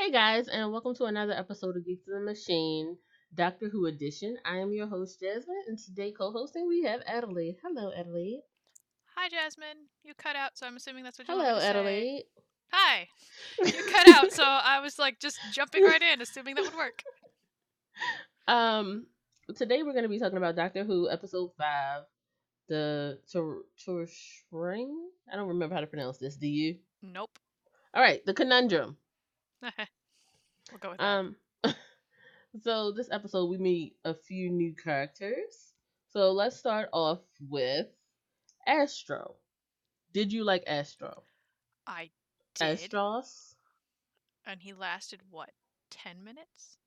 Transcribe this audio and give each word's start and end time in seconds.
Hey 0.00 0.10
guys, 0.10 0.48
and 0.48 0.72
welcome 0.72 0.94
to 0.94 1.04
another 1.04 1.34
episode 1.34 1.76
of 1.76 1.84
Geeks 1.84 2.08
of 2.08 2.14
the 2.14 2.20
Machine, 2.20 2.96
Doctor 3.34 3.68
Who 3.68 3.84
edition. 3.84 4.38
I 4.46 4.56
am 4.56 4.72
your 4.72 4.86
host 4.86 5.20
Jasmine, 5.20 5.64
and 5.68 5.78
today 5.78 6.10
co-hosting 6.10 6.66
we 6.66 6.84
have 6.84 7.02
Adelaide. 7.06 7.56
Hello, 7.62 7.92
Adelaide. 7.94 8.40
Hi, 9.14 9.28
Jasmine. 9.28 9.88
You 10.02 10.14
cut 10.14 10.36
out, 10.36 10.52
so 10.54 10.66
I'm 10.66 10.74
assuming 10.76 11.04
that's 11.04 11.18
what 11.18 11.28
you 11.28 11.34
Hello, 11.34 11.56
to 11.56 11.60
say. 11.60 11.66
Adelaide. 11.66 12.22
Hi. 12.72 13.08
You 13.62 13.92
cut 13.92 14.08
out, 14.08 14.32
so 14.32 14.42
I 14.42 14.80
was 14.80 14.98
like 14.98 15.20
just 15.20 15.38
jumping 15.52 15.84
right 15.84 16.00
in, 16.00 16.22
assuming 16.22 16.54
that 16.54 16.64
would 16.64 16.76
work. 16.76 17.02
Um, 18.48 19.06
today 19.54 19.82
we're 19.82 19.92
going 19.92 20.04
to 20.04 20.08
be 20.08 20.18
talking 20.18 20.38
about 20.38 20.56
Doctor 20.56 20.82
Who 20.82 21.10
episode 21.10 21.50
five, 21.58 22.04
the 22.70 23.18
Tor 23.30 23.64
Torshring. 23.84 25.10
I 25.30 25.36
don't 25.36 25.48
remember 25.48 25.74
how 25.74 25.82
to 25.82 25.86
pronounce 25.86 26.16
this. 26.16 26.36
Do 26.36 26.48
you? 26.48 26.76
Nope. 27.02 27.38
All 27.92 28.02
right, 28.02 28.24
the 28.24 28.32
conundrum. 28.32 28.96
We'll 30.70 30.78
go 30.78 30.90
with 30.90 30.98
that. 30.98 31.04
Um, 31.04 31.36
so 32.62 32.92
this 32.92 33.10
episode 33.10 33.46
we 33.46 33.58
meet 33.58 33.96
a 34.04 34.14
few 34.14 34.50
new 34.50 34.74
characters. 34.74 35.72
So 36.12 36.32
let's 36.32 36.56
start 36.56 36.88
off 36.92 37.20
with 37.40 37.86
Astos. 38.68 39.36
Did 40.12 40.32
you 40.32 40.44
like 40.44 40.64
Astos? 40.66 41.22
I 41.86 42.10
did, 42.54 42.90
Astos? 42.90 43.54
and 44.46 44.60
he 44.62 44.72
lasted 44.72 45.20
what, 45.30 45.50
ten 45.90 46.22
minutes? 46.24 46.78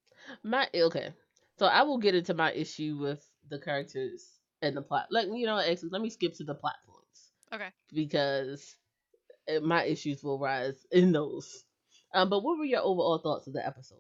My 0.44 0.70
okay. 0.74 1.14
So 1.58 1.66
I 1.66 1.84
will 1.84 1.98
get 1.98 2.16
into 2.16 2.34
my 2.34 2.52
issue 2.54 2.98
with 2.98 3.26
the 3.50 3.60
characters 3.60 4.40
and 4.62 4.76
the 4.76 4.82
plot. 4.82 5.08
Like 5.12 5.28
you 5.28 5.46
know, 5.46 5.58
actually, 5.60 5.90
let 5.90 6.02
me 6.02 6.10
skip 6.10 6.34
to 6.36 6.44
the 6.44 6.56
plot 6.56 6.76
points 6.88 7.32
Okay. 7.54 7.70
because 7.94 8.76
my 9.62 9.84
issues 9.86 10.24
will 10.24 10.40
rise 10.40 10.86
in 10.92 11.12
those. 11.12 11.64
Um, 12.14 12.30
but 12.30 12.44
what 12.44 12.58
were 12.58 12.66
your 12.66 12.82
overall 12.82 13.18
thoughts 13.18 13.48
of 13.48 13.54
the 13.54 13.66
episode? 13.66 13.98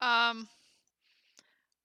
Um, 0.00 0.48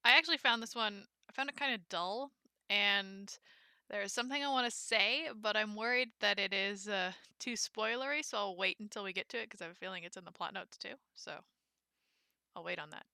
I 0.04 0.18
actually 0.18 0.38
found 0.38 0.64
this 0.64 0.76
one. 0.76 1.04
I 1.30 1.34
found 1.34 1.50
it 1.50 1.58
kind 1.58 1.76
of 1.76 1.88
dull, 1.90 2.32
and 2.70 3.32
there's 3.90 4.14
something 4.14 4.42
I 4.44 4.50
want 4.50 4.66
to 4.66 4.76
say, 4.76 5.28
but 5.36 5.58
I'm 5.58 5.76
worried 5.76 6.10
that 6.22 6.40
it 6.40 6.54
is 6.54 6.88
uh, 6.88 7.12
too 7.40 7.54
spoilery, 7.54 8.24
so 8.24 8.38
I'll 8.38 8.58
wait 8.58 8.78
until 8.80 9.04
we 9.04 9.14
get 9.14 9.30
to 9.30 9.38
it 9.38 9.46
because 9.46 9.62
I 9.62 9.66
have 9.66 9.74
a 9.74 9.76
feeling 9.76 10.04
it's 10.04 10.18
in 10.18 10.26
the 10.26 10.32
plot 10.32 10.54
notes 10.54 10.78
too. 10.78 10.96
So 11.16 11.32
I'll 12.56 12.64
wait 12.64 12.80
on 12.80 12.90
that. 12.92 13.06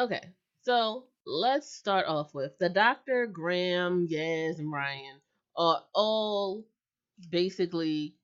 Okay, 0.00 0.20
so 0.62 1.04
let's 1.24 1.72
start 1.72 2.06
off 2.06 2.34
with 2.34 2.58
the 2.58 2.68
Doctor, 2.68 3.26
Graham, 3.26 4.08
Yaz, 4.08 4.58
and 4.58 4.72
Ryan 4.72 5.20
are 5.56 5.82
all 5.94 6.64
basically 7.30 8.16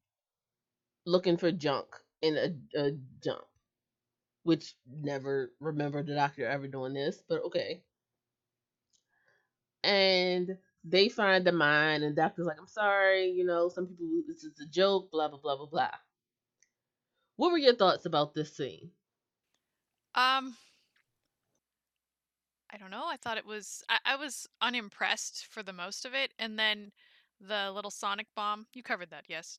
looking 1.07 1.37
for 1.37 1.53
junk 1.53 1.87
in 2.23 2.37
a, 2.37 2.81
a 2.81 2.93
jump, 3.23 3.45
which 4.43 4.75
never 4.87 5.53
remember 5.61 6.03
the 6.03 6.15
Doctor 6.15 6.47
ever 6.47 6.67
doing 6.69 6.95
this, 6.95 7.23
but 7.29 7.43
okay. 7.45 7.83
And 9.83 10.59
they 10.85 11.09
find 11.09 11.45
the 11.47 11.53
mine, 11.53 12.03
and 12.03 12.17
Doctor's 12.17 12.47
like, 12.47 12.59
"I'm 12.59 12.67
sorry, 12.69 13.31
you 13.31 13.45
know, 13.45 13.69
some 13.69 13.87
people 13.87 14.07
this 14.27 14.45
is 14.45 14.59
a 14.61 14.67
joke, 14.67 15.11
blah 15.11 15.29
blah 15.29 15.39
blah 15.39 15.57
blah 15.57 15.67
blah." 15.67 15.91
What 17.37 17.51
were 17.53 17.59
your 17.59 17.75
thoughts 17.75 18.07
about 18.07 18.35
this 18.35 18.55
scene? 18.57 18.93
Um, 20.15 20.57
I 22.71 22.77
don't 22.79 22.91
know. 22.91 23.07
I 23.07 23.17
thought 23.17 23.39
it 23.39 23.47
was. 23.47 23.83
I, 23.89 23.99
I 24.05 24.17
was 24.17 24.47
unimpressed 24.61 25.47
for 25.47 25.63
the 25.63 25.73
most 25.73 26.05
of 26.05 26.15
it, 26.15 26.33
and 26.39 26.59
then 26.59 26.93
the 27.41 27.71
little 27.73 27.91
sonic 27.91 28.29
bomb. 28.35 28.67
You 28.75 28.83
covered 28.83 29.11
that, 29.11 29.25
yes? 29.29 29.59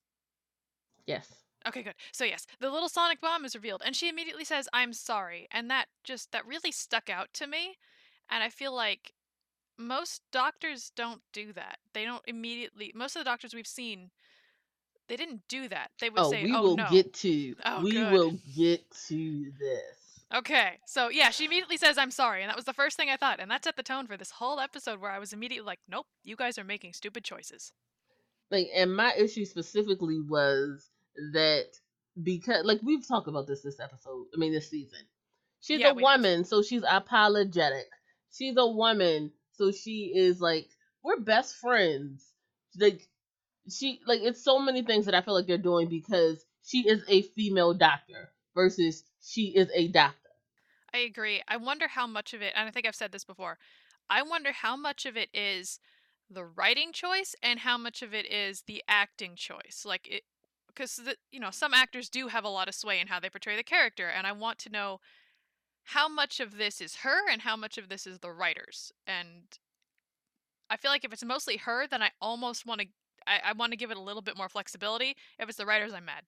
Yes. 1.06 1.51
Okay, 1.68 1.84
good. 1.84 1.96
So 2.12 2.24
yes, 2.26 2.46
the 2.60 2.70
little 2.70 2.90
sonic 2.90 3.22
bomb 3.22 3.46
is 3.46 3.56
revealed, 3.56 3.82
and 3.86 3.96
she 3.96 4.10
immediately 4.10 4.46
says, 4.46 4.68
"I'm 4.74 4.94
sorry," 4.94 5.48
and 5.52 5.70
that 5.70 5.90
just 6.04 6.32
that 6.32 6.46
really 6.46 6.72
stuck 6.72 7.10
out 7.10 7.34
to 7.36 7.48
me, 7.48 7.78
and 8.30 8.44
I 8.44 8.50
feel 8.50 8.74
like 8.74 9.14
most 9.78 10.24
doctors 10.32 10.92
don't 10.96 11.24
do 11.34 11.54
that. 11.54 11.80
They 11.94 12.06
don't 12.06 12.24
immediately. 12.28 12.92
Most 12.96 13.16
of 13.16 13.22
the 13.22 13.26
doctors 13.30 13.54
we've 13.54 13.68
seen, 13.68 14.12
they 15.08 15.18
didn't 15.18 15.48
do 15.48 15.68
that. 15.70 15.92
They 16.00 16.10
would 16.10 16.26
Oh, 16.26 16.32
say, 16.32 16.44
we 16.44 16.56
"Oh 16.56 16.68
will 16.68 16.78
no." 16.78 17.04
get 17.04 17.14
to 17.16 17.56
Oh, 17.66 17.84
we 17.84 17.90
good. 17.90 18.12
will 18.12 18.32
get 18.56 18.90
to 19.08 19.52
this. 19.60 20.26
Okay, 20.34 20.80
so 20.86 21.08
yeah, 21.10 21.30
she 21.30 21.46
immediately 21.46 21.78
says, 21.78 21.98
I'm 21.98 22.12
sorry, 22.12 22.42
and 22.42 22.50
that 22.50 22.56
was 22.58 22.66
the 22.66 22.74
first 22.74 22.96
thing 22.98 23.10
I 23.10 23.16
thought, 23.18 23.40
and 23.42 23.50
that 23.52 23.64
set 23.66 23.76
the 23.78 23.84
tone 23.84 24.08
for 24.08 24.16
this 24.18 24.32
whole 24.32 24.60
episode 24.62 25.00
where 25.00 25.12
I 25.12 25.20
was 25.20 25.32
immediately 25.34 25.66
like, 25.66 25.80
nope, 25.88 26.08
you 26.24 26.36
guys 26.38 26.58
are 26.58 26.64
making 26.66 26.94
stupid 26.94 27.24
choices. 27.26 27.72
Like 28.52 28.70
and 28.76 28.96
my 28.96 29.14
issue 29.16 29.46
specifically 29.46 30.20
was 30.20 30.91
that 31.34 31.68
because 32.22 32.66
like 32.66 32.82
we've 32.84 33.08
talked 33.08 33.28
about 33.28 33.48
this 33.48 33.62
this 33.62 33.80
episode, 33.80 34.28
I 34.36 34.38
mean 34.40 34.54
this 34.54 34.70
season. 34.70 35.00
She's 35.62 35.80
Yeah, 35.80 35.92
a 35.92 35.94
woman, 35.94 36.44
so 36.46 36.62
she's 36.64 36.84
apologetic. 36.88 37.88
She's 38.32 38.56
a 38.58 38.68
woman, 38.68 39.32
so 39.54 39.72
she 39.72 40.12
is 40.16 40.42
like 40.42 40.70
we're 41.04 41.20
best 41.20 41.56
friends. 41.56 42.26
Like 42.78 43.08
she 43.70 44.02
like 44.08 44.22
it's 44.22 44.44
so 44.44 44.60
many 44.60 44.84
things 44.84 45.06
that 45.06 45.16
I 45.16 45.22
feel 45.22 45.34
like 45.34 45.48
they're 45.48 45.58
doing 45.58 45.90
because 45.90 46.44
she 46.64 46.88
is 46.88 47.04
a 47.08 47.22
female 47.24 47.74
doctor 47.74 48.32
versus 48.56 49.04
she 49.22 49.48
is 49.56 49.70
a 49.74 49.88
doctor. 49.90 50.18
I 50.94 51.00
agree. 51.00 51.42
I 51.48 51.58
wonder 51.58 51.88
how 51.88 52.08
much 52.08 52.34
of 52.34 52.42
it, 52.42 52.54
and 52.56 52.68
I 52.68 52.72
think 52.72 52.86
I've 52.86 52.96
said 52.96 53.12
this 53.12 53.24
before, 53.24 53.58
I 54.10 54.22
wonder 54.22 54.52
how 54.52 54.76
much 54.76 55.06
of 55.06 55.16
it 55.18 55.30
is 55.34 55.80
the 56.30 56.44
writing 56.46 56.92
choice 56.92 57.36
and 57.42 57.60
how 57.60 57.78
much 57.78 58.02
of 58.02 58.14
it 58.14 58.26
is 58.32 58.64
the 58.64 58.84
acting 58.88 59.36
choice. 59.36 59.84
Like 59.86 60.08
it, 60.08 60.24
because 60.74 61.00
you 61.32 61.40
know 61.40 61.52
some 61.52 61.74
actors 61.74 62.10
do 62.10 62.28
have 62.28 62.44
a 62.44 62.50
lot 62.50 62.68
of 62.68 62.76
sway 62.76 63.00
in 63.00 63.08
how 63.08 63.20
they 63.20 63.30
portray 63.30 63.56
the 63.56 63.64
character, 63.64 64.08
and 64.08 64.26
I 64.26 64.32
want 64.32 64.60
to 64.60 64.70
know 64.70 65.00
how 65.84 66.08
much 66.08 66.40
of 66.40 66.58
this 66.58 66.82
is 66.82 66.98
her 66.98 67.30
and 67.30 67.42
how 67.42 67.56
much 67.56 67.78
of 67.78 67.90
this 67.90 68.06
is 68.06 68.20
the 68.20 68.32
writers. 68.32 68.92
And 69.08 69.58
I 70.70 70.78
feel 70.78 70.92
like 70.92 71.04
if 71.04 71.12
it's 71.12 71.26
mostly 71.26 71.58
her, 71.58 71.88
then 71.88 72.02
I 72.02 72.12
almost 72.22 72.66
want 72.66 72.82
to. 72.82 72.88
I, 73.28 73.40
I 73.50 73.54
want 73.54 73.72
to 73.72 73.78
give 73.78 73.92
it 73.92 73.98
a 73.98 74.02
little 74.02 74.22
bit 74.22 74.38
more 74.38 74.50
flexibility. 74.50 75.16
If 75.38 75.48
it's 75.48 75.58
the 75.58 75.66
writers, 75.66 75.94
I'm 75.94 76.06
mad. 76.06 76.24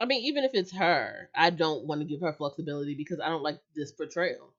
I 0.00 0.06
mean, 0.06 0.24
even 0.24 0.44
if 0.44 0.52
it's 0.54 0.72
her, 0.72 1.28
I 1.34 1.50
don't 1.50 1.84
want 1.84 2.00
to 2.00 2.06
give 2.06 2.22
her 2.22 2.32
flexibility 2.32 2.94
because 2.94 3.20
I 3.20 3.28
don't 3.28 3.42
like 3.42 3.58
this 3.76 3.92
portrayal. 3.92 4.54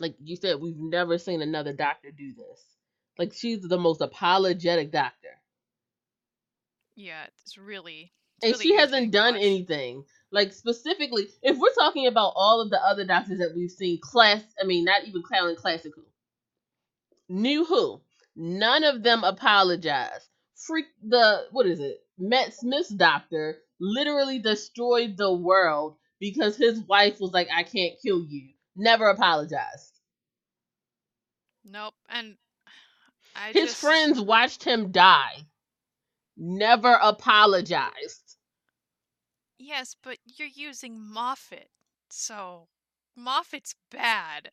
Like 0.00 0.16
you 0.22 0.36
said, 0.36 0.60
we've 0.60 0.78
never 0.78 1.16
seen 1.16 1.40
another 1.40 1.72
doctor 1.72 2.10
do 2.10 2.34
this. 2.34 2.62
Like 3.18 3.32
she's 3.32 3.62
the 3.62 3.78
most 3.78 4.02
apologetic 4.02 4.92
doctor. 4.92 5.38
Yeah, 6.96 7.24
it's 7.42 7.58
really. 7.58 8.12
It's 8.42 8.44
and 8.44 8.52
really 8.52 8.64
she 8.64 8.76
hasn't 8.76 9.12
done 9.12 9.36
anything. 9.36 10.04
Like 10.30 10.52
specifically 10.52 11.28
if 11.42 11.58
we're 11.58 11.72
talking 11.74 12.06
about 12.06 12.32
all 12.36 12.60
of 12.60 12.70
the 12.70 12.80
other 12.80 13.04
doctors 13.04 13.38
that 13.38 13.54
we've 13.54 13.70
seen 13.70 14.00
class 14.02 14.42
i 14.60 14.66
mean 14.66 14.84
not 14.84 15.04
even 15.06 15.22
clown 15.22 15.54
classical 15.54 16.02
new 17.28 17.64
who. 17.64 18.00
None 18.36 18.82
of 18.82 19.02
them 19.02 19.22
apologized. 19.22 20.28
Freak 20.56 20.86
the 21.02 21.46
what 21.52 21.66
is 21.66 21.78
it? 21.78 22.00
Matt 22.18 22.54
smith's 22.54 22.88
doctor 22.88 23.58
literally 23.80 24.38
destroyed 24.38 25.16
the 25.16 25.32
world 25.32 25.96
because 26.20 26.56
his 26.56 26.80
wife 26.80 27.20
was 27.20 27.32
like 27.32 27.48
i 27.54 27.62
can't 27.62 27.94
kill 28.02 28.24
you. 28.24 28.50
Never 28.76 29.08
apologized. 29.08 29.92
Nope, 31.64 31.94
and 32.08 32.36
I 33.36 33.52
his 33.52 33.70
just, 33.70 33.76
friends 33.80 34.20
watched 34.20 34.64
him 34.64 34.90
die 34.90 35.46
never 36.36 36.98
apologized 37.02 38.36
Yes, 39.58 39.94
but 40.02 40.18
you're 40.26 40.48
using 40.48 41.00
Moffat, 41.00 41.68
so 42.10 42.68
Moffat's 43.16 43.74
bad, 43.90 44.50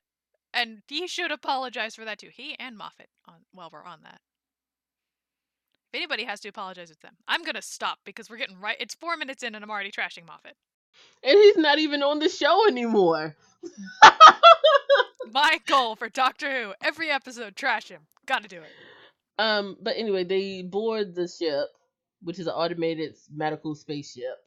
and 0.53 0.83
he 0.87 1.07
should 1.07 1.31
apologize 1.31 1.95
for 1.95 2.05
that 2.05 2.19
too. 2.19 2.29
He 2.31 2.55
and 2.59 2.77
Moffat. 2.77 3.07
On 3.27 3.35
while 3.51 3.69
we're 3.73 3.83
on 3.83 4.03
that, 4.03 4.21
if 5.91 5.97
anybody 5.97 6.23
has 6.23 6.39
to 6.41 6.49
apologize, 6.49 6.91
it's 6.91 7.01
them. 7.01 7.15
I'm 7.27 7.43
gonna 7.43 7.61
stop 7.61 7.97
because 8.05 8.29
we're 8.29 8.37
getting 8.37 8.59
right. 8.59 8.77
It's 8.79 8.93
four 8.95 9.17
minutes 9.17 9.43
in, 9.43 9.55
and 9.55 9.63
I'm 9.63 9.71
already 9.71 9.91
trashing 9.91 10.25
Moffat. 10.27 10.55
and 11.23 11.37
he's 11.37 11.57
not 11.57 11.79
even 11.79 12.03
on 12.03 12.19
the 12.19 12.29
show 12.29 12.67
anymore 12.67 13.35
My 15.31 15.59
goal 15.65 15.95
for 15.95 16.09
Doctor 16.09 16.51
Who: 16.63 16.73
every 16.83 17.09
episode, 17.09 17.55
trash 17.55 17.87
him. 17.89 18.01
Gotta 18.25 18.47
do 18.47 18.57
it. 18.61 18.69
Um, 19.39 19.77
but 19.81 19.95
anyway, 19.97 20.23
they 20.23 20.61
board 20.63 21.15
the 21.15 21.27
ship, 21.27 21.67
which 22.21 22.39
is 22.39 22.47
an 22.47 22.53
automated 22.53 23.15
medical 23.33 23.75
spaceship. 23.75 24.37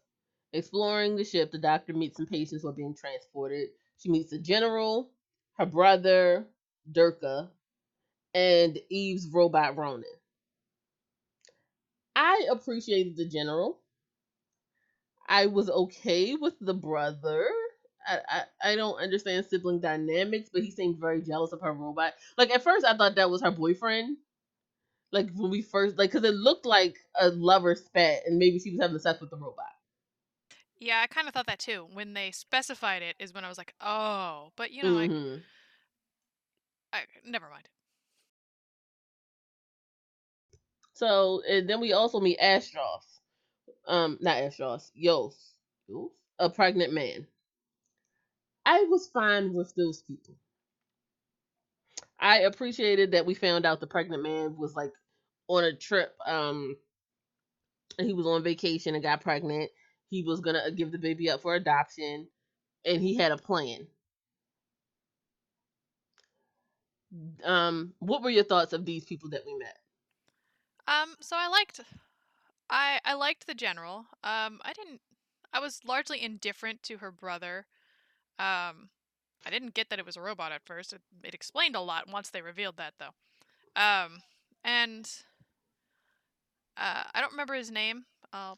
Exploring 0.53 1.17
the 1.17 1.25
ship, 1.25 1.53
the 1.53 1.59
doctor 1.59 1.93
meets 1.93 2.17
some 2.17 2.27
patients 2.27 2.63
who 2.63 2.69
are 2.69 2.73
being 2.75 2.95
transported. 2.95 3.71
She 3.99 4.11
meets 4.11 4.31
the 4.31 4.39
general, 4.39 5.11
her 5.59 5.67
brother, 5.67 6.47
Durka, 6.93 7.49
and 8.35 8.79
Eve's 8.91 9.29
robot 9.29 9.77
Ronan. 9.77 10.05
I 12.17 12.47
appreciated 12.51 13.17
the 13.17 13.27
general. 13.29 13.81
I 15.29 15.47
was 15.47 15.71
okay 15.71 16.37
with 16.37 16.55
the 16.61 16.75
brother. 16.75 17.49
I, 18.07 18.19
I, 18.29 18.73
I 18.73 18.77
don't 18.77 19.01
understand 19.01 19.47
sibling 19.47 19.81
dynamics, 19.81 20.51
but 20.53 20.63
he 20.63 20.71
seemed 20.71 20.99
very 21.01 21.23
jealous 21.23 21.53
of 21.53 21.63
her 21.63 21.73
robot. 21.73 22.15
Like 22.39 22.51
at 22.51 22.63
first, 22.65 22.85
I 22.87 22.97
thought 22.97 23.17
that 23.17 23.31
was 23.31 23.43
her 23.43 23.51
boyfriend. 23.51 24.19
Like 25.15 25.31
when 25.35 25.51
we 25.51 25.63
first, 25.63 25.97
like, 25.97 26.11
cause 26.11 26.25
it 26.25 26.35
looked 26.35 26.67
like 26.67 26.97
a 27.21 27.29
lover 27.31 27.77
spat, 27.77 28.23
and 28.27 28.37
maybe 28.37 28.59
she 28.59 28.73
was 28.73 28.81
having 28.81 28.99
sex 28.99 29.21
with 29.21 29.31
the 29.31 29.37
robot. 29.37 29.67
Yeah, 30.81 31.01
I 31.03 31.07
kind 31.07 31.29
of 31.29 31.35
thought 31.35 31.47
that 31.47 31.61
too. 31.61 31.87
When 31.93 32.15
they 32.15 32.33
specified 32.33 33.03
it, 33.03 33.17
is 33.21 33.33
when 33.33 33.45
I 33.45 33.49
was 33.49 33.57
like, 33.57 33.75
oh. 33.81 34.51
But 34.57 34.73
you 34.73 34.83
know, 34.83 34.91
Mhm. 34.91 35.43
I, 36.93 36.99
I 36.99 37.03
never 37.25 37.49
mind. 37.49 37.69
So 40.95 41.43
and 41.49 41.71
then 41.71 41.81
we 41.81 41.93
also 41.93 42.21
meet 42.21 42.41
Astos. 42.41 43.05
Um, 43.87 44.19
not 44.21 44.39
Astos. 44.39 44.91
Yoss. 45.01 45.37
Yoss? 45.89 46.11
A 46.41 46.51
pregnant 46.51 46.93
man. 46.93 47.29
I 48.67 48.83
was 48.91 49.07
fine 49.09 49.55
with 49.55 49.75
those 49.77 50.03
people. 50.03 50.35
I 52.19 52.41
appreciated 52.41 53.13
that 53.13 53.27
we 53.27 53.35
found 53.35 53.67
out 53.67 53.81
the 53.81 53.87
pregnant 53.87 54.23
man 54.23 54.57
was 54.57 54.75
like 54.75 54.93
on 55.49 55.65
a 55.65 55.75
trip. 55.75 56.17
Um, 56.27 56.77
he 57.99 58.13
was 58.13 58.27
on 58.27 58.43
vacation 58.43 58.95
and 58.95 59.03
got 59.03 59.21
pregnant. 59.21 59.71
He 60.11 60.23
was 60.23 60.41
gonna 60.41 60.71
give 60.71 60.93
the 60.93 60.99
baby 60.99 61.31
up 61.31 61.43
for 61.43 61.55
adoption, 61.55 62.29
and 62.85 63.03
he 63.03 63.15
had 63.15 63.33
a 63.33 63.39
plan. 63.39 63.87
Um, 67.45 67.95
what 68.01 68.23
were 68.23 68.31
your 68.31 68.45
thoughts 68.45 68.73
of 68.73 68.85
these 68.85 69.05
people 69.05 69.31
that 69.31 69.47
we 69.47 69.55
met? 69.55 69.79
Um, 70.87 71.17
so 71.21 71.37
I 71.39 71.49
liked, 71.49 71.81
I 72.71 73.01
I 73.05 73.15
liked 73.15 73.47
the 73.47 73.55
general. 73.55 74.07
Um, 74.23 74.61
I 74.65 74.73
didn't. 74.75 75.01
I 75.53 75.61
was 75.61 75.81
largely 75.85 76.23
indifferent 76.23 76.83
to 76.85 76.99
her 76.99 77.13
brother. 77.13 77.67
Um, 78.39 78.91
I 79.47 79.51
didn't 79.51 79.75
get 79.75 79.91
that 79.91 79.99
it 79.99 80.07
was 80.07 80.17
a 80.17 80.21
robot 80.21 80.53
at 80.53 80.65
first. 80.65 80.93
It, 80.93 81.03
it 81.23 81.35
explained 81.35 81.77
a 81.77 81.81
lot 81.81 82.09
once 82.09 82.31
they 82.31 82.43
revealed 82.43 82.77
that, 82.77 82.95
though. 82.99 83.15
Um, 83.81 84.23
and 84.65 85.09
uh, 86.77 87.05
I 87.15 87.21
don't 87.21 87.33
remember 87.33 87.55
his 87.55 87.71
name. 87.71 88.05
Uh, 88.33 88.55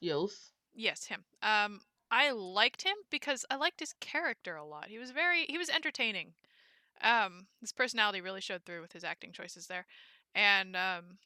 yes, 0.75 1.07
him. 1.07 1.25
Um, 1.43 1.81
I 2.11 2.31
liked 2.31 2.83
him 2.83 2.97
because 3.11 3.45
I 3.51 3.57
liked 3.57 3.81
his 3.81 3.95
character 4.01 4.57
a 4.57 4.65
lot. 4.65 4.87
He 4.89 4.99
was 4.99 5.11
very, 5.11 5.45
he 5.49 5.59
was 5.59 5.69
entertaining. 5.69 6.35
Um, 7.03 7.49
his 7.61 7.73
personality 7.73 8.21
really 8.21 8.41
showed 8.41 8.65
through 8.65 8.81
with 8.81 8.93
his 8.93 9.05
acting 9.05 9.33
choices 9.33 9.67
there, 9.67 9.87
and 10.35 10.75
um, 10.77 11.19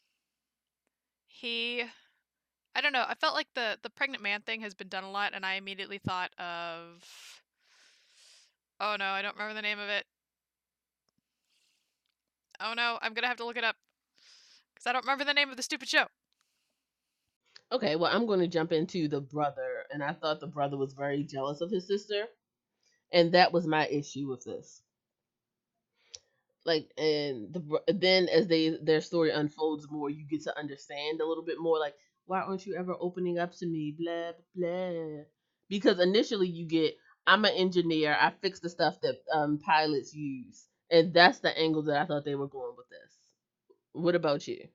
he 1.26 1.84
I 2.74 2.80
don't 2.80 2.92
know. 2.92 3.04
I 3.06 3.14
felt 3.14 3.34
like 3.34 3.48
the 3.54 3.78
the 3.82 3.90
pregnant 3.90 4.22
man 4.22 4.42
thing 4.42 4.60
has 4.62 4.74
been 4.74 4.88
done 4.88 5.04
a 5.04 5.10
lot, 5.10 5.32
and 5.34 5.44
I 5.44 5.54
immediately 5.54 5.98
thought 5.98 6.30
of. 6.38 7.04
Oh 8.80 8.96
no, 8.98 9.06
I 9.06 9.22
don't 9.22 9.34
remember 9.34 9.54
the 9.54 9.62
name 9.62 9.78
of 9.78 9.88
it. 9.88 10.06
Oh 12.60 12.74
no, 12.74 12.98
I'm 13.02 13.14
gonna 13.14 13.26
have 13.26 13.36
to 13.38 13.44
look 13.44 13.56
it 13.56 13.64
up 13.64 13.76
because 14.74 14.86
I 14.86 14.92
don't 14.92 15.04
remember 15.04 15.24
the 15.24 15.34
name 15.34 15.50
of 15.50 15.56
the 15.56 15.62
stupid 15.62 15.88
show. 15.88 16.06
Okay, 17.72 17.96
well, 17.96 18.10
I'm 18.14 18.26
going 18.26 18.40
to 18.40 18.48
jump 18.48 18.72
into 18.72 19.08
the 19.08 19.20
brother, 19.20 19.84
and 19.92 20.02
I 20.02 20.12
thought 20.12 20.40
the 20.40 20.46
brother 20.48 20.76
was 20.76 20.92
very 20.92 21.22
jealous 21.22 21.60
of 21.60 21.70
his 21.70 21.86
sister, 21.86 22.26
and 23.12 23.32
that 23.32 23.52
was 23.52 23.66
my 23.66 23.86
issue 23.88 24.28
with 24.28 24.44
this. 24.44 24.82
Like, 26.66 26.90
and 26.98 27.52
the 27.52 27.82
then 27.88 28.28
as 28.28 28.46
they 28.48 28.70
their 28.82 29.00
story 29.00 29.30
unfolds 29.30 29.88
more, 29.90 30.10
you 30.10 30.26
get 30.26 30.42
to 30.44 30.58
understand 30.58 31.20
a 31.20 31.26
little 31.26 31.44
bit 31.44 31.58
more. 31.58 31.78
Like, 31.78 31.94
why 32.26 32.40
aren't 32.40 32.66
you 32.66 32.74
ever 32.76 32.94
opening 33.00 33.38
up 33.38 33.54
to 33.56 33.66
me? 33.66 33.94
Blah 33.98 34.32
blah. 34.54 35.22
Because 35.68 36.00
initially 36.00 36.48
you 36.48 36.66
get, 36.66 36.96
I'm 37.26 37.44
an 37.44 37.54
engineer. 37.54 38.16
I 38.20 38.32
fix 38.42 38.60
the 38.60 38.68
stuff 38.68 39.00
that 39.02 39.16
um, 39.32 39.58
pilots 39.58 40.14
use, 40.14 40.66
and 40.90 41.14
that's 41.14 41.38
the 41.38 41.56
angle 41.58 41.82
that 41.84 42.02
I 42.02 42.06
thought 42.06 42.24
they 42.24 42.34
were 42.34 42.48
going 42.48 42.74
with 42.76 42.88
this. 42.90 43.12
What 43.92 44.14
about 44.16 44.46
you? 44.48 44.68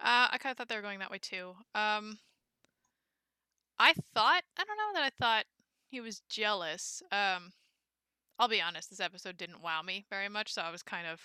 Uh, 0.00 0.28
I 0.30 0.38
kind 0.38 0.50
of 0.50 0.58
thought 0.58 0.68
they 0.68 0.76
were 0.76 0.82
going 0.82 0.98
that 0.98 1.10
way 1.10 1.18
too. 1.18 1.54
Um, 1.74 2.18
I 3.78 3.94
thought 4.14 4.42
I 4.58 4.64
don't 4.64 4.76
know 4.76 4.94
that 4.94 5.04
I 5.04 5.10
thought 5.18 5.44
he 5.88 6.00
was 6.00 6.22
jealous. 6.28 7.02
Um, 7.12 7.52
I'll 8.38 8.48
be 8.48 8.60
honest, 8.60 8.90
this 8.90 9.00
episode 9.00 9.36
didn't 9.36 9.62
wow 9.62 9.82
me 9.82 10.04
very 10.10 10.28
much, 10.28 10.52
so 10.52 10.62
I 10.62 10.70
was 10.70 10.82
kind 10.82 11.06
of 11.06 11.20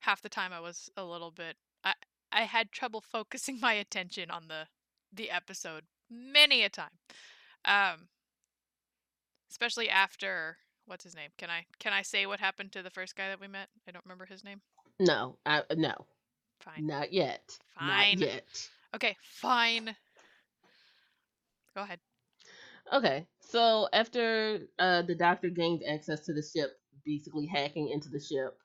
half 0.00 0.22
the 0.22 0.28
time 0.28 0.52
I 0.52 0.60
was 0.60 0.90
a 0.96 1.04
little 1.04 1.30
bit 1.30 1.56
I 1.84 1.94
I 2.32 2.42
had 2.42 2.72
trouble 2.72 3.00
focusing 3.12 3.60
my 3.60 3.74
attention 3.74 4.30
on 4.30 4.48
the 4.48 4.66
the 5.12 5.30
episode 5.30 5.84
many 6.10 6.62
a 6.62 6.68
time. 6.68 6.98
Um, 7.64 8.08
especially 9.50 9.88
after 9.88 10.58
what's 10.86 11.04
his 11.04 11.14
name? 11.14 11.30
Can 11.38 11.50
I 11.50 11.66
can 11.78 11.92
I 11.92 12.02
say 12.02 12.26
what 12.26 12.40
happened 12.40 12.72
to 12.72 12.82
the 12.82 12.90
first 12.90 13.16
guy 13.16 13.28
that 13.28 13.40
we 13.40 13.48
met? 13.48 13.68
I 13.88 13.92
don't 13.92 14.04
remember 14.04 14.26
his 14.26 14.44
name. 14.44 14.60
No, 14.98 15.38
I 15.46 15.62
no, 15.76 15.94
Fine. 16.64 16.86
not 16.86 17.12
yet. 17.12 17.58
Fine. 17.74 18.18
Not 18.18 18.26
yet. 18.26 18.68
Okay, 18.94 19.16
fine. 19.22 19.94
Go 21.74 21.82
ahead. 21.82 21.98
Okay, 22.92 23.26
so 23.40 23.88
after 23.92 24.60
uh, 24.78 25.02
the 25.02 25.14
doctor 25.14 25.48
gains 25.50 25.82
access 25.88 26.20
to 26.26 26.32
the 26.32 26.42
ship, 26.42 26.70
basically 27.04 27.46
hacking 27.46 27.88
into 27.88 28.08
the 28.08 28.20
ship, 28.20 28.56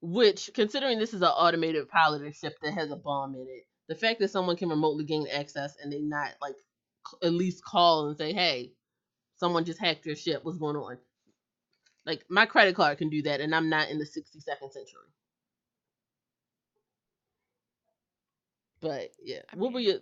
which, 0.00 0.50
considering 0.54 0.98
this 0.98 1.14
is 1.14 1.22
an 1.22 1.28
automated 1.28 1.88
piloted 1.88 2.36
ship 2.36 2.54
that 2.62 2.74
has 2.74 2.90
a 2.90 2.96
bomb 2.96 3.34
in 3.34 3.46
it, 3.48 3.64
the 3.88 3.94
fact 3.94 4.20
that 4.20 4.30
someone 4.30 4.56
can 4.56 4.68
remotely 4.68 5.04
gain 5.04 5.26
access 5.32 5.76
and 5.82 5.92
they 5.92 6.00
not 6.00 6.32
like 6.40 6.56
c- 7.10 7.26
at 7.26 7.32
least 7.32 7.64
call 7.64 8.08
and 8.08 8.16
say, 8.16 8.32
"Hey, 8.32 8.72
someone 9.36 9.64
just 9.64 9.80
hacked 9.80 10.06
your 10.06 10.16
ship. 10.16 10.44
What's 10.44 10.58
going 10.58 10.76
on?" 10.76 10.98
Like 12.06 12.24
my 12.28 12.46
credit 12.46 12.76
card 12.76 12.98
can 12.98 13.08
do 13.10 13.22
that, 13.22 13.40
and 13.40 13.54
I'm 13.54 13.68
not 13.70 13.88
in 13.90 13.98
the 13.98 14.04
62nd 14.04 14.72
century. 14.72 15.08
But 18.84 19.12
yeah, 19.22 19.40
I 19.50 19.56
what 19.56 19.72
were 19.72 19.80
you? 19.80 20.00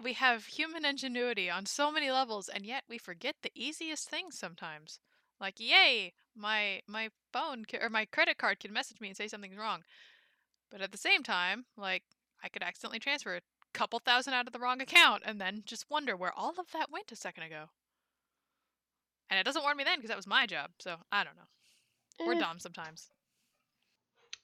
We 0.00 0.14
have 0.14 0.46
human 0.46 0.86
ingenuity 0.86 1.50
on 1.50 1.66
so 1.66 1.90
many 1.90 2.10
levels, 2.10 2.48
and 2.48 2.64
yet 2.64 2.84
we 2.88 2.96
forget 2.98 3.36
the 3.42 3.52
easiest 3.54 4.08
things 4.08 4.38
sometimes. 4.38 5.00
Like, 5.38 5.60
yay, 5.60 6.14
my 6.34 6.82
my 6.86 7.10
phone 7.32 7.66
ca- 7.66 7.80
or 7.82 7.90
my 7.90 8.06
credit 8.06 8.38
card 8.38 8.58
can 8.60 8.72
message 8.72 9.00
me 9.00 9.08
and 9.08 9.16
say 9.16 9.28
something's 9.28 9.56
wrong. 9.58 9.84
But 10.70 10.80
at 10.80 10.92
the 10.92 10.98
same 10.98 11.22
time, 11.22 11.66
like, 11.76 12.04
I 12.42 12.48
could 12.48 12.62
accidentally 12.62 13.00
transfer 13.00 13.36
a 13.36 13.42
couple 13.74 13.98
thousand 13.98 14.34
out 14.34 14.46
of 14.46 14.52
the 14.54 14.58
wrong 14.58 14.80
account 14.80 15.22
and 15.26 15.40
then 15.40 15.62
just 15.66 15.90
wonder 15.90 16.16
where 16.16 16.32
all 16.32 16.54
of 16.58 16.70
that 16.72 16.90
went 16.90 17.12
a 17.12 17.16
second 17.16 17.44
ago. 17.44 17.70
And 19.30 19.38
it 19.38 19.44
doesn't 19.44 19.62
warn 19.62 19.76
me 19.76 19.84
then 19.84 19.98
because 19.98 20.08
that 20.08 20.16
was 20.16 20.26
my 20.26 20.46
job. 20.46 20.72
So 20.78 20.96
I 21.12 21.24
don't 21.24 21.36
know. 21.36 21.48
We're 22.26 22.34
Eh. 22.34 22.38
dumb 22.40 22.58
sometimes. 22.60 23.10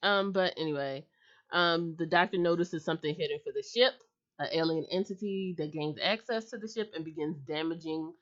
Um, 0.02 0.32
but 0.32 0.54
anyway, 0.56 1.06
um, 1.52 1.96
the 1.98 2.06
doctor 2.06 2.38
notices 2.38 2.84
something 2.84 3.14
hidden 3.14 3.38
for 3.44 3.52
the 3.52 3.62
ship, 3.62 3.94
an 4.38 4.48
alien 4.52 4.86
entity 4.90 5.54
that 5.58 5.72
gains 5.72 5.98
access 6.02 6.50
to 6.50 6.58
the 6.58 6.68
ship 6.68 6.92
and 6.94 7.04
begins 7.04 7.38
damaging 7.46 8.12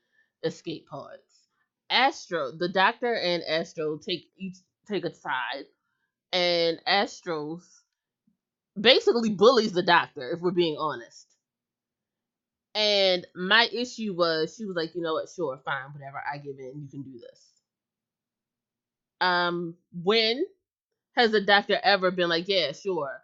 escape 0.44 0.86
pods. 0.88 1.22
Astos, 1.90 2.58
the 2.58 2.68
doctor 2.68 3.14
and 3.14 3.42
Astos 3.50 4.04
take 4.04 4.26
each 4.38 4.56
take 4.88 5.04
a 5.04 5.14
side, 5.14 5.66
and 6.32 6.80
Astos 6.86 7.62
basically 8.80 9.30
bullies 9.30 9.72
the 9.72 9.82
doctor, 9.82 10.30
if 10.32 10.40
we're 10.40 10.52
being 10.52 10.76
honest. 10.78 11.26
And 12.74 13.26
my 13.34 13.68
issue 13.72 14.14
was 14.14 14.54
she 14.56 14.64
was 14.64 14.76
like, 14.76 14.94
you 14.94 15.02
know 15.02 15.14
what, 15.14 15.28
sure, 15.28 15.60
fine, 15.64 15.92
whatever, 15.92 16.22
I 16.32 16.38
give 16.38 16.58
in, 16.58 16.80
you 16.82 16.88
can 16.90 17.02
do 17.02 17.18
this. 17.18 17.46
Um, 19.20 19.74
when 19.92 20.44
has 21.16 21.30
the 21.32 21.40
doctor 21.40 21.78
ever 21.82 22.10
been 22.10 22.28
like, 22.28 22.48
yeah, 22.48 22.72
sure? 22.72 23.22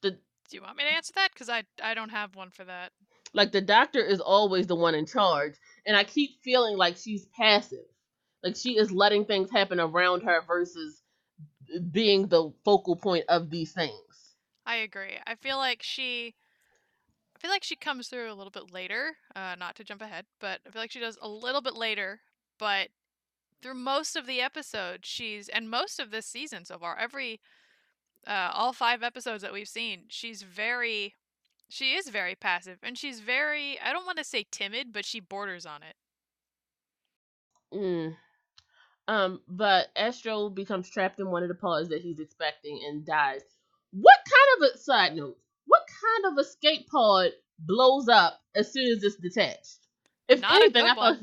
The 0.00 0.12
Do 0.12 0.56
you 0.56 0.62
want 0.62 0.78
me 0.78 0.84
to 0.84 0.90
answer 0.90 1.12
that? 1.16 1.32
Because 1.32 1.48
I 1.50 1.64
I 1.82 1.92
don't 1.94 2.08
have 2.10 2.34
one 2.34 2.50
for 2.50 2.64
that. 2.64 2.92
like 3.32 3.52
the 3.52 3.60
doctor 3.60 4.00
is 4.04 4.20
always 4.20 4.66
the 4.66 4.74
one 4.74 4.94
in 4.94 5.06
charge, 5.06 5.54
and 5.86 5.96
I 5.96 6.04
keep 6.04 6.42
feeling 6.42 6.76
like 6.76 6.96
she's 6.96 7.26
passive, 7.26 7.86
like 8.42 8.56
she 8.56 8.76
is 8.76 8.90
letting 8.90 9.24
things 9.26 9.50
happen 9.50 9.78
around 9.80 10.22
her 10.22 10.42
versus 10.42 11.02
being 11.92 12.28
the 12.28 12.52
focal 12.64 12.96
point 12.96 13.24
of 13.28 13.50
these 13.50 13.72
things. 13.72 14.36
I 14.66 14.76
agree. 14.76 15.18
I 15.26 15.34
feel 15.36 15.56
like 15.56 15.82
she 15.82 16.34
I 17.34 17.38
feel 17.38 17.50
like 17.50 17.64
she 17.64 17.76
comes 17.76 18.08
through 18.08 18.30
a 18.32 18.34
little 18.34 18.50
bit 18.50 18.72
later, 18.72 19.16
uh, 19.34 19.54
not 19.56 19.76
to 19.76 19.84
jump 19.84 20.02
ahead, 20.02 20.26
but 20.40 20.60
I 20.66 20.70
feel 20.70 20.82
like 20.82 20.90
she 20.92 21.00
does 21.00 21.18
a 21.20 21.28
little 21.28 21.60
bit 21.60 21.74
later, 21.74 22.20
but 22.58 22.88
through 23.62 23.74
most 23.74 24.16
of 24.16 24.26
the 24.26 24.40
episode, 24.40 25.04
she's 25.04 25.48
and 25.48 25.70
most 25.70 25.98
of 25.98 26.10
this 26.10 26.26
season 26.26 26.64
so 26.64 26.78
far, 26.78 26.96
every 26.98 27.40
uh, 28.26 28.50
all 28.52 28.72
five 28.72 29.02
episodes 29.02 29.42
that 29.42 29.52
we've 29.52 29.68
seen, 29.68 30.04
she's 30.08 30.42
very 30.42 31.14
she 31.68 31.94
is 31.94 32.08
very 32.08 32.34
passive 32.34 32.78
and 32.82 32.96
she's 32.96 33.20
very 33.20 33.78
I 33.80 33.92
don't 33.92 34.06
want 34.06 34.18
to 34.18 34.24
say 34.24 34.46
timid, 34.50 34.92
but 34.92 35.04
she 35.04 35.20
borders 35.20 35.66
on 35.66 35.80
it. 35.82 35.96
Mm. 37.76 38.16
Um, 39.08 39.40
but 39.46 39.88
Astos 39.96 40.54
becomes 40.54 40.90
trapped 40.90 41.20
in 41.20 41.30
one 41.30 41.42
of 41.42 41.48
the 41.48 41.54
pods 41.54 41.88
that 41.90 42.00
he's 42.00 42.18
expecting 42.18 42.80
and 42.88 43.06
dies. 43.06 43.42
What 43.92 44.18
kind 44.24 44.70
of 44.70 44.74
a 44.74 44.78
side 44.78 45.14
note? 45.14 45.36
What 45.66 45.82
kind 46.02 46.32
of 46.32 46.44
escape 46.44 46.88
pod 46.88 47.30
blows 47.58 48.08
up 48.08 48.40
as 48.54 48.72
soon 48.72 48.88
as 48.90 49.02
it's 49.02 49.16
detached? 49.16 49.78
If 50.28 50.40
Not 50.40 50.56
anything, 50.56 50.84
I 50.84 50.94
thought 50.94 51.18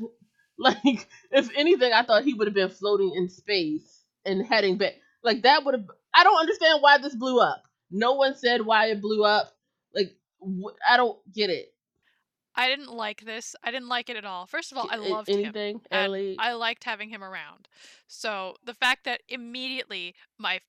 like 0.58 1.08
if 1.30 1.50
anything, 1.56 1.92
I 1.92 2.02
thought 2.02 2.24
he 2.24 2.34
would 2.34 2.46
have 2.46 2.54
been 2.54 2.70
floating 2.70 3.12
in 3.14 3.28
space 3.28 4.04
and 4.24 4.44
heading 4.46 4.78
back. 4.78 4.94
Like 5.22 5.42
that 5.42 5.64
would 5.64 5.74
have. 5.74 5.86
I 6.14 6.22
don't 6.22 6.38
understand 6.38 6.80
why 6.80 6.98
this 6.98 7.14
blew 7.14 7.40
up. 7.40 7.62
No 7.90 8.14
one 8.14 8.36
said 8.36 8.64
why 8.64 8.86
it 8.86 9.00
blew 9.00 9.24
up. 9.24 9.52
Like 9.94 10.14
wh- 10.40 10.74
I 10.88 10.96
don't 10.96 11.18
get 11.32 11.50
it. 11.50 11.74
I 12.56 12.68
didn't 12.68 12.92
like 12.92 13.24
this. 13.24 13.56
I 13.64 13.70
didn't 13.70 13.88
like 13.88 14.08
it 14.08 14.16
at 14.16 14.24
all. 14.24 14.46
First 14.46 14.70
of 14.70 14.78
all, 14.78 14.86
I 14.88 14.96
loved 14.96 15.28
him. 15.28 15.40
anything, 15.40 15.80
Ellie? 15.90 16.36
I 16.38 16.52
liked 16.52 16.84
having 16.84 17.08
him 17.08 17.22
around. 17.24 17.68
So 18.06 18.54
the 18.64 18.74
fact 18.74 19.04
that 19.04 19.22
immediately 19.28 20.14
my 20.38 20.60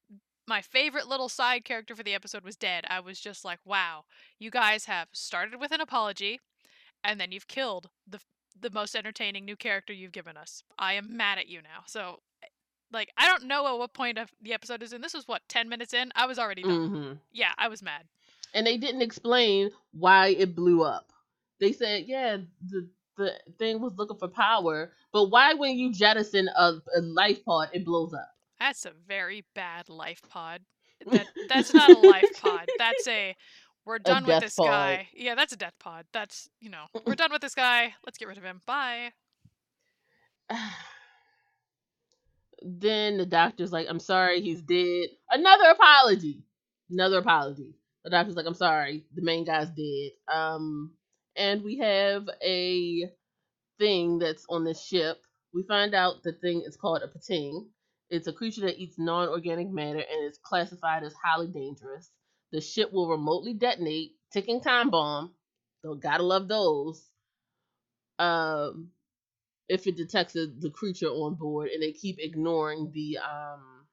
my 0.48 0.62
favorite 0.62 1.08
little 1.08 1.30
side 1.30 1.64
character 1.64 1.96
for 1.96 2.04
the 2.04 2.14
episode 2.14 2.44
was 2.44 2.56
dead, 2.56 2.86
I 2.88 3.00
was 3.00 3.20
just 3.20 3.44
like, 3.46 3.60
wow, 3.66 4.06
you 4.40 4.52
guys 4.52 4.86
have 4.86 5.10
started 5.12 5.60
with 5.60 5.72
an 5.72 5.82
apology, 5.82 6.40
and 7.04 7.20
then 7.20 7.32
you've 7.32 7.48
killed 7.48 7.90
the 8.08 8.20
the 8.60 8.70
most 8.70 8.96
entertaining 8.96 9.46
new 9.46 9.56
character 9.56 9.94
you've 9.94 10.12
given 10.12 10.38
us. 10.38 10.64
I 10.80 10.94
am 10.94 11.16
mad 11.16 11.38
at 11.38 11.48
you 11.48 11.62
now. 11.62 11.84
So 11.86 12.20
like 12.92 13.12
I 13.18 13.28
don't 13.28 13.46
know 13.46 13.68
at 13.68 13.78
what 13.78 13.94
point 13.94 14.18
of 14.18 14.32
the 14.42 14.54
episode 14.54 14.82
is 14.84 14.94
in. 14.94 15.02
This 15.02 15.14
was 15.14 15.28
what, 15.28 15.42
ten 15.48 15.70
minutes 15.70 15.94
in? 15.94 16.12
I 16.16 16.26
was 16.26 16.40
already 16.40 16.64
done. 16.64 16.88
hmm 16.90 17.14
Yeah, 17.32 17.52
I 17.58 17.68
was 17.68 17.84
mad. 17.84 18.04
And 18.54 18.66
they 18.66 18.78
didn't 18.78 19.02
explain 19.02 19.72
why 19.92 20.28
it 20.30 20.56
blew 20.56 20.84
up. 20.84 21.12
They 21.60 21.74
said, 21.74 22.06
yeah, 22.08 22.38
the 22.70 22.90
the 23.18 23.34
thing 23.58 23.82
was 23.82 23.94
looking 23.98 24.18
for 24.18 24.28
power, 24.28 24.92
but 25.14 25.26
why 25.26 25.54
when 25.54 25.78
you 25.78 25.94
jettison 25.94 26.50
a, 26.50 26.74
a 26.96 27.02
life 27.02 27.44
pod, 27.46 27.70
it 27.74 27.86
blows 27.86 28.14
up? 28.14 28.30
That's 28.60 28.86
a 28.86 28.92
very 29.08 29.46
bad 29.54 29.90
life 29.90 30.22
pod. 30.30 30.62
That 31.12 31.28
that's 31.50 31.74
not 31.74 31.92
a 31.92 31.98
life 31.98 32.42
pod. 32.42 32.68
That's 32.80 33.08
a 33.08 33.36
we're 33.86 34.00
done 34.00 34.26
with 34.26 34.42
this 34.42 34.56
pod. 34.56 34.68
guy. 34.68 35.08
Yeah, 35.14 35.36
that's 35.36 35.54
a 35.54 35.58
death 35.58 35.76
pod. 35.80 36.06
That's 36.12 36.50
you 36.60 36.70
know, 36.70 36.86
we're 37.06 37.16
done 37.16 37.32
with 37.32 37.42
this 37.42 37.56
guy. 37.56 37.94
Let's 38.06 38.18
get 38.18 38.28
rid 38.28 38.38
of 38.38 38.44
him. 38.44 38.62
Bye. 38.66 39.12
then 42.62 43.18
the 43.18 43.26
doctor's 43.26 43.72
like, 43.72 43.88
I'm 43.90 44.00
sorry, 44.00 44.42
he's 44.42 44.62
dead. 44.62 45.10
Another 45.30 45.70
apology. 45.70 46.44
Another 46.90 47.18
apology. 47.20 47.76
The 48.04 48.12
doctor's 48.12 48.36
like, 48.36 48.46
I'm 48.46 48.54
sorry, 48.54 49.06
the 49.16 49.24
main 49.24 49.46
guy's 49.46 49.70
dead. 49.70 50.12
Um, 50.32 50.92
and 51.36 51.64
we 51.64 51.78
have 51.80 52.28
a 52.44 53.10
thing 53.80 54.20
that's 54.20 54.46
on 54.50 54.64
the 54.64 54.74
ship. 54.74 55.18
We 55.54 55.64
find 55.64 55.94
out 55.94 56.24
the 56.24 56.34
thing 56.34 56.64
is 56.66 56.78
called 56.78 57.02
a 57.04 57.08
Pting. 57.08 57.68
It's 58.10 58.28
a 58.28 58.34
creature 58.34 58.62
that 58.62 58.78
eats 58.78 59.00
non-organic 59.00 59.70
matter 59.70 60.00
and 60.00 60.30
is 60.30 60.38
classified 60.44 61.04
as 61.04 61.14
highly 61.24 61.48
dangerous. 61.48 62.12
The 62.56 62.62
ship 62.62 62.92
will 62.94 63.10
remotely 63.10 63.54
detonate, 63.54 64.18
ticking 64.32 64.62
time 64.62 64.90
bomb. 64.90 65.36
So 65.84 65.96
gotta 65.96 66.24
love 66.24 66.48
those. 66.48 67.12
Um, 68.20 68.92
if 69.70 69.88
it 69.88 69.96
detects 69.98 70.34
the, 70.34 70.54
the 70.60 70.70
creature 70.72 71.08
on 71.10 71.36
board, 71.36 71.70
and 71.70 71.82
they 71.84 71.94
keep 71.94 72.20
ignoring 72.20 72.92
the 72.92 73.18
um 73.20 73.88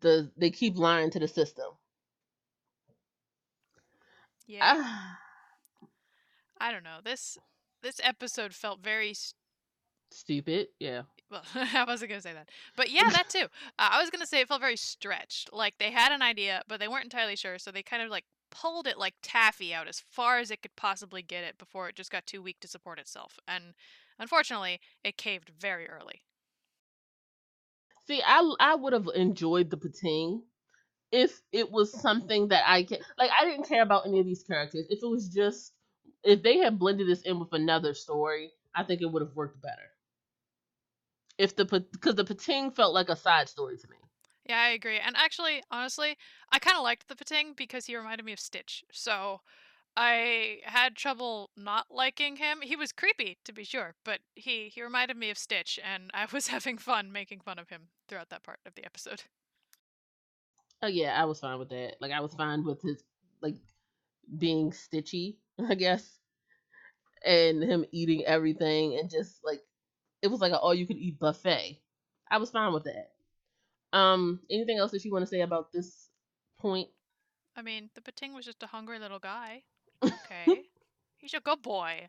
the 0.00 0.30
they 0.36 0.50
keep 0.50 0.76
lying 0.76 1.10
to 1.10 1.18
the 1.20 1.28
system. 1.28 1.70
Yeah. 4.46 4.74
Ah, 4.74 5.18
I 6.58 6.72
don't 6.72 6.84
know. 6.84 7.00
This 7.02 7.38
this 7.82 8.00
episode 8.02 8.54
felt 8.54 8.80
very 8.80 9.10
s- 9.10 9.34
stupid. 10.10 10.68
Yeah. 10.78 11.02
Well. 11.32 11.42
I 11.54 11.84
wasn't 11.84 12.10
gonna 12.10 12.20
say 12.20 12.34
that, 12.34 12.50
but 12.76 12.90
yeah, 12.90 13.08
that 13.10 13.30
too. 13.30 13.46
Uh, 13.78 13.88
I 13.92 14.00
was 14.00 14.10
gonna 14.10 14.26
say 14.26 14.40
it 14.40 14.48
felt 14.48 14.60
very 14.60 14.76
stretched. 14.76 15.52
Like 15.52 15.78
they 15.78 15.90
had 15.90 16.12
an 16.12 16.22
idea, 16.22 16.62
but 16.68 16.78
they 16.78 16.88
weren't 16.88 17.04
entirely 17.04 17.36
sure, 17.36 17.58
so 17.58 17.72
they 17.72 17.82
kind 17.82 18.02
of 18.02 18.10
like 18.10 18.24
pulled 18.50 18.86
it 18.86 18.98
like 18.98 19.14
taffy 19.22 19.72
out 19.72 19.88
as 19.88 19.98
far 19.98 20.38
as 20.38 20.50
it 20.50 20.60
could 20.60 20.76
possibly 20.76 21.22
get 21.22 21.42
it 21.42 21.56
before 21.56 21.88
it 21.88 21.96
just 21.96 22.12
got 22.12 22.26
too 22.26 22.42
weak 22.42 22.60
to 22.60 22.68
support 22.68 22.98
itself. 22.98 23.38
And 23.48 23.72
unfortunately, 24.18 24.78
it 25.02 25.16
caved 25.16 25.50
very 25.58 25.88
early. 25.88 26.22
See, 28.06 28.20
I 28.24 28.54
I 28.60 28.74
would 28.74 28.92
have 28.92 29.08
enjoyed 29.14 29.70
the 29.70 29.78
Pting 29.78 30.42
if 31.10 31.40
it 31.50 31.70
was 31.70 31.98
something 31.98 32.48
that 32.48 32.64
I 32.66 32.82
can 32.82 32.98
like. 33.18 33.30
I 33.38 33.46
didn't 33.46 33.68
care 33.68 33.82
about 33.82 34.06
any 34.06 34.20
of 34.20 34.26
these 34.26 34.42
characters. 34.42 34.86
If 34.90 35.02
it 35.02 35.08
was 35.08 35.28
just 35.30 35.72
if 36.24 36.42
they 36.42 36.58
had 36.58 36.78
blended 36.78 37.08
this 37.08 37.22
in 37.22 37.40
with 37.40 37.52
another 37.52 37.94
story, 37.94 38.50
I 38.74 38.84
think 38.84 39.00
it 39.00 39.06
would 39.06 39.22
have 39.22 39.34
worked 39.34 39.62
better. 39.62 39.91
If 41.38 41.56
the 41.56 41.64
because 41.64 42.14
the 42.14 42.24
Pting 42.24 42.72
felt 42.72 42.94
like 42.94 43.08
a 43.08 43.16
side 43.16 43.48
story 43.48 43.76
to 43.78 43.88
me. 43.88 43.96
Yeah, 44.48 44.60
I 44.60 44.68
agree. 44.70 44.98
And 44.98 45.16
actually, 45.16 45.62
honestly, 45.70 46.16
I 46.50 46.58
kind 46.58 46.76
of 46.76 46.82
liked 46.82 47.08
the 47.08 47.16
Pting 47.16 47.54
because 47.54 47.86
he 47.86 47.96
reminded 47.96 48.24
me 48.24 48.32
of 48.32 48.40
Stitch. 48.40 48.84
So 48.92 49.40
I 49.96 50.60
had 50.64 50.96
trouble 50.96 51.50
not 51.56 51.86
liking 51.90 52.36
him. 52.36 52.60
He 52.62 52.76
was 52.76 52.92
creepy, 52.92 53.38
to 53.44 53.52
be 53.52 53.64
sure, 53.64 53.94
but 54.04 54.20
he 54.34 54.68
he 54.68 54.82
reminded 54.82 55.16
me 55.16 55.30
of 55.30 55.38
Stitch, 55.38 55.78
and 55.82 56.10
I 56.14 56.26
was 56.32 56.46
having 56.48 56.78
fun 56.78 57.12
making 57.12 57.40
fun 57.40 57.58
of 57.58 57.68
him 57.70 57.90
throughout 58.08 58.30
that 58.30 58.42
part 58.44 58.60
of 58.66 58.74
the 58.74 58.84
episode. 58.84 59.24
Oh 60.82 60.86
yeah, 60.88 61.20
I 61.20 61.24
was 61.24 61.40
fine 61.40 61.58
with 61.58 61.70
that. 61.70 61.96
Like 62.00 62.12
I 62.12 62.20
was 62.20 62.34
fine 62.34 62.64
with 62.64 62.82
his 62.82 63.02
like 63.40 63.56
being 64.38 64.72
stitchy, 64.72 65.38
I 65.68 65.74
guess, 65.74 66.20
and 67.24 67.62
him 67.62 67.84
eating 67.92 68.24
everything 68.24 68.98
and 68.98 69.10
just 69.10 69.44
like 69.44 69.60
it 70.22 70.28
was 70.28 70.40
like 70.40 70.52
an 70.52 70.58
all 70.58 70.74
you 70.74 70.86
could 70.86 70.96
eat 70.96 71.18
buffet. 71.18 71.80
I 72.30 72.38
was 72.38 72.50
fine 72.50 72.72
with 72.72 72.84
that. 72.84 73.10
Um, 73.96 74.40
anything 74.50 74.78
else 74.78 74.92
that 74.92 75.04
you 75.04 75.12
want 75.12 75.22
to 75.22 75.26
say 75.28 75.42
about 75.42 75.72
this 75.72 76.08
point? 76.58 76.88
I 77.56 77.62
mean, 77.62 77.90
the 77.94 78.00
Pting 78.00 78.32
was 78.32 78.46
just 78.46 78.62
a 78.62 78.66
hungry 78.66 78.98
little 78.98 79.18
guy. 79.18 79.62
Okay, 80.02 80.62
he's 81.18 81.34
a 81.34 81.40
good 81.40 81.60
boy. 81.60 82.08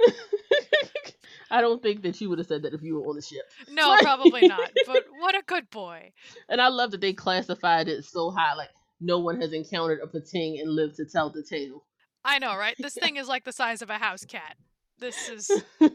I 1.50 1.60
don't 1.60 1.82
think 1.82 2.02
that 2.02 2.20
you 2.20 2.28
would 2.30 2.38
have 2.38 2.46
said 2.46 2.62
that 2.62 2.74
if 2.74 2.82
you 2.82 2.94
were 2.96 3.06
on 3.08 3.16
the 3.16 3.22
ship. 3.22 3.44
No, 3.70 3.90
Right. 3.94 4.02
probably 4.02 4.48
not. 4.48 4.70
But 4.86 5.04
what 5.18 5.34
a 5.34 5.42
good 5.46 5.70
boy. 5.70 6.12
And 6.48 6.60
I 6.60 6.68
love 6.68 6.90
that 6.92 7.00
they 7.00 7.12
classified 7.12 7.88
it 7.88 8.04
so 8.04 8.30
high, 8.30 8.54
like 8.54 8.70
no 9.00 9.18
one 9.18 9.40
has 9.40 9.52
encountered 9.52 10.00
a 10.02 10.06
Pting 10.06 10.60
and 10.60 10.70
lived 10.70 10.96
to 10.96 11.04
tell 11.04 11.30
the 11.30 11.42
tale. 11.42 11.84
I 12.24 12.38
know, 12.38 12.56
right? 12.56 12.74
This 12.78 12.94
thing 12.94 13.16
is 13.16 13.28
like 13.28 13.44
the 13.44 13.52
size 13.52 13.82
of 13.82 13.90
a 13.90 13.98
house 13.98 14.24
cat. 14.24 14.56
This 14.98 15.28
is, 15.28 15.50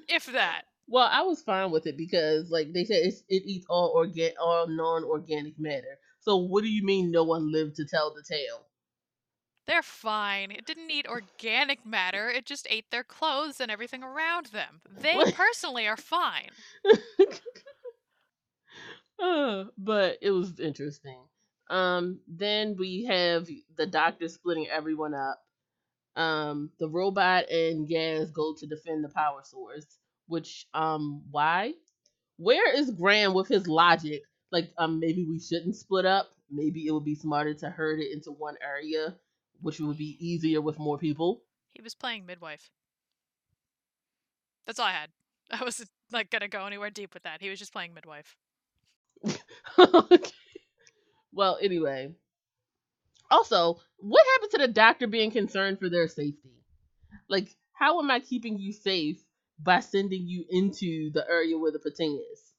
if 0.08 0.28
that. 0.28 0.64
Well, 0.90 1.08
I 1.10 1.22
was 1.22 1.42
fine 1.42 1.72
with 1.72 1.88
it 1.88 1.96
because, 1.98 2.52
like 2.52 2.74
they 2.74 2.84
said, 2.84 2.98
it's, 3.04 3.24
it 3.30 3.44
eats 3.46 3.66
all 3.70 3.94
organ, 3.96 4.34
all 4.42 4.68
non-organic 4.68 5.58
matter. 5.58 6.00
So, 6.20 6.36
what 6.38 6.64
do 6.64 6.70
you 6.70 6.84
mean 6.84 7.12
no 7.12 7.24
one 7.24 7.52
lived 7.52 7.78
to 7.78 7.86
tell 7.86 8.14
the 8.14 8.24
tale? 8.24 8.68
They're 9.68 9.84
fine. 9.84 10.52
It 10.52 10.66
didn't 10.66 10.92
eat 10.92 11.08
organic 11.08 11.86
matter. 11.86 12.30
It 12.30 12.46
just 12.46 12.68
ate 12.70 12.92
their 12.92 13.04
clothes 13.06 13.62
and 13.62 13.72
everything 13.72 14.04
around 14.04 14.48
them. 14.48 14.82
They 14.90 15.16
What? 15.16 15.34
personally 15.34 15.88
are 15.88 15.96
fine. 15.98 16.52
Uh, 19.20 19.66
but 19.78 20.18
it 20.22 20.32
was 20.32 20.60
interesting. 20.60 21.22
Um, 21.70 22.22
then 22.28 22.76
we 22.78 23.04
have 23.06 23.48
the 23.76 23.86
doctor 23.86 24.28
splitting 24.28 24.68
everyone 24.70 25.14
up. 25.14 25.42
Um, 26.16 26.72
the 26.80 26.90
robot 26.90 27.50
and 27.52 27.88
Gaz 27.88 28.32
go 28.32 28.56
to 28.58 28.68
defend 28.68 29.04
the 29.06 29.10
power 29.10 29.42
source. 29.46 29.99
Which, 30.30 30.68
um, 30.76 31.24
why? 31.32 31.74
Where 32.38 32.74
is 32.74 32.92
Graham 32.92 33.34
with 33.34 33.48
his 33.48 33.68
logic? 33.68 34.22
Like, 34.52 34.72
um, 34.78 35.00
maybe 35.00 35.26
we 35.26 35.40
shouldn't 35.40 35.76
split 35.76 36.06
up. 36.06 36.30
Maybe 36.52 36.86
it 36.88 36.92
would 36.92 37.04
be 37.04 37.16
smarter 37.16 37.54
to 37.56 37.70
herd 37.70 38.00
it 38.00 38.12
into 38.14 38.32
one 38.32 38.56
area, 38.64 39.16
which 39.62 39.80
would 39.80 39.98
be 39.98 40.18
easier 40.20 40.62
with 40.62 40.80
more 40.80 40.98
people. 41.00 41.42
He 41.72 41.82
was 41.82 41.96
playing 41.96 42.26
midwife. 42.26 42.70
That's 44.66 44.80
all 44.80 44.86
I 44.86 44.92
had. 44.92 45.10
I 45.52 45.64
wasn't 45.64 45.90
like 46.12 46.30
gonna 46.30 46.48
go 46.48 46.66
anywhere 46.66 46.92
deep 46.92 47.14
with 47.14 47.24
that. 47.24 47.42
He 47.42 47.50
was 47.50 47.60
just 47.60 47.74
playing 47.74 47.94
midwife. 47.96 48.38
okay. 49.80 50.32
well, 51.34 51.58
anyway. 51.62 52.14
Also, 53.32 53.80
what 53.98 54.26
happened 54.34 54.52
to 54.52 54.58
the 54.60 54.74
doctor 54.74 55.08
being 55.08 55.32
concerned 55.32 55.80
for 55.80 55.90
their 55.90 56.08
safety? 56.08 56.54
Like, 57.28 57.56
how 57.74 58.00
am 58.00 58.12
I 58.12 58.20
keeping 58.20 58.58
you 58.60 58.74
safe 58.74 59.24
by 59.62 59.80
sending 59.80 60.28
you 60.28 60.46
into 60.50 61.12
the 61.12 61.26
area 61.30 61.58
where 61.58 61.72
the 61.72 61.80
Pting 61.80 62.22
is? 62.34 62.54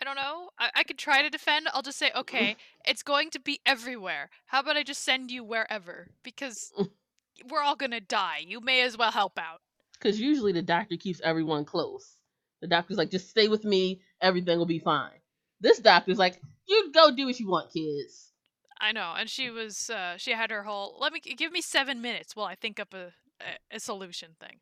I 0.00 0.04
don't 0.04 0.16
know. 0.16 0.50
I, 0.58 0.70
I 0.76 0.82
could 0.84 0.98
try 0.98 1.22
to 1.22 1.30
defend. 1.30 1.68
I'll 1.72 1.82
just 1.82 1.98
say, 1.98 2.10
okay, 2.14 2.56
it's 2.86 3.02
going 3.02 3.30
to 3.30 3.40
be 3.40 3.60
everywhere. 3.64 4.30
How 4.46 4.60
about 4.60 4.76
I 4.76 4.82
just 4.82 5.02
send 5.02 5.30
you 5.30 5.44
wherever? 5.44 6.08
Because 6.22 6.72
we're 7.50 7.62
all 7.62 7.76
gonna 7.76 8.00
die. 8.00 8.44
You 8.46 8.60
may 8.60 8.82
as 8.82 8.98
well 8.98 9.10
help 9.10 9.38
out. 9.38 9.60
Because 9.92 10.20
usually 10.20 10.52
the 10.52 10.62
doctor 10.62 10.96
keeps 10.96 11.20
everyone 11.22 11.64
close. 11.64 12.16
The 12.60 12.66
doctor's 12.66 12.98
like, 12.98 13.10
just 13.10 13.30
stay 13.30 13.48
with 13.48 13.64
me, 13.64 14.00
everything 14.20 14.58
will 14.58 14.66
be 14.66 14.78
fine. 14.78 15.20
This 15.60 15.78
doctor's 15.78 16.18
like, 16.18 16.40
you 16.66 16.90
go 16.92 17.14
do 17.14 17.26
what 17.26 17.38
you 17.38 17.48
want, 17.48 17.72
kids. 17.72 18.32
I 18.80 18.92
know, 18.92 19.14
and 19.16 19.30
she 19.30 19.50
was 19.50 19.88
uh, 19.88 20.16
she 20.18 20.32
had 20.32 20.50
her 20.50 20.64
whole 20.64 20.98
let 21.00 21.12
me 21.12 21.20
give 21.20 21.52
me 21.52 21.60
seven 21.60 22.02
minutes 22.02 22.34
while 22.36 22.46
I 22.46 22.54
think 22.54 22.80
up 22.80 22.92
a 22.92 23.12
a, 23.40 23.76
a 23.76 23.80
solution 23.80 24.30
thing. 24.40 24.58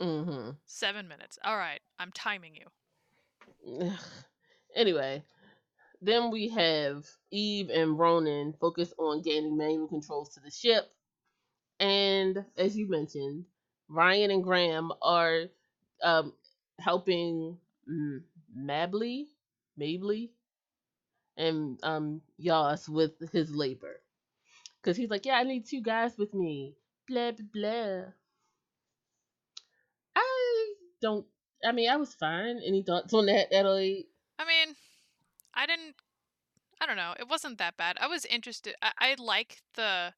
Mm-hmm. 0.00 0.50
Seven 0.66 1.08
minutes. 1.08 1.38
All 1.44 1.56
right, 1.56 1.80
I'm 1.98 2.12
timing 2.12 2.56
you. 2.56 3.92
anyway, 4.74 5.22
then 6.00 6.30
we 6.30 6.48
have 6.48 7.06
Eve 7.30 7.70
and 7.70 7.98
Ronan 7.98 8.54
focus 8.60 8.92
on 8.98 9.22
gaining 9.22 9.56
manual 9.56 9.88
controls 9.88 10.30
to 10.30 10.40
the 10.40 10.50
ship. 10.50 10.90
And 11.78 12.44
as 12.56 12.76
you 12.76 12.88
mentioned, 12.88 13.44
Ryan 13.88 14.30
and 14.30 14.44
Graham 14.44 14.92
are 15.02 15.44
um, 16.02 16.32
helping 16.78 17.58
mm, 17.90 18.22
Mabli, 18.56 19.26
Mabli, 19.78 20.30
and 21.36 21.78
um, 21.82 22.20
Yas 22.38 22.88
with 22.88 23.12
his 23.32 23.50
labor. 23.50 24.00
Because 24.80 24.96
he's 24.96 25.10
like, 25.10 25.26
yeah, 25.26 25.34
I 25.34 25.44
need 25.44 25.66
two 25.66 25.80
guys 25.80 26.18
with 26.18 26.34
me. 26.34 26.74
Blah 27.12 27.32
blah 27.32 27.46
blah. 27.52 28.02
I 30.16 30.74
don't. 31.00 31.26
I 31.64 31.72
mean, 31.72 31.90
I 31.90 31.96
was 31.96 32.14
fine. 32.14 32.60
Any 32.66 32.82
thoughts 32.82 33.12
on 33.14 33.26
that, 33.26 33.52
Adelaide? 33.54 34.06
I 34.38 34.44
mean, 34.44 34.74
I 35.54 35.66
didn't. 35.66 35.94
I 36.80 36.86
don't 36.86 36.96
know. 36.96 37.14
It 37.18 37.28
wasn't 37.28 37.58
that 37.58 37.76
bad. 37.76 37.96
I 38.00 38.08
was 38.08 38.24
interested. 38.24 38.74
I, 38.82 38.92
I 38.98 39.14
like 39.18 39.58
the 39.74 40.12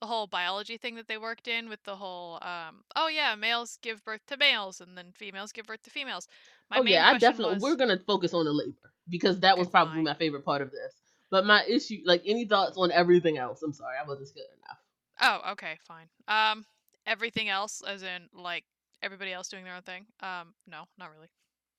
the 0.00 0.06
whole 0.06 0.26
biology 0.26 0.76
thing 0.76 0.94
that 0.96 1.08
they 1.08 1.16
worked 1.18 1.48
in 1.48 1.68
with 1.68 1.82
the 1.84 1.96
whole. 1.96 2.34
Um, 2.42 2.84
oh 2.94 3.08
yeah, 3.08 3.34
males 3.34 3.78
give 3.82 4.04
birth 4.04 4.24
to 4.28 4.36
males, 4.36 4.80
and 4.80 4.96
then 4.96 5.12
females 5.14 5.52
give 5.52 5.66
birth 5.66 5.82
to 5.82 5.90
females. 5.90 6.28
My 6.70 6.78
oh 6.78 6.82
yeah, 6.84 7.06
I 7.08 7.18
definitely. 7.18 7.54
was- 7.54 7.62
We're 7.62 7.76
gonna 7.76 7.98
focus 8.06 8.32
on 8.34 8.44
the 8.44 8.52
labor 8.52 8.92
because 9.08 9.40
that 9.40 9.58
was 9.58 9.68
probably 9.68 9.96
fine. 9.96 10.04
my 10.04 10.14
favorite 10.14 10.44
part 10.44 10.62
of 10.62 10.70
this. 10.70 10.94
But 11.30 11.44
my 11.44 11.64
issue, 11.68 11.98
like 12.04 12.22
any 12.24 12.44
thoughts 12.44 12.76
on 12.78 12.92
everything 12.92 13.36
else? 13.36 13.62
I'm 13.62 13.72
sorry, 13.72 13.96
I 14.02 14.06
wasn't 14.06 14.32
good 14.34 14.44
enough. 14.62 14.78
Oh, 15.20 15.52
okay, 15.52 15.78
fine. 15.86 16.08
Um, 16.28 16.64
everything 17.06 17.48
else, 17.48 17.82
as 17.86 18.02
in 18.02 18.28
like 18.34 18.64
everybody 19.02 19.32
else 19.32 19.48
doing 19.48 19.64
their 19.64 19.74
own 19.74 19.82
thing. 19.82 20.06
Um, 20.20 20.54
no, 20.66 20.84
not 20.98 21.10
really. 21.12 21.28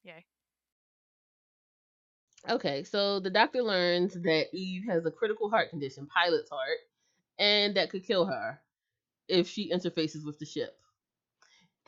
Yay. 0.04 0.26
Okay, 2.50 2.84
so 2.84 3.20
the 3.20 3.30
doctor 3.30 3.62
learns 3.62 4.14
that 4.14 4.48
Eve 4.54 4.86
has 4.88 5.06
a 5.06 5.12
critical 5.12 5.50
heart 5.50 5.70
condition, 5.70 6.08
pilot's 6.08 6.50
heart, 6.50 6.78
and 7.40 7.76
that 7.76 7.90
could 7.90 8.06
kill 8.06 8.26
her 8.26 8.60
if 9.28 9.48
she 9.48 9.72
interfaces 9.72 10.26
with 10.26 10.40
the 10.40 10.46
ship. 10.46 10.78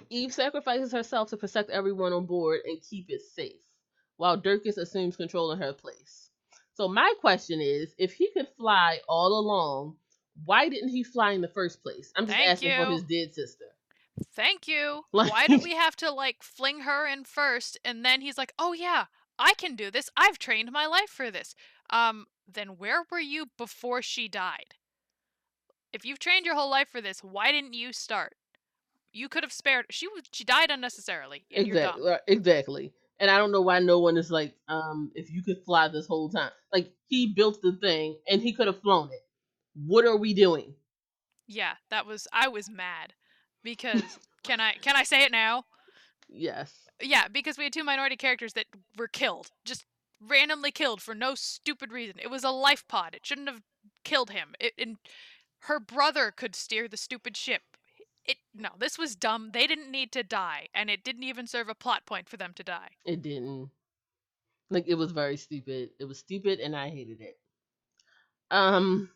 Eve 0.10 0.34
sacrifices 0.34 0.92
herself 0.92 1.30
to 1.30 1.38
protect 1.38 1.70
everyone 1.70 2.14
on 2.14 2.26
board 2.26 2.62
and 2.66 2.82
keep 2.82 3.10
it 3.10 3.22
safe, 3.22 3.62
while 4.18 4.38
Durkas 4.40 4.78
assumes 4.78 5.16
control 5.16 5.52
in 5.52 5.60
her 5.60 5.74
place. 5.74 6.30
So 6.74 6.88
my 6.88 7.14
question 7.22 7.62
is, 7.62 7.94
if 7.98 8.14
he 8.14 8.32
could 8.32 8.48
fly 8.58 9.00
all 9.08 9.40
along, 9.40 9.98
why 10.46 10.70
didn't 10.70 10.90
he 10.90 11.04
fly 11.04 11.32
in 11.32 11.42
the 11.42 11.48
first 11.48 11.82
place? 11.84 12.12
I'm 12.16 12.26
just 12.26 12.38
Thank 12.38 12.50
asking 12.50 12.86
for 12.86 12.92
his 12.92 13.04
dead 13.04 13.34
sister. 13.34 13.66
Thank 14.36 14.68
you. 14.68 15.04
Like- 15.14 15.32
Why 15.32 15.48
did 15.48 15.64
we 15.64 15.76
have 15.76 15.96
to 15.98 16.12
like 16.12 16.44
fling 16.44 16.82
her 16.82 17.08
in 17.08 17.24
first, 17.24 17.78
and 17.84 18.06
then 18.06 18.22
he's 18.22 18.38
like, 18.38 18.54
"Oh 18.60 18.74
yeah, 18.74 19.06
I 19.38 19.54
can 19.56 19.76
do 19.76 19.92
this. 19.92 20.10
I've 20.16 20.40
trained 20.40 20.72
my 20.72 20.86
life 20.86 21.10
for 21.10 21.32
this." 21.32 21.56
Um, 21.90 22.26
then 22.48 22.78
where 22.78 23.04
were 23.10 23.20
you 23.20 23.48
before 23.58 24.02
she 24.02 24.28
died? 24.28 24.76
If 25.92 26.06
you've 26.06 26.20
trained 26.20 26.46
your 26.46 26.56
whole 26.56 26.70
life 26.70 26.90
for 26.90 27.02
this, 27.02 27.24
why 27.24 27.52
didn't 27.52 27.74
you 27.74 27.94
start? 27.94 28.36
You 29.12 29.28
could 29.28 29.44
have 29.44 29.54
spared. 29.54 29.88
She 29.90 30.08
was. 30.08 30.24
She 30.32 30.44
died 30.44 30.70
unnecessarily. 30.70 31.46
And 31.52 31.66
Exactly. 31.66 32.14
Exactly. 32.28 32.94
And 33.20 33.30
I 33.30 33.38
don't 33.38 33.52
know 33.52 33.62
why 33.62 33.80
no 33.80 34.00
one 34.00 34.16
is 34.16 34.32
like, 34.32 34.56
um, 34.70 35.12
if 35.14 35.30
you 35.30 35.44
could 35.44 35.62
fly 35.66 35.90
this 35.90 36.08
whole 36.08 36.30
time. 36.30 36.52
Like 36.72 36.94
he 37.08 37.28
built 37.28 37.62
the 37.62 37.74
thing 37.74 38.18
and 38.30 38.42
he 38.42 38.54
could 38.54 38.68
have 38.68 38.82
flown 38.82 39.10
it. 39.12 39.26
What 39.86 40.06
are 40.06 40.18
we 40.18 40.34
doing? 40.34 40.74
Yeah, 41.48 41.74
that 41.90 42.06
was. 42.06 42.28
I 42.32 42.48
was 42.48 42.70
mad 42.70 43.14
because 43.64 44.04
can 44.44 44.60
I 44.60 44.74
can 44.74 44.96
I 44.96 45.04
say 45.04 45.24
it 45.24 45.32
now? 45.32 45.66
Yes. 46.30 46.74
Yeah, 47.02 47.28
because 47.28 47.58
we 47.58 47.64
had 47.64 47.74
two 47.74 47.84
minority 47.84 48.16
characters 48.16 48.54
that 48.54 48.66
were 48.98 49.08
killed, 49.08 49.50
just 49.66 49.86
randomly 50.22 50.72
killed 50.72 51.02
for 51.02 51.16
no 51.16 51.34
stupid 51.34 51.92
reason. 51.92 52.16
It 52.22 52.30
was 52.30 52.44
a 52.44 52.52
life 52.52 52.88
pod. 52.88 53.16
It 53.16 53.26
shouldn't 53.26 53.50
have 53.50 53.62
killed 54.04 54.32
him. 54.32 54.54
It, 54.60 54.74
and 54.78 54.98
her 55.62 55.80
brother 55.80 56.32
could 56.32 56.56
steer 56.56 56.88
the 56.88 56.98
stupid 56.98 57.36
ship. 57.36 57.62
It 58.26 58.38
no, 58.54 58.70
this 58.78 58.98
was 58.98 59.16
dumb. 59.16 59.52
They 59.54 59.66
didn't 59.66 59.92
need 59.92 60.12
to 60.12 60.24
die, 60.24 60.68
and 60.74 60.90
it 60.90 61.04
didn't 61.04 61.24
even 61.24 61.48
serve 61.48 61.70
a 61.70 61.76
plot 61.76 62.06
point 62.06 62.30
for 62.30 62.38
them 62.38 62.54
to 62.56 62.64
die. 62.64 62.90
It 63.06 63.22
didn't. 63.22 63.70
Like 64.70 64.88
it 64.88 64.96
was 64.96 65.12
very 65.12 65.38
stupid. 65.38 65.90
It 66.00 66.06
was 66.06 66.20
stupid 66.20 66.60
and 66.60 66.76
I 66.76 66.90
hated 66.90 67.22
it. 67.22 67.40
Um 68.52 69.10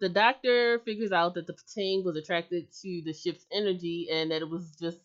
the 0.00 0.08
doctor 0.08 0.78
figures 0.80 1.12
out 1.12 1.34
that 1.34 1.46
the 1.46 1.54
Patang 1.54 2.04
was 2.04 2.16
attracted 2.16 2.70
to 2.82 3.02
the 3.04 3.12
ship's 3.12 3.46
energy 3.52 4.08
and 4.10 4.30
that 4.30 4.42
it 4.42 4.50
was 4.50 4.76
just 4.76 4.98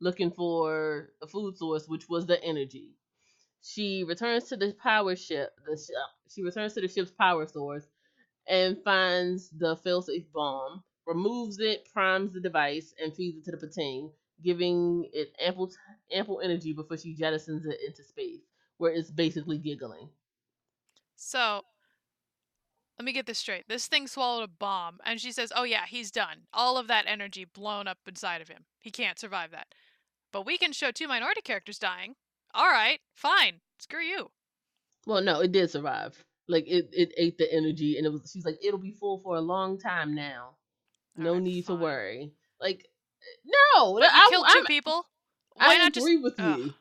looking 0.00 0.30
for 0.30 1.10
a 1.22 1.26
food 1.26 1.56
source, 1.58 1.88
which 1.88 2.08
was 2.08 2.26
the 2.26 2.42
energy. 2.42 2.94
She 3.62 4.04
returns 4.04 4.44
to 4.48 4.56
the 4.56 4.72
power 4.72 5.16
ship. 5.16 5.52
The 5.66 5.76
ship. 5.76 5.96
Uh, 5.96 6.08
she 6.30 6.42
returns 6.42 6.74
to 6.74 6.80
the 6.80 6.88
ship's 6.88 7.10
power 7.10 7.46
source 7.46 7.86
and 8.48 8.82
finds 8.84 9.50
the 9.50 9.76
failsafe 9.76 10.30
bomb, 10.32 10.82
removes 11.06 11.58
it, 11.60 11.88
primes 11.92 12.32
the 12.32 12.40
device, 12.40 12.94
and 13.02 13.14
feeds 13.14 13.38
it 13.38 13.44
to 13.44 13.52
the 13.56 13.66
Patang, 13.66 14.12
giving 14.42 15.08
it 15.12 15.34
ample 15.40 15.70
ample 16.12 16.40
energy 16.40 16.72
before 16.72 16.96
she 16.96 17.14
jettisons 17.14 17.66
it 17.66 17.80
into 17.86 18.02
space, 18.02 18.42
where 18.78 18.92
it's 18.92 19.10
basically 19.10 19.58
giggling. 19.58 20.08
So, 21.16 21.62
let 22.98 23.04
me 23.04 23.12
get 23.12 23.26
this 23.26 23.38
straight. 23.38 23.68
This 23.68 23.86
thing 23.86 24.06
swallowed 24.08 24.44
a 24.44 24.48
bomb, 24.48 24.98
and 25.04 25.20
she 25.20 25.30
says, 25.32 25.52
"Oh 25.54 25.64
yeah, 25.64 25.84
he's 25.86 26.10
done. 26.10 26.46
All 26.52 26.76
of 26.78 26.88
that 26.88 27.04
energy 27.06 27.44
blown 27.44 27.86
up 27.86 27.98
inside 28.06 28.40
of 28.40 28.48
him. 28.48 28.64
He 28.80 28.90
can't 28.90 29.18
survive 29.18 29.50
that." 29.52 29.68
But 30.32 30.44
we 30.46 30.58
can 30.58 30.72
show 30.72 30.90
two 30.90 31.08
minority 31.08 31.40
characters 31.40 31.78
dying. 31.78 32.14
All 32.54 32.68
right, 32.68 33.00
fine. 33.14 33.60
Screw 33.78 34.00
you. 34.02 34.30
Well, 35.06 35.22
no, 35.22 35.40
it 35.40 35.52
did 35.52 35.70
survive. 35.70 36.22
Like 36.48 36.64
it, 36.66 36.88
it 36.92 37.12
ate 37.16 37.38
the 37.38 37.52
energy, 37.52 37.96
and 37.96 38.06
it 38.06 38.10
was. 38.12 38.30
She's 38.32 38.44
like, 38.44 38.58
it'll 38.64 38.80
be 38.80 38.92
full 38.92 39.18
for 39.20 39.36
a 39.36 39.40
long 39.40 39.78
time 39.78 40.14
now. 40.14 40.56
No 41.16 41.30
Alright, 41.30 41.42
need 41.44 41.66
to 41.66 41.74
worry. 41.74 42.32
Like, 42.60 42.86
no, 43.44 43.94
But 43.94 44.02
you 44.02 44.08
I, 44.12 44.28
killed 44.30 44.46
2 44.52 44.56
I'm- 44.58 44.66
people. 44.66 45.06
Why 45.54 45.74
I 45.74 45.78
not 45.78 45.92
just? 45.92 46.06
agree 46.06 46.18
with 46.18 46.34
Ugh. 46.38 46.58
you. 46.58 46.74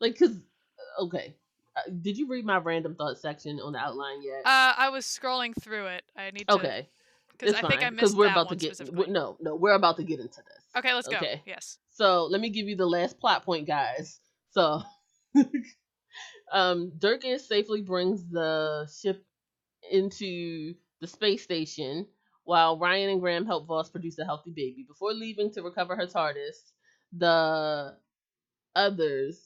Like, 0.00 0.18
cause 0.18 0.36
okay, 1.00 1.28
uh, 1.28 1.43
did 2.02 2.16
you 2.16 2.28
read 2.28 2.44
my 2.44 2.58
random 2.58 2.94
thought 2.94 3.18
section 3.18 3.58
on 3.60 3.72
the 3.72 3.78
outline 3.78 4.22
yet? 4.22 4.42
Uh, 4.44 4.74
I 4.76 4.88
was 4.90 5.04
scrolling 5.04 5.52
through 5.60 5.86
it. 5.86 6.02
I 6.16 6.30
need 6.30 6.46
to. 6.48 6.54
okay, 6.54 6.88
Because 7.32 7.54
I 7.54 7.60
think 7.62 7.82
I 7.82 7.86
fine, 7.86 7.96
missed 7.96 8.16
we're 8.16 8.26
that 8.26 8.32
about 8.32 8.48
to 8.50 8.56
get. 8.56 9.08
No, 9.08 9.36
no, 9.40 9.56
we're 9.56 9.74
about 9.74 9.96
to 9.96 10.04
get 10.04 10.20
into 10.20 10.42
this. 10.42 10.64
Okay, 10.76 10.94
let's 10.94 11.08
go. 11.08 11.16
Okay. 11.16 11.42
Yes. 11.46 11.78
So 11.90 12.24
let 12.26 12.40
me 12.40 12.50
give 12.50 12.66
you 12.68 12.76
the 12.76 12.86
last 12.86 13.18
plot 13.18 13.44
point, 13.44 13.66
guys. 13.66 14.20
So, 14.50 14.82
um, 16.52 16.92
Durkas 16.98 17.40
safely 17.40 17.82
brings 17.82 18.24
the 18.28 18.88
ship 19.00 19.24
into 19.90 20.74
the 21.00 21.06
space 21.06 21.42
station 21.42 22.06
while 22.44 22.78
Ryan 22.78 23.10
and 23.10 23.20
Graham 23.20 23.46
help 23.46 23.66
Voss 23.66 23.90
produce 23.90 24.18
a 24.18 24.24
healthy 24.24 24.50
baby. 24.50 24.84
Before 24.86 25.12
leaving 25.12 25.50
to 25.52 25.62
recover 25.62 25.96
her 25.96 26.06
TARDIS, 26.06 26.72
the 27.16 27.96
others 28.76 29.40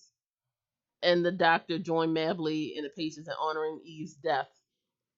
and 1.02 1.24
the 1.24 1.32
doctor 1.32 1.78
join 1.78 2.14
Mabli 2.14 2.76
and 2.76 2.84
the 2.84 2.90
patients 2.90 3.28
in 3.28 3.34
honoring 3.40 3.80
Eve's 3.84 4.14
death, 4.14 4.48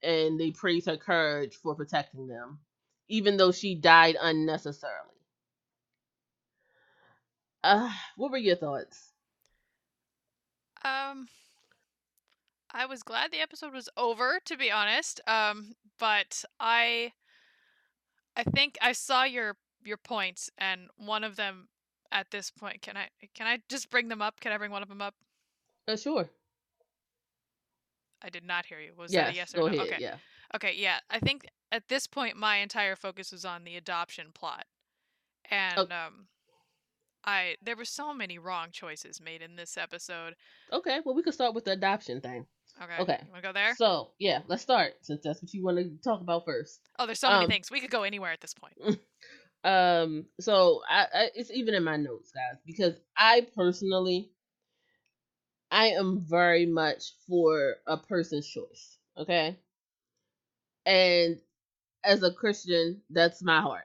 and 0.02 0.38
they 0.38 0.50
praise 0.50 0.86
her 0.86 0.96
courage 0.96 1.56
for 1.56 1.74
protecting 1.74 2.26
them, 2.26 2.58
even 3.08 3.36
though 3.36 3.52
she 3.52 3.74
died 3.74 4.16
unnecessarily. 4.20 5.06
Uh, 7.62 7.90
what 8.16 8.30
were 8.30 8.38
your 8.38 8.56
thoughts? 8.56 9.12
Um, 10.82 11.28
I 12.72 12.86
was 12.86 13.02
glad 13.02 13.30
the 13.30 13.40
episode 13.40 13.74
was 13.74 13.88
over, 13.96 14.40
to 14.46 14.56
be 14.56 14.70
honest. 14.70 15.20
Um, 15.26 15.74
but 15.98 16.44
I, 16.58 17.12
I 18.36 18.44
think 18.44 18.78
I 18.80 18.92
saw 18.92 19.24
your 19.24 19.56
your 19.82 19.96
points, 19.96 20.50
and 20.58 20.88
one 20.96 21.24
of 21.24 21.36
them 21.36 21.68
at 22.12 22.30
this 22.30 22.50
point. 22.50 22.82
Can 22.82 22.96
I 22.96 23.08
can 23.34 23.46
I 23.46 23.58
just 23.68 23.90
bring 23.90 24.08
them 24.08 24.22
up? 24.22 24.40
Can 24.40 24.52
I 24.52 24.58
bring 24.58 24.70
one 24.70 24.82
of 24.82 24.88
them 24.88 25.02
up? 25.02 25.14
Uh, 25.88 25.96
sure. 25.96 26.28
I 28.22 28.28
did 28.28 28.44
not 28.44 28.66
hear 28.66 28.80
you. 28.80 28.92
Was 28.96 29.12
yes, 29.12 29.26
that 29.26 29.32
a 29.32 29.36
yes 29.36 29.54
or 29.54 29.60
go 29.60 29.68
no? 29.68 29.82
ahead. 29.82 29.94
Okay. 29.94 30.02
Yeah. 30.02 30.16
Okay, 30.54 30.74
yeah. 30.76 30.98
I 31.08 31.18
think 31.20 31.46
at 31.72 31.88
this 31.88 32.06
point 32.06 32.36
my 32.36 32.56
entire 32.56 32.96
focus 32.96 33.32
was 33.32 33.44
on 33.44 33.64
the 33.64 33.76
adoption 33.76 34.26
plot. 34.34 34.66
And 35.50 35.78
um 35.92 36.26
I 37.24 37.56
there 37.62 37.76
were 37.76 37.84
so 37.84 38.12
many 38.12 38.38
wrong 38.38 38.68
choices 38.72 39.20
made 39.20 39.42
in 39.42 39.56
this 39.56 39.76
episode. 39.76 40.34
Okay. 40.72 41.00
Well, 41.04 41.14
we 41.14 41.22
could 41.22 41.34
start 41.34 41.54
with 41.54 41.64
the 41.64 41.72
adoption 41.72 42.20
thing. 42.20 42.46
Okay. 42.82 43.02
Okay. 43.02 43.18
You 43.26 43.36
to 43.36 43.42
go 43.42 43.52
there? 43.52 43.74
So 43.76 44.10
yeah, 44.18 44.40
let's 44.48 44.62
start 44.62 44.92
since 45.02 45.20
that's 45.22 45.42
what 45.42 45.52
you 45.54 45.64
want 45.64 45.78
to 45.78 45.90
talk 46.02 46.20
about 46.20 46.44
first. 46.44 46.80
oh, 46.98 47.06
there's 47.06 47.20
so 47.20 47.30
many 47.30 47.44
um, 47.44 47.50
things. 47.50 47.70
We 47.70 47.80
could 47.80 47.90
go 47.90 48.02
anywhere 48.02 48.32
at 48.32 48.40
this 48.40 48.54
point. 48.54 48.98
Um, 49.62 50.26
so 50.40 50.80
I, 50.88 51.06
I 51.12 51.30
it's 51.34 51.50
even 51.50 51.74
in 51.74 51.84
my 51.84 51.96
notes, 51.96 52.32
guys, 52.32 52.60
because 52.64 52.94
I 53.16 53.46
personally, 53.54 54.30
I 55.70 55.88
am 55.90 56.20
very 56.20 56.66
much 56.66 57.14
for 57.26 57.76
a 57.86 57.96
person's 57.96 58.46
choice. 58.48 58.98
Okay, 59.16 59.58
and 60.86 61.40
as 62.04 62.22
a 62.22 62.32
Christian, 62.32 63.02
that's 63.10 63.42
my 63.42 63.60
heart. 63.60 63.84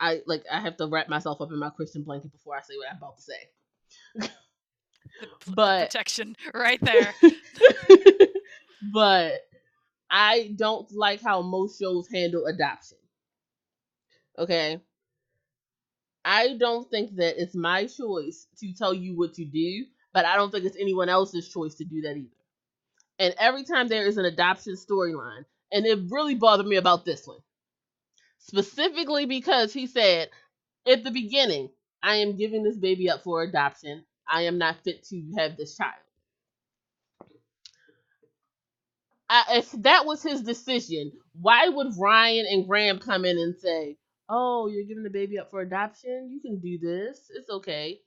I 0.00 0.22
like 0.26 0.44
I 0.50 0.60
have 0.60 0.76
to 0.78 0.86
wrap 0.86 1.08
myself 1.08 1.40
up 1.40 1.50
in 1.52 1.58
my 1.58 1.70
Christian 1.70 2.02
blanket 2.04 2.32
before 2.32 2.56
I 2.56 2.62
say 2.62 2.74
what 2.76 2.90
I'm 2.90 2.98
about 2.98 3.16
to 3.16 3.22
say. 3.22 3.50
The, 5.20 5.28
pl- 5.28 5.56
the 5.56 5.56
But 5.56 5.90
protection 5.90 6.36
right 6.54 6.80
there. 6.82 7.14
but 8.92 9.34
I 10.10 10.52
don't 10.56 10.90
like 10.92 11.22
how 11.22 11.42
most 11.42 11.80
shows 11.80 12.08
handle 12.08 12.46
adoption. 12.46 12.98
Okay. 14.38 14.80
I 16.24 16.56
don't 16.56 16.90
think 16.90 17.16
that 17.16 17.40
it's 17.40 17.54
my 17.54 17.86
choice 17.86 18.46
to 18.58 18.72
tell 18.72 18.92
you 18.94 19.16
what 19.16 19.34
to 19.34 19.44
do, 19.44 19.86
but 20.12 20.24
I 20.26 20.36
don't 20.36 20.50
think 20.50 20.64
it's 20.64 20.76
anyone 20.78 21.08
else's 21.08 21.48
choice 21.48 21.76
to 21.76 21.84
do 21.84 22.02
that 22.02 22.16
either. 22.16 22.28
And 23.18 23.34
every 23.38 23.64
time 23.64 23.88
there 23.88 24.06
is 24.06 24.18
an 24.18 24.24
adoption 24.26 24.74
storyline, 24.74 25.44
and 25.72 25.86
it 25.86 26.00
really 26.10 26.34
bothered 26.36 26.66
me 26.66 26.76
about 26.76 27.04
this 27.04 27.26
one, 27.26 27.40
specifically 28.38 29.26
because 29.26 29.72
he 29.72 29.86
said, 29.86 30.30
at 30.86 31.04
the 31.04 31.10
beginning, 31.10 31.70
I 32.02 32.16
am 32.16 32.36
giving 32.36 32.62
this 32.64 32.78
baby 32.78 33.10
up 33.10 33.22
for 33.22 33.42
adoption. 33.42 34.04
I 34.28 34.42
am 34.42 34.58
not 34.58 34.82
fit 34.84 35.04
to 35.08 35.32
have 35.38 35.56
this 35.56 35.76
child. 35.76 35.94
I, 39.28 39.58
if 39.58 39.72
that 39.82 40.06
was 40.06 40.22
his 40.22 40.42
decision, 40.42 41.12
why 41.40 41.68
would 41.68 41.94
Ryan 41.98 42.46
and 42.50 42.68
Graham 42.68 42.98
come 43.00 43.24
in 43.24 43.38
and 43.38 43.56
say, 43.56 43.98
"Oh, 44.28 44.68
you're 44.68 44.86
giving 44.86 45.04
the 45.04 45.10
baby 45.10 45.38
up 45.38 45.50
for 45.50 45.62
adoption? 45.62 46.30
You 46.30 46.40
can 46.40 46.60
do 46.60 46.78
this. 46.78 47.30
It's 47.34 47.50
okay." 47.50 48.00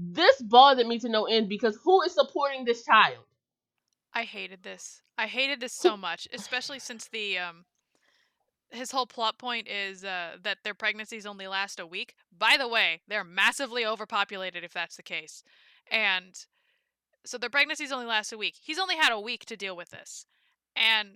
This 0.00 0.40
bothered 0.42 0.86
me 0.86 0.98
to 1.00 1.08
no 1.08 1.24
end 1.24 1.48
because 1.48 1.76
who 1.82 2.02
is 2.02 2.14
supporting 2.14 2.64
this 2.64 2.84
child? 2.84 3.24
I 4.14 4.22
hated 4.22 4.62
this. 4.62 5.02
I 5.16 5.26
hated 5.26 5.60
this 5.60 5.72
so 5.72 5.96
much, 5.96 6.28
especially 6.32 6.78
since 6.78 7.08
the 7.08 7.38
um 7.38 7.64
his 8.70 8.90
whole 8.90 9.06
plot 9.06 9.38
point 9.38 9.66
is 9.66 10.04
uh, 10.04 10.36
that 10.42 10.58
their 10.62 10.74
pregnancies 10.74 11.24
only 11.26 11.46
last 11.46 11.80
a 11.80 11.86
week. 11.86 12.14
By 12.36 12.56
the 12.58 12.68
way, 12.68 13.00
they're 13.08 13.24
massively 13.24 13.84
overpopulated 13.86 14.62
if 14.62 14.74
that's 14.74 14.96
the 14.96 15.02
case. 15.02 15.42
And 15.90 16.34
so 17.24 17.38
their 17.38 17.48
pregnancies 17.48 17.92
only 17.92 18.04
last 18.04 18.30
a 18.32 18.36
week. 18.38 18.56
He's 18.62 18.78
only 18.78 18.96
had 18.96 19.10
a 19.10 19.18
week 19.18 19.46
to 19.46 19.56
deal 19.56 19.74
with 19.74 19.90
this. 19.90 20.26
And 20.76 21.08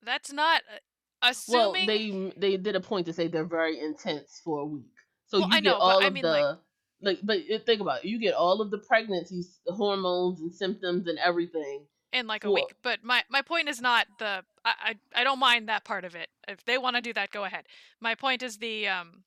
that's 0.00 0.32
not 0.32 0.62
uh, 0.72 1.28
assuming 1.28 1.86
Well, 1.86 2.32
they 2.36 2.50
they 2.52 2.56
did 2.56 2.76
a 2.76 2.80
point 2.80 3.06
to 3.06 3.12
say 3.12 3.26
they're 3.26 3.44
very 3.44 3.80
intense 3.80 4.40
for 4.44 4.60
a 4.60 4.64
week, 4.64 4.92
so 5.26 5.40
Well, 5.40 5.48
you 5.48 5.56
I 5.56 5.60
get 5.60 5.64
know, 5.70 5.78
but 5.78 5.80
all 5.80 6.04
I 6.04 6.10
mean, 6.10 6.22
the 6.22 6.30
like- 6.30 6.58
like, 7.02 7.18
But 7.22 7.40
think 7.66 7.80
about 7.80 8.04
it, 8.04 8.08
you 8.08 8.18
get 8.18 8.34
all 8.34 8.60
of 8.60 8.70
the 8.70 8.78
pregnancy 8.78 9.42
hormones 9.68 10.40
and 10.40 10.54
symptoms 10.54 11.06
and 11.06 11.18
everything. 11.18 11.86
in 12.12 12.26
like 12.26 12.44
a 12.44 12.50
week. 12.50 12.74
But 12.82 13.04
my 13.04 13.22
my 13.28 13.42
point 13.42 13.68
is 13.68 13.80
not 13.80 14.06
the 14.18 14.44
I 14.64 14.72
I, 15.14 15.20
I 15.20 15.24
don't 15.24 15.38
mind 15.38 15.68
that 15.68 15.84
part 15.84 16.04
of 16.04 16.14
it. 16.14 16.28
If 16.48 16.64
they 16.64 16.78
want 16.78 16.96
to 16.96 17.02
do 17.02 17.12
that, 17.14 17.30
go 17.30 17.44
ahead. 17.44 17.66
My 18.00 18.14
point 18.14 18.42
is 18.42 18.58
the 18.58 18.88
um 18.88 19.24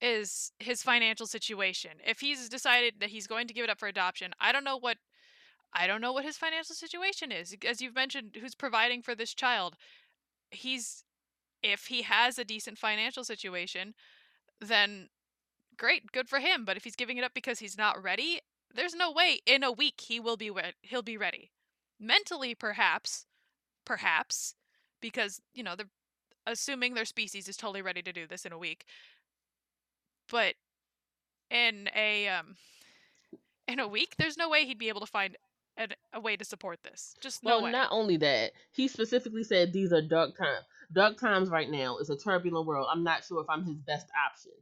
is 0.00 0.52
his 0.58 0.82
financial 0.82 1.26
situation. 1.26 1.92
If 2.06 2.20
he's 2.20 2.48
decided 2.48 2.94
that 3.00 3.10
he's 3.10 3.26
going 3.26 3.46
to 3.48 3.54
give 3.54 3.64
it 3.64 3.70
up 3.70 3.78
for 3.78 3.88
adoption, 3.88 4.32
I 4.40 4.52
don't 4.52 4.64
know 4.64 4.78
what 4.78 4.96
I 5.72 5.86
don't 5.86 6.00
know 6.00 6.12
what 6.12 6.24
his 6.24 6.36
financial 6.36 6.74
situation 6.74 7.30
is. 7.30 7.54
As 7.68 7.80
you've 7.80 7.94
mentioned, 7.94 8.36
who's 8.40 8.54
providing 8.54 9.02
for 9.02 9.14
this 9.14 9.34
child? 9.34 9.76
He's 10.50 11.04
if 11.62 11.86
he 11.86 12.02
has 12.02 12.38
a 12.38 12.44
decent 12.44 12.78
financial 12.78 13.24
situation, 13.24 13.94
then 14.60 15.08
great, 15.80 16.12
good 16.12 16.28
for 16.28 16.38
him. 16.38 16.64
But 16.64 16.76
if 16.76 16.84
he's 16.84 16.94
giving 16.94 17.16
it 17.16 17.24
up 17.24 17.34
because 17.34 17.58
he's 17.58 17.76
not 17.78 18.00
ready, 18.00 18.40
there's 18.72 18.94
no 18.94 19.10
way 19.10 19.40
in 19.46 19.64
a 19.64 19.72
week 19.72 20.00
he 20.00 20.20
will 20.20 20.36
be 20.36 20.50
re- 20.50 20.74
he'll 20.82 21.02
be 21.02 21.16
ready. 21.16 21.50
Mentally, 21.98 22.54
perhaps, 22.54 23.26
perhaps, 23.84 24.54
because 25.00 25.40
you 25.54 25.64
know 25.64 25.74
they're 25.74 25.86
assuming 26.46 26.94
their 26.94 27.04
species 27.04 27.48
is 27.48 27.56
totally 27.56 27.82
ready 27.82 28.02
to 28.02 28.12
do 28.12 28.26
this 28.28 28.44
in 28.44 28.52
a 28.52 28.58
week. 28.58 28.84
But 30.30 30.54
in 31.50 31.88
a 31.96 32.28
um 32.28 32.54
in 33.66 33.80
a 33.80 33.88
week, 33.88 34.14
there's 34.18 34.36
no 34.36 34.48
way 34.48 34.66
he'd 34.66 34.78
be 34.78 34.88
able 34.88 35.00
to 35.00 35.06
find 35.06 35.36
a, 35.78 35.88
a 36.12 36.20
way 36.20 36.36
to 36.36 36.44
support 36.44 36.82
this. 36.82 37.14
Just 37.20 37.42
no 37.42 37.56
Well, 37.56 37.64
way. 37.64 37.72
not 37.72 37.88
only 37.90 38.16
that, 38.18 38.52
he 38.72 38.86
specifically 38.86 39.44
said 39.44 39.72
these 39.72 39.92
are 39.92 40.02
dark 40.02 40.36
times. 40.36 40.64
Dark 40.92 41.18
times 41.18 41.48
right 41.48 41.70
now 41.70 41.98
is 41.98 42.10
a 42.10 42.16
turbulent 42.16 42.66
world. 42.66 42.88
I'm 42.92 43.04
not 43.04 43.24
sure 43.24 43.40
if 43.40 43.48
I'm 43.48 43.64
his 43.64 43.78
best 43.78 44.06
option. 44.28 44.52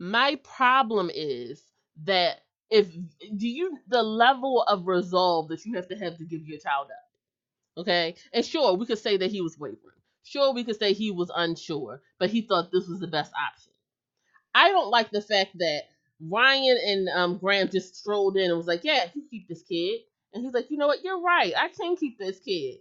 My 0.00 0.36
problem 0.42 1.10
is 1.14 1.62
that 2.04 2.40
if 2.70 2.90
do 3.36 3.48
you 3.48 3.78
the 3.88 4.02
level 4.02 4.62
of 4.62 4.88
resolve 4.88 5.48
that 5.48 5.66
you 5.66 5.76
have 5.76 5.88
to 5.88 5.96
have 5.96 6.18
to 6.18 6.24
give 6.24 6.46
your 6.48 6.58
child 6.58 6.88
up. 6.90 7.80
Okay? 7.82 8.16
And 8.32 8.44
sure, 8.44 8.74
we 8.74 8.86
could 8.86 8.98
say 8.98 9.16
that 9.18 9.30
he 9.30 9.40
was 9.42 9.58
wavering. 9.58 9.98
Sure, 10.24 10.52
we 10.54 10.64
could 10.64 10.78
say 10.78 10.92
he 10.94 11.10
was 11.10 11.30
unsure, 11.34 12.02
but 12.18 12.30
he 12.30 12.42
thought 12.42 12.72
this 12.72 12.88
was 12.88 13.00
the 13.00 13.08
best 13.08 13.32
option. 13.34 13.72
I 14.54 14.70
don't 14.70 14.90
like 14.90 15.10
the 15.10 15.22
fact 15.22 15.58
that 15.58 15.82
Ryan 16.20 16.78
and 16.86 17.08
um, 17.10 17.38
Graham 17.38 17.68
just 17.68 17.96
strolled 17.96 18.36
in 18.36 18.50
and 18.50 18.56
was 18.56 18.66
like, 18.66 18.84
"Yeah, 18.84 19.06
you 19.14 19.24
keep 19.30 19.48
this 19.48 19.62
kid," 19.62 20.00
and 20.34 20.44
he's 20.44 20.54
like, 20.54 20.70
"You 20.70 20.78
know 20.78 20.88
what? 20.88 21.04
You're 21.04 21.20
right. 21.22 21.52
I 21.56 21.68
can 21.68 21.96
keep 21.96 22.18
this 22.18 22.40
kid." 22.40 22.78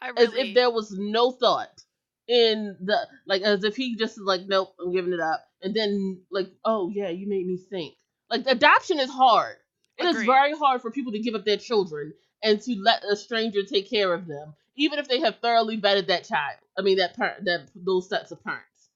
I 0.00 0.12
As 0.16 0.34
if 0.34 0.54
there 0.54 0.70
was 0.70 0.92
no 0.92 1.32
thought 1.32 1.84
in 2.28 2.76
the 2.80 3.08
like, 3.26 3.42
as 3.42 3.64
if 3.64 3.76
he 3.76 3.96
just 3.96 4.18
is 4.18 4.24
like, 4.24 4.42
"Nope, 4.46 4.74
I'm 4.80 4.92
giving 4.92 5.12
it 5.12 5.20
up," 5.20 5.44
and 5.62 5.74
then 5.74 6.22
like, 6.30 6.50
"Oh 6.64 6.90
yeah, 6.90 7.08
you 7.08 7.28
made 7.28 7.46
me 7.46 7.56
think." 7.56 7.94
Like 8.30 8.46
adoption 8.46 8.98
is 9.00 9.10
hard. 9.10 9.56
It 9.98 10.06
is 10.06 10.16
Agreed. 10.16 10.26
very 10.26 10.52
hard 10.54 10.82
for 10.82 10.90
people 10.90 11.12
to 11.12 11.18
give 11.18 11.34
up 11.34 11.44
their 11.44 11.56
children 11.58 12.14
and 12.42 12.60
to 12.62 12.74
let 12.76 13.04
a 13.04 13.16
stranger 13.16 13.62
take 13.62 13.88
care 13.88 14.12
of 14.12 14.26
them, 14.26 14.54
even 14.76 14.98
if 14.98 15.08
they 15.08 15.20
have 15.20 15.38
thoroughly 15.38 15.80
vetted 15.80 16.08
that 16.08 16.24
child. 16.24 16.58
I 16.76 16.82
mean, 16.82 16.98
that 16.98 17.16
parent, 17.16 17.44
that 17.44 17.68
those 17.74 18.08
sets 18.08 18.30
of 18.32 18.42
parents, 18.42 18.90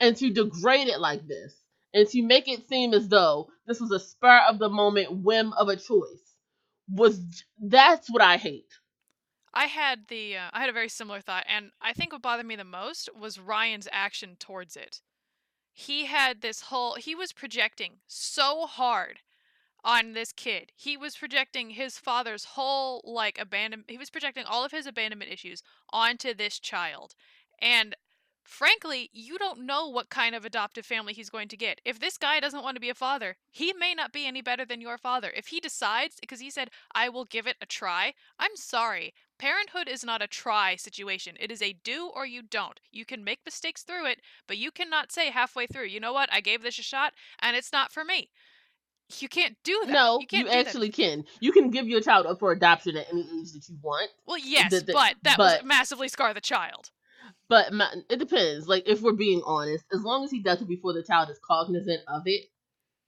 and 0.00 0.16
to 0.16 0.30
degrade 0.30 0.88
it 0.88 1.00
like 1.00 1.26
this, 1.26 1.54
and 1.94 2.06
to 2.08 2.22
make 2.22 2.48
it 2.48 2.68
seem 2.68 2.92
as 2.94 3.08
though 3.08 3.48
this 3.66 3.80
was 3.80 3.92
a 3.92 4.00
spur 4.00 4.40
of 4.48 4.58
the 4.58 4.68
moment 4.68 5.22
whim 5.22 5.52
of 5.54 5.68
a 5.68 5.76
choice, 5.76 6.34
was 6.88 7.44
that's 7.60 8.10
what 8.10 8.22
I 8.22 8.36
hate. 8.36 8.72
I 9.52 9.66
had 9.66 10.06
the 10.08 10.36
uh, 10.36 10.50
I 10.52 10.60
had 10.60 10.68
a 10.68 10.74
very 10.74 10.88
similar 10.88 11.20
thought, 11.20 11.44
and 11.48 11.70
I 11.80 11.92
think 11.92 12.12
what 12.12 12.22
bothered 12.22 12.46
me 12.46 12.56
the 12.56 12.64
most 12.64 13.08
was 13.18 13.38
Ryan's 13.38 13.88
action 13.90 14.36
towards 14.38 14.76
it. 14.76 15.00
He 15.80 16.04
had 16.04 16.42
this 16.42 16.62
whole 16.62 16.94
he 16.96 17.14
was 17.14 17.32
projecting 17.32 18.00
so 18.06 18.66
hard 18.66 19.20
on 19.82 20.12
this 20.12 20.30
kid. 20.30 20.72
He 20.76 20.94
was 20.94 21.16
projecting 21.16 21.70
his 21.70 21.98
father's 21.98 22.44
whole 22.44 23.00
like 23.02 23.38
abandon 23.40 23.84
he 23.88 23.96
was 23.96 24.10
projecting 24.10 24.44
all 24.44 24.62
of 24.62 24.72
his 24.72 24.86
abandonment 24.86 25.32
issues 25.32 25.62
onto 25.90 26.34
this 26.34 26.58
child. 26.58 27.14
And 27.62 27.96
frankly, 28.50 29.08
you 29.12 29.38
don't 29.38 29.64
know 29.64 29.88
what 29.88 30.10
kind 30.10 30.34
of 30.34 30.44
adoptive 30.44 30.84
family 30.84 31.12
he's 31.12 31.30
going 31.30 31.48
to 31.48 31.56
get. 31.56 31.80
If 31.84 32.00
this 32.00 32.18
guy 32.18 32.40
doesn't 32.40 32.62
want 32.62 32.74
to 32.76 32.80
be 32.80 32.90
a 32.90 32.94
father, 32.94 33.36
he 33.50 33.72
may 33.72 33.94
not 33.94 34.12
be 34.12 34.26
any 34.26 34.42
better 34.42 34.64
than 34.64 34.80
your 34.80 34.98
father. 34.98 35.32
If 35.34 35.46
he 35.46 35.60
decides 35.60 36.16
because 36.20 36.40
he 36.40 36.50
said, 36.50 36.70
"I 36.92 37.08
will 37.08 37.24
give 37.24 37.46
it 37.46 37.56
a 37.62 37.66
try." 37.66 38.14
I'm 38.38 38.56
sorry. 38.56 39.14
Parenthood 39.38 39.88
is 39.88 40.04
not 40.04 40.20
a 40.20 40.26
try 40.26 40.76
situation. 40.76 41.36
It 41.38 41.50
is 41.50 41.62
a 41.62 41.72
do 41.84 42.10
or 42.14 42.26
you 42.26 42.42
don't. 42.42 42.80
You 42.90 43.04
can 43.04 43.24
make 43.24 43.40
mistakes 43.44 43.82
through 43.82 44.06
it, 44.06 44.20
but 44.46 44.58
you 44.58 44.70
cannot 44.70 45.12
say 45.12 45.30
halfway 45.30 45.66
through, 45.66 45.86
"You 45.86 46.00
know 46.00 46.12
what? 46.12 46.28
I 46.32 46.40
gave 46.40 46.62
this 46.62 46.78
a 46.78 46.82
shot 46.82 47.14
and 47.38 47.56
it's 47.56 47.72
not 47.72 47.92
for 47.92 48.04
me." 48.04 48.30
You 49.18 49.28
can't 49.28 49.56
do 49.64 49.80
that. 49.86 49.92
No, 49.92 50.18
you 50.20 50.26
you 50.30 50.44
do 50.44 50.50
that. 50.50 50.66
actually 50.66 50.90
can. 50.90 51.24
You 51.40 51.52
can 51.52 51.70
give 51.70 51.88
your 51.88 52.00
child 52.00 52.26
up 52.26 52.38
for 52.38 52.52
adoption 52.52 52.96
at 52.96 53.08
any 53.10 53.22
age 53.22 53.52
that 53.52 53.68
you 53.68 53.76
want. 53.82 54.10
Well, 54.26 54.38
yes, 54.38 54.70
the- 54.70 54.80
the- 54.80 54.92
but 54.92 55.16
that 55.22 55.36
but- 55.36 55.64
massively 55.64 56.08
scar 56.08 56.34
the 56.34 56.40
child. 56.40 56.90
But 57.50 57.72
my, 57.72 57.92
it 58.08 58.20
depends. 58.20 58.68
Like 58.68 58.84
if 58.86 59.02
we're 59.02 59.12
being 59.12 59.42
honest, 59.44 59.84
as 59.92 60.02
long 60.04 60.24
as 60.24 60.30
he 60.30 60.40
does 60.40 60.62
it 60.62 60.68
before 60.68 60.92
the 60.92 61.02
child 61.02 61.30
is 61.30 61.40
cognizant 61.44 62.00
of 62.06 62.22
it, 62.26 62.44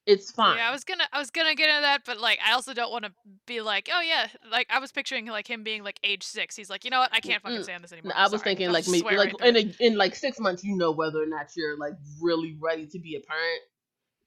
it's 0.05 0.33
fine. 0.33 0.57
Yeah, 0.57 0.69
I 0.69 0.73
was 0.73 0.83
gonna, 0.83 1.05
I 1.13 1.21
was 1.21 1.31
gonna 1.31 1.55
get 1.55 1.69
into 1.69 1.83
that, 1.83 2.03
but 2.05 2.19
like, 2.19 2.41
I 2.45 2.55
also 2.55 2.75
don't 2.75 2.91
want 2.91 3.05
to 3.05 3.13
be 3.47 3.61
like, 3.61 3.89
oh 3.95 4.01
yeah, 4.01 4.27
like 4.51 4.67
I 4.69 4.81
was 4.81 4.91
picturing 4.91 5.27
like 5.27 5.49
him 5.49 5.63
being 5.63 5.85
like 5.85 6.01
age 6.03 6.25
six. 6.25 6.57
He's 6.57 6.69
like, 6.69 6.85
you 6.85 6.91
know 6.91 6.99
what, 6.99 7.11
I 7.13 7.21
can't 7.21 7.41
fucking 7.41 7.63
stand 7.63 7.85
this 7.85 7.93
No, 7.93 7.99
anymore. 7.99 8.15
I 8.17 8.29
was 8.29 8.43
thinking 8.43 8.67
I'll 8.67 8.73
like 8.73 8.89
maybe 8.89 9.17
like 9.17 9.41
right 9.41 9.57
in 9.57 9.57
a, 9.57 9.87
in 9.87 9.97
like 9.97 10.17
six 10.17 10.41
months, 10.41 10.65
you 10.65 10.77
know 10.77 10.91
whether 10.91 11.23
or 11.23 11.27
not 11.27 11.51
you're 11.57 11.79
like 11.79 11.95
really 12.21 12.57
ready 12.61 12.87
to 12.89 12.99
be 12.99 13.15
a 13.15 13.21
parent. 13.21 13.63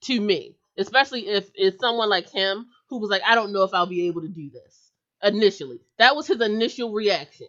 To 0.04 0.21
me, 0.21 0.56
especially 0.78 1.28
if 1.28 1.51
it's 1.56 1.80
someone 1.82 2.10
like 2.10 2.30
him 2.30 2.67
who 2.88 2.99
was 2.99 3.10
like, 3.10 3.23
I 3.28 3.36
don't 3.36 3.51
know 3.51 3.63
if 3.63 3.73
I'll 3.73 3.86
be 3.86 4.08
able 4.08 4.21
to 4.21 4.30
do 4.30 4.49
this. 4.49 4.91
Initially, 5.21 5.82
that 5.97 6.15
was 6.15 6.28
his 6.28 6.39
initial 6.39 6.93
reaction, 6.93 7.47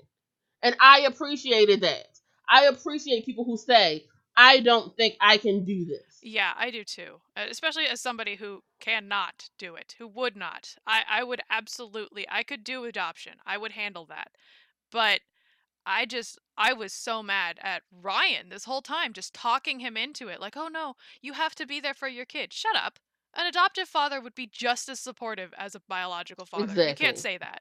and 0.62 0.74
I 0.80 1.02
appreciated 1.02 1.82
that. 1.82 2.08
I 2.48 2.64
appreciate 2.66 3.24
people 3.24 3.44
who 3.44 3.56
say, 3.56 4.04
I 4.36 4.60
don't 4.60 4.94
think 4.96 5.16
I 5.20 5.38
can 5.38 5.64
do 5.64 5.84
this. 5.86 6.18
Yeah, 6.22 6.52
I 6.56 6.70
do 6.70 6.84
too. 6.84 7.20
Uh, 7.36 7.44
Especially 7.50 7.86
as 7.86 8.00
somebody 8.00 8.36
who 8.36 8.62
cannot 8.80 9.48
do 9.58 9.76
it, 9.76 9.94
who 9.98 10.06
would 10.08 10.36
not. 10.36 10.74
I, 10.86 11.02
I 11.08 11.24
would 11.24 11.40
absolutely, 11.50 12.26
I 12.30 12.42
could 12.42 12.62
do 12.62 12.84
adoption. 12.84 13.34
I 13.46 13.56
would 13.56 13.72
handle 13.72 14.04
that. 14.06 14.32
But 14.92 15.20
I 15.86 16.04
just, 16.04 16.38
I 16.58 16.72
was 16.72 16.92
so 16.92 17.22
mad 17.22 17.58
at 17.62 17.82
Ryan 17.90 18.48
this 18.50 18.64
whole 18.64 18.82
time, 18.82 19.12
just 19.12 19.32
talking 19.32 19.80
him 19.80 19.96
into 19.96 20.28
it. 20.28 20.40
Like, 20.40 20.56
oh 20.56 20.68
no, 20.68 20.94
you 21.22 21.32
have 21.32 21.54
to 21.54 21.66
be 21.66 21.80
there 21.80 21.94
for 21.94 22.08
your 22.08 22.24
kid. 22.24 22.52
Shut 22.52 22.76
up. 22.76 22.98
An 23.34 23.46
adoptive 23.46 23.88
father 23.88 24.20
would 24.20 24.34
be 24.34 24.48
just 24.50 24.88
as 24.88 24.98
supportive 24.98 25.52
as 25.56 25.74
a 25.74 25.80
biological 25.88 26.46
father. 26.46 26.88
You 26.88 26.94
can't 26.94 27.18
say 27.18 27.38
that. 27.38 27.60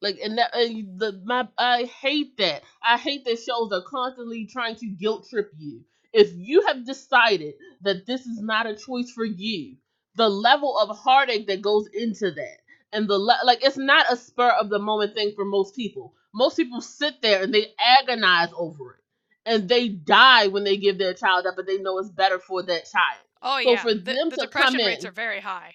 Like 0.00 0.18
and 0.22 0.38
that 0.38 0.54
and 0.54 0.98
the 1.00 1.20
my 1.24 1.48
I 1.58 1.84
hate 1.84 2.36
that. 2.38 2.62
I 2.82 2.98
hate 2.98 3.24
that 3.24 3.40
shows 3.40 3.72
are 3.72 3.82
constantly 3.82 4.46
trying 4.46 4.76
to 4.76 4.86
guilt 4.86 5.28
trip 5.30 5.52
you. 5.58 5.84
If 6.12 6.32
you 6.34 6.66
have 6.66 6.86
decided 6.86 7.54
that 7.82 8.06
this 8.06 8.26
is 8.26 8.40
not 8.40 8.66
a 8.66 8.76
choice 8.76 9.10
for 9.10 9.24
you, 9.24 9.76
the 10.16 10.28
level 10.28 10.78
of 10.78 10.96
heartache 10.96 11.46
that 11.48 11.62
goes 11.62 11.88
into 11.92 12.30
that, 12.30 12.58
and 12.92 13.08
the 13.08 13.18
le- 13.18 13.40
like, 13.44 13.64
it's 13.64 13.76
not 13.76 14.06
a 14.10 14.16
spur 14.16 14.50
of 14.50 14.70
the 14.70 14.78
moment 14.78 15.14
thing 15.14 15.32
for 15.36 15.44
most 15.44 15.76
people. 15.76 16.14
Most 16.34 16.56
people 16.56 16.80
sit 16.80 17.20
there 17.22 17.42
and 17.42 17.52
they 17.52 17.68
agonize 17.84 18.50
over 18.56 18.92
it, 18.94 19.04
and 19.46 19.68
they 19.68 19.88
die 19.88 20.46
when 20.48 20.64
they 20.64 20.76
give 20.76 20.98
their 20.98 21.14
child 21.14 21.46
up, 21.46 21.58
and 21.58 21.66
they 21.68 21.78
know 21.78 21.98
it's 21.98 22.08
better 22.10 22.38
for 22.38 22.62
that 22.62 22.88
child. 22.90 23.20
Oh 23.42 23.58
So 23.58 23.70
yeah, 23.72 23.82
for 23.82 23.94
the, 23.94 24.00
them 24.00 24.30
the 24.30 24.36
to 24.36 24.42
depression 24.44 24.78
come 24.78 24.86
rates 24.86 25.04
in- 25.04 25.10
are 25.10 25.12
very 25.12 25.40
high. 25.40 25.74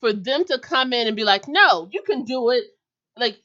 for 0.00 0.12
them 0.12 0.44
to 0.44 0.58
come 0.58 0.92
in 0.92 1.06
and 1.08 1.16
be 1.16 1.24
like, 1.24 1.48
no, 1.48 1.88
you 1.92 2.02
can 2.02 2.24
do 2.24 2.50
it. 2.50 2.64
Like, 3.16 3.38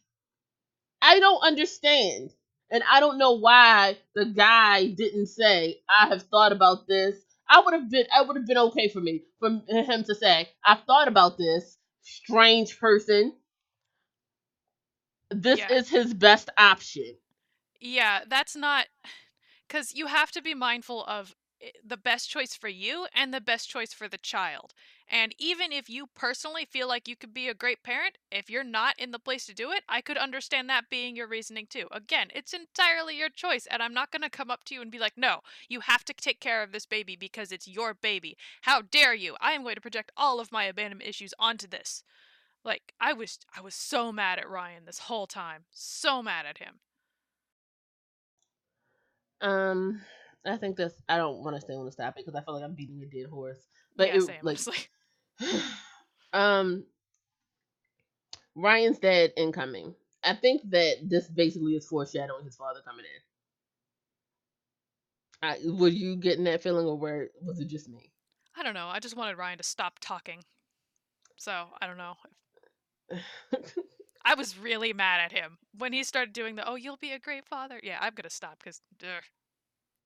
I 1.01 1.19
don't 1.19 1.41
understand. 1.43 2.31
And 2.71 2.83
I 2.89 2.99
don't 3.01 3.17
know 3.17 3.33
why 3.33 3.97
the 4.15 4.25
guy 4.25 4.87
didn't 4.87 5.27
say, 5.27 5.81
I 5.89 6.07
have 6.07 6.23
thought 6.23 6.51
about 6.53 6.87
this. 6.87 7.15
I 7.49 7.59
would 7.59 7.73
have 7.73 7.89
been 7.89 8.05
I 8.15 8.21
would 8.21 8.37
have 8.37 8.47
been 8.47 8.57
okay 8.57 8.87
for 8.87 9.01
me 9.01 9.23
for 9.39 9.49
him 9.67 10.03
to 10.05 10.15
say, 10.15 10.49
I've 10.63 10.83
thought 10.85 11.09
about 11.09 11.37
this 11.37 11.77
strange 12.01 12.79
person. 12.79 13.35
This 15.29 15.59
Yeah. 15.59 15.71
is 15.71 15.89
his 15.89 16.13
best 16.13 16.49
option. 16.57 17.15
Yeah, 17.79 18.21
that's 18.27 18.55
not 18.55 18.87
because 19.67 19.93
you 19.95 20.07
have 20.07 20.31
to 20.31 20.41
be 20.41 20.53
mindful 20.53 21.03
of 21.05 21.35
the 21.85 21.97
best 21.97 22.29
choice 22.29 22.55
for 22.55 22.67
you 22.67 23.07
and 23.13 23.33
the 23.33 23.41
best 23.41 23.69
choice 23.69 23.93
for 23.93 24.07
the 24.07 24.17
child. 24.17 24.73
And 25.07 25.35
even 25.37 25.71
if 25.71 25.89
you 25.89 26.07
personally 26.15 26.65
feel 26.65 26.87
like 26.87 27.07
you 27.07 27.15
could 27.15 27.33
be 27.33 27.49
a 27.49 27.53
great 27.53 27.83
parent, 27.83 28.17
if 28.31 28.49
you're 28.49 28.63
not 28.63 28.97
in 28.97 29.11
the 29.11 29.19
place 29.19 29.45
to 29.47 29.53
do 29.53 29.71
it, 29.71 29.83
I 29.89 29.99
could 29.99 30.17
understand 30.17 30.69
that 30.69 30.89
being 30.89 31.15
your 31.15 31.27
reasoning 31.27 31.67
too. 31.69 31.87
Again, 31.91 32.29
it's 32.33 32.53
entirely 32.53 33.17
your 33.17 33.29
choice, 33.29 33.67
and 33.69 33.83
I'm 33.83 33.93
not 33.93 34.11
going 34.11 34.21
to 34.21 34.29
come 34.29 34.49
up 34.49 34.63
to 34.65 34.75
you 34.75 34.81
and 34.81 34.89
be 34.89 34.99
like, 34.99 35.17
no, 35.17 35.39
you 35.67 35.81
have 35.81 36.05
to 36.05 36.13
take 36.13 36.39
care 36.39 36.63
of 36.63 36.71
this 36.71 36.85
baby 36.85 37.17
because 37.17 37.51
it's 37.51 37.67
your 37.67 37.93
baby. 37.93 38.37
How 38.61 38.81
dare 38.81 39.13
you? 39.13 39.35
I 39.41 39.51
am 39.51 39.63
going 39.63 39.75
to 39.75 39.81
project 39.81 40.11
all 40.15 40.39
of 40.39 40.51
my 40.51 40.63
abandonment 40.63 41.09
issues 41.09 41.33
onto 41.37 41.67
this. 41.67 42.03
Like, 42.63 42.93
I 42.99 43.11
was 43.11 43.39
I 43.55 43.61
was 43.61 43.75
so 43.75 44.11
mad 44.11 44.39
at 44.39 44.49
Ryan 44.49 44.85
this 44.85 44.99
whole 44.99 45.27
time. 45.27 45.63
So 45.71 46.23
mad 46.23 46.45
at 46.45 46.59
him. 46.59 46.79
Um, 49.41 50.01
I 50.45 50.57
think 50.57 50.75
that's. 50.75 50.95
I 51.07 51.17
don't 51.17 51.43
want 51.43 51.55
to 51.55 51.61
stay 51.61 51.73
on 51.73 51.85
this 51.85 51.95
topic 51.95 52.25
because 52.25 52.39
I 52.39 52.43
feel 52.43 52.55
like 52.55 52.63
I'm 52.63 52.73
beating 52.73 53.01
a 53.01 53.05
dead 53.05 53.29
horse. 53.29 53.59
But 53.95 54.07
yeah, 54.07 54.15
it, 54.15 54.21
same, 54.21 54.39
like, 54.41 54.89
um, 56.33 56.85
Ryan's 58.55 58.99
dad 58.99 59.33
incoming. 59.37 59.95
I 60.23 60.33
think 60.33 60.61
that 60.69 60.97
this 61.03 61.27
basically 61.27 61.73
is 61.73 61.87
foreshadowing 61.87 62.45
his 62.45 62.55
father 62.55 62.79
coming 62.85 63.05
in. 63.05 63.21
I, 65.43 65.57
were 65.65 65.87
you 65.87 66.15
getting 66.15 66.43
that 66.43 66.61
feeling, 66.61 66.85
or 66.85 66.97
where 66.97 67.29
was 67.41 67.59
it 67.59 67.67
just 67.67 67.89
me? 67.89 68.11
I 68.55 68.63
don't 68.63 68.75
know. 68.75 68.87
I 68.87 68.99
just 68.99 69.17
wanted 69.17 69.37
Ryan 69.37 69.57
to 69.57 69.63
stop 69.63 69.99
talking. 69.99 70.43
So 71.37 71.51
I 71.81 71.87
don't 71.87 71.97
know. 71.97 72.13
I 74.25 74.35
was 74.35 74.57
really 74.57 74.93
mad 74.93 75.19
at 75.19 75.31
him 75.31 75.57
when 75.77 75.93
he 75.93 76.03
started 76.03 76.33
doing 76.33 76.55
the 76.55 76.67
"Oh, 76.67 76.75
you'll 76.75 76.97
be 76.97 77.11
a 77.11 77.19
great 77.19 77.45
father." 77.45 77.79
Yeah, 77.81 77.97
I'm 77.99 78.13
gonna 78.13 78.29
stop 78.29 78.59
because 78.59 78.81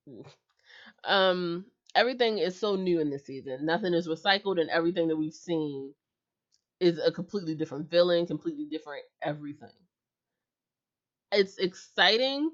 um, 1.04 1.66
everything 1.94 2.38
is 2.38 2.58
so 2.58 2.76
new 2.76 3.00
in 3.00 3.10
this 3.10 3.24
season. 3.26 3.64
Nothing 3.66 3.94
is 3.94 4.08
recycled, 4.08 4.60
and 4.60 4.70
everything 4.70 5.08
that 5.08 5.16
we've 5.16 5.34
seen 5.34 5.94
is 6.80 6.98
a 6.98 7.12
completely 7.12 7.54
different 7.54 7.90
villain, 7.90 8.26
completely 8.26 8.66
different 8.66 9.04
everything. 9.22 9.70
It's 11.32 11.58
exciting. 11.58 12.50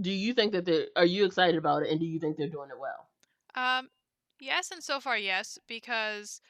Do 0.00 0.10
you 0.10 0.34
think 0.34 0.52
that 0.52 0.64
they're? 0.64 1.04
You 1.04 1.24
excited 1.24 1.56
about 1.56 1.82
it, 1.82 1.90
and 1.90 2.00
do 2.00 2.06
you 2.06 2.18
think 2.18 2.36
they're 2.36 2.48
doing 2.48 2.70
it 2.70 2.78
well? 2.78 3.08
um, 3.54 3.88
yes, 4.40 4.70
and 4.70 4.82
so 4.82 5.00
far 5.00 5.18
yes, 5.18 5.58
because 5.68 6.40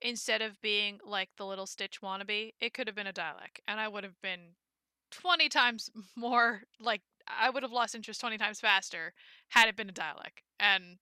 instead 0.00 0.42
of 0.42 0.60
being 0.60 1.00
like 1.04 1.30
the 1.36 1.46
little 1.46 1.66
Stitch 1.66 2.00
wannabe, 2.02 2.52
it 2.60 2.72
could 2.74 2.86
have 2.86 2.96
been 2.96 3.06
a 3.06 3.12
Dalek, 3.12 3.60
and 3.66 3.80
I 3.80 3.88
would 3.88 4.04
have 4.04 4.20
been 4.22 4.54
twenty 5.10 5.48
times 5.48 5.90
more 6.16 6.62
like 6.80 7.02
I 7.28 7.50
would 7.50 7.62
have 7.62 7.72
lost 7.72 7.94
interest 7.94 8.20
twenty 8.20 8.38
times 8.38 8.60
faster 8.60 9.12
had 9.48 9.68
it 9.68 9.76
been 9.76 9.88
a 9.88 9.92
Dalek, 9.92 10.42
and 10.58 10.98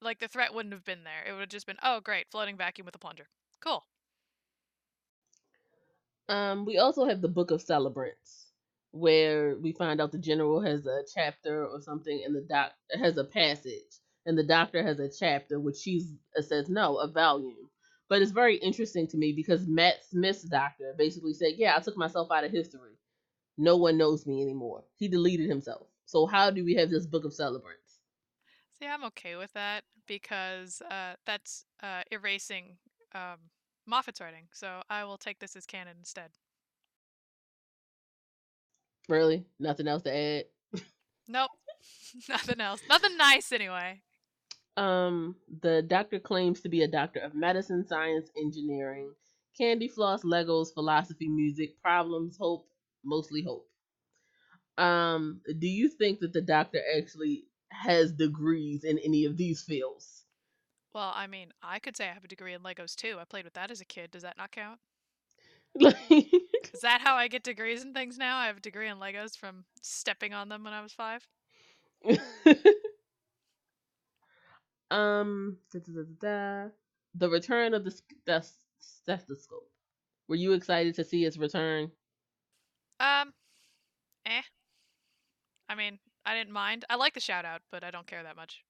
like 0.00 0.18
the 0.18 0.28
threat 0.28 0.54
wouldn't 0.54 0.74
have 0.74 0.84
been 0.84 1.04
there. 1.04 1.24
It 1.28 1.32
would 1.32 1.40
have 1.40 1.48
just 1.48 1.66
been, 1.66 1.78
oh 1.82 2.00
great, 2.00 2.26
floating 2.30 2.56
vacuum 2.56 2.84
with 2.84 2.94
a 2.94 2.98
plunger. 2.98 3.28
Cool. 3.60 3.84
Um, 6.28 6.64
we 6.64 6.78
also 6.78 7.06
have 7.06 7.22
the 7.22 7.28
Book 7.28 7.50
of 7.50 7.62
Celebrants, 7.62 8.52
where 8.90 9.56
we 9.56 9.72
find 9.72 10.00
out 10.00 10.12
the 10.12 10.18
general 10.18 10.60
has 10.60 10.86
a 10.86 11.02
chapter 11.14 11.66
or 11.66 11.80
something, 11.80 12.22
and 12.24 12.34
the 12.34 12.42
doc 12.42 12.72
has 12.92 13.16
a 13.16 13.24
passage, 13.24 14.00
and 14.26 14.36
the 14.36 14.44
doctor 14.44 14.82
has 14.82 15.00
a 15.00 15.08
chapter, 15.08 15.58
which 15.58 15.76
she's 15.76 16.12
uh, 16.38 16.42
says 16.42 16.68
no, 16.68 16.98
a 16.98 17.08
volume. 17.08 17.70
But 18.08 18.22
it's 18.22 18.30
very 18.30 18.56
interesting 18.56 19.06
to 19.08 19.16
me 19.16 19.32
because 19.32 19.66
Matt 19.66 20.04
Smith's 20.10 20.42
doctor 20.42 20.94
basically 20.96 21.34
said, 21.34 21.54
"Yeah, 21.56 21.76
I 21.76 21.80
took 21.80 21.96
myself 21.96 22.28
out 22.30 22.44
of 22.44 22.52
history. 22.52 22.97
No 23.58 23.76
one 23.76 23.98
knows 23.98 24.26
me 24.26 24.40
anymore. 24.40 24.84
He 24.96 25.08
deleted 25.08 25.50
himself. 25.50 25.88
So 26.06 26.26
how 26.26 26.50
do 26.50 26.64
we 26.64 26.74
have 26.76 26.90
this 26.90 27.06
Book 27.06 27.24
of 27.24 27.34
Celebrants?" 27.34 27.98
See, 28.78 28.86
I'm 28.86 29.04
okay 29.04 29.36
with 29.36 29.52
that 29.54 29.82
because 30.06 30.80
uh, 30.90 31.14
that's 31.26 31.64
uh, 31.82 32.02
erasing 32.10 32.76
um, 33.14 33.50
Moffat's 33.86 34.20
writing. 34.20 34.48
So 34.52 34.82
I 34.88 35.04
will 35.04 35.18
take 35.18 35.40
this 35.40 35.56
as 35.56 35.66
canon 35.66 35.96
instead. 35.98 36.30
Really, 39.08 39.44
nothing 39.58 39.88
else 39.88 40.02
to 40.02 40.14
add. 40.14 40.44
Nope, 41.28 41.50
nothing 42.28 42.60
else. 42.60 42.80
Nothing 42.88 43.16
nice 43.16 43.52
anyway. 43.52 44.02
Um, 44.76 45.34
the 45.60 45.82
doctor 45.82 46.20
claims 46.20 46.60
to 46.60 46.68
be 46.68 46.82
a 46.82 46.88
doctor 46.88 47.20
of 47.20 47.34
medicine, 47.34 47.84
science, 47.86 48.30
engineering, 48.36 49.12
candy 49.56 49.88
floss, 49.88 50.22
Legos, 50.22 50.72
philosophy, 50.72 51.28
music, 51.28 51.80
problems, 51.82 52.36
hope, 52.38 52.66
mostly 53.04 53.42
hope. 53.42 53.68
Um, 54.78 55.40
do 55.58 55.66
you 55.66 55.88
think 55.88 56.20
that 56.20 56.32
the 56.32 56.40
doctor 56.40 56.80
actually 56.96 57.44
has 57.70 58.12
degrees 58.12 58.84
in 58.84 58.98
any 58.98 59.24
of 59.24 59.36
these 59.36 59.62
fields? 59.62 60.24
Well, 60.92 61.12
I 61.14 61.26
mean, 61.26 61.52
I 61.62 61.78
could 61.78 61.96
say 61.96 62.08
I 62.08 62.12
have 62.12 62.24
a 62.24 62.28
degree 62.28 62.52
in 62.54 62.62
Legos 62.62 62.94
too. 62.94 63.18
I 63.20 63.24
played 63.24 63.44
with 63.44 63.54
that 63.54 63.70
as 63.70 63.80
a 63.80 63.84
kid. 63.84 64.10
Does 64.10 64.22
that 64.22 64.36
not 64.36 64.52
count? 64.52 64.80
Is 66.72 66.80
that 66.80 67.00
how 67.02 67.14
I 67.16 67.28
get 67.28 67.42
degrees 67.42 67.82
in 67.82 67.92
things 67.94 68.16
now? 68.18 68.38
I 68.38 68.46
have 68.46 68.58
a 68.58 68.60
degree 68.60 68.88
in 68.88 68.98
Legos 68.98 69.36
from 69.36 69.64
stepping 69.82 70.32
on 70.34 70.48
them 70.48 70.64
when 70.64 70.72
I 70.72 70.80
was 70.80 70.92
five. 70.92 71.26
um, 74.90 75.56
da, 75.72 75.80
da, 75.80 76.02
da, 76.20 76.68
the 77.14 77.28
return 77.28 77.74
of 77.74 77.84
the, 77.84 78.00
the 78.26 78.46
stethoscope. 78.78 79.68
Were 80.28 80.36
you 80.36 80.52
excited 80.52 80.94
to 80.96 81.04
see 81.04 81.24
its 81.24 81.38
return? 81.38 81.90
Um, 83.00 83.32
eh. 84.26 84.42
I 85.68 85.74
mean, 85.74 85.98
I 86.24 86.34
didn't 86.34 86.52
mind. 86.52 86.84
I 86.90 86.96
like 86.96 87.14
the 87.14 87.20
shout 87.20 87.44
out, 87.44 87.62
but 87.70 87.84
I 87.84 87.90
don't 87.90 88.06
care 88.06 88.22
that 88.22 88.36
much. 88.36 88.62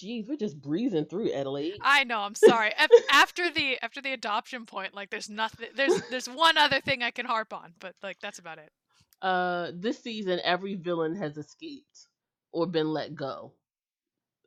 Jeez, 0.00 0.28
we're 0.28 0.36
just 0.36 0.60
breezing 0.60 1.04
through 1.04 1.30
Adelaide. 1.32 1.74
I 1.82 2.04
know. 2.04 2.20
I'm 2.20 2.34
sorry. 2.34 2.72
After 3.10 3.50
the 3.50 3.78
after 3.82 4.00
the 4.00 4.12
adoption 4.12 4.64
point, 4.64 4.94
like 4.94 5.10
there's 5.10 5.28
nothing. 5.28 5.68
There's 5.76 6.00
there's 6.10 6.26
one 6.26 6.56
other 6.56 6.80
thing 6.80 7.02
I 7.02 7.10
can 7.10 7.26
harp 7.26 7.52
on, 7.52 7.74
but 7.80 7.94
like 8.02 8.18
that's 8.20 8.38
about 8.38 8.58
it. 8.58 8.70
Uh, 9.20 9.72
this 9.74 10.02
season, 10.02 10.40
every 10.42 10.74
villain 10.74 11.14
has 11.16 11.36
escaped 11.36 12.08
or 12.52 12.66
been 12.66 12.88
let 12.88 13.14
go. 13.14 13.52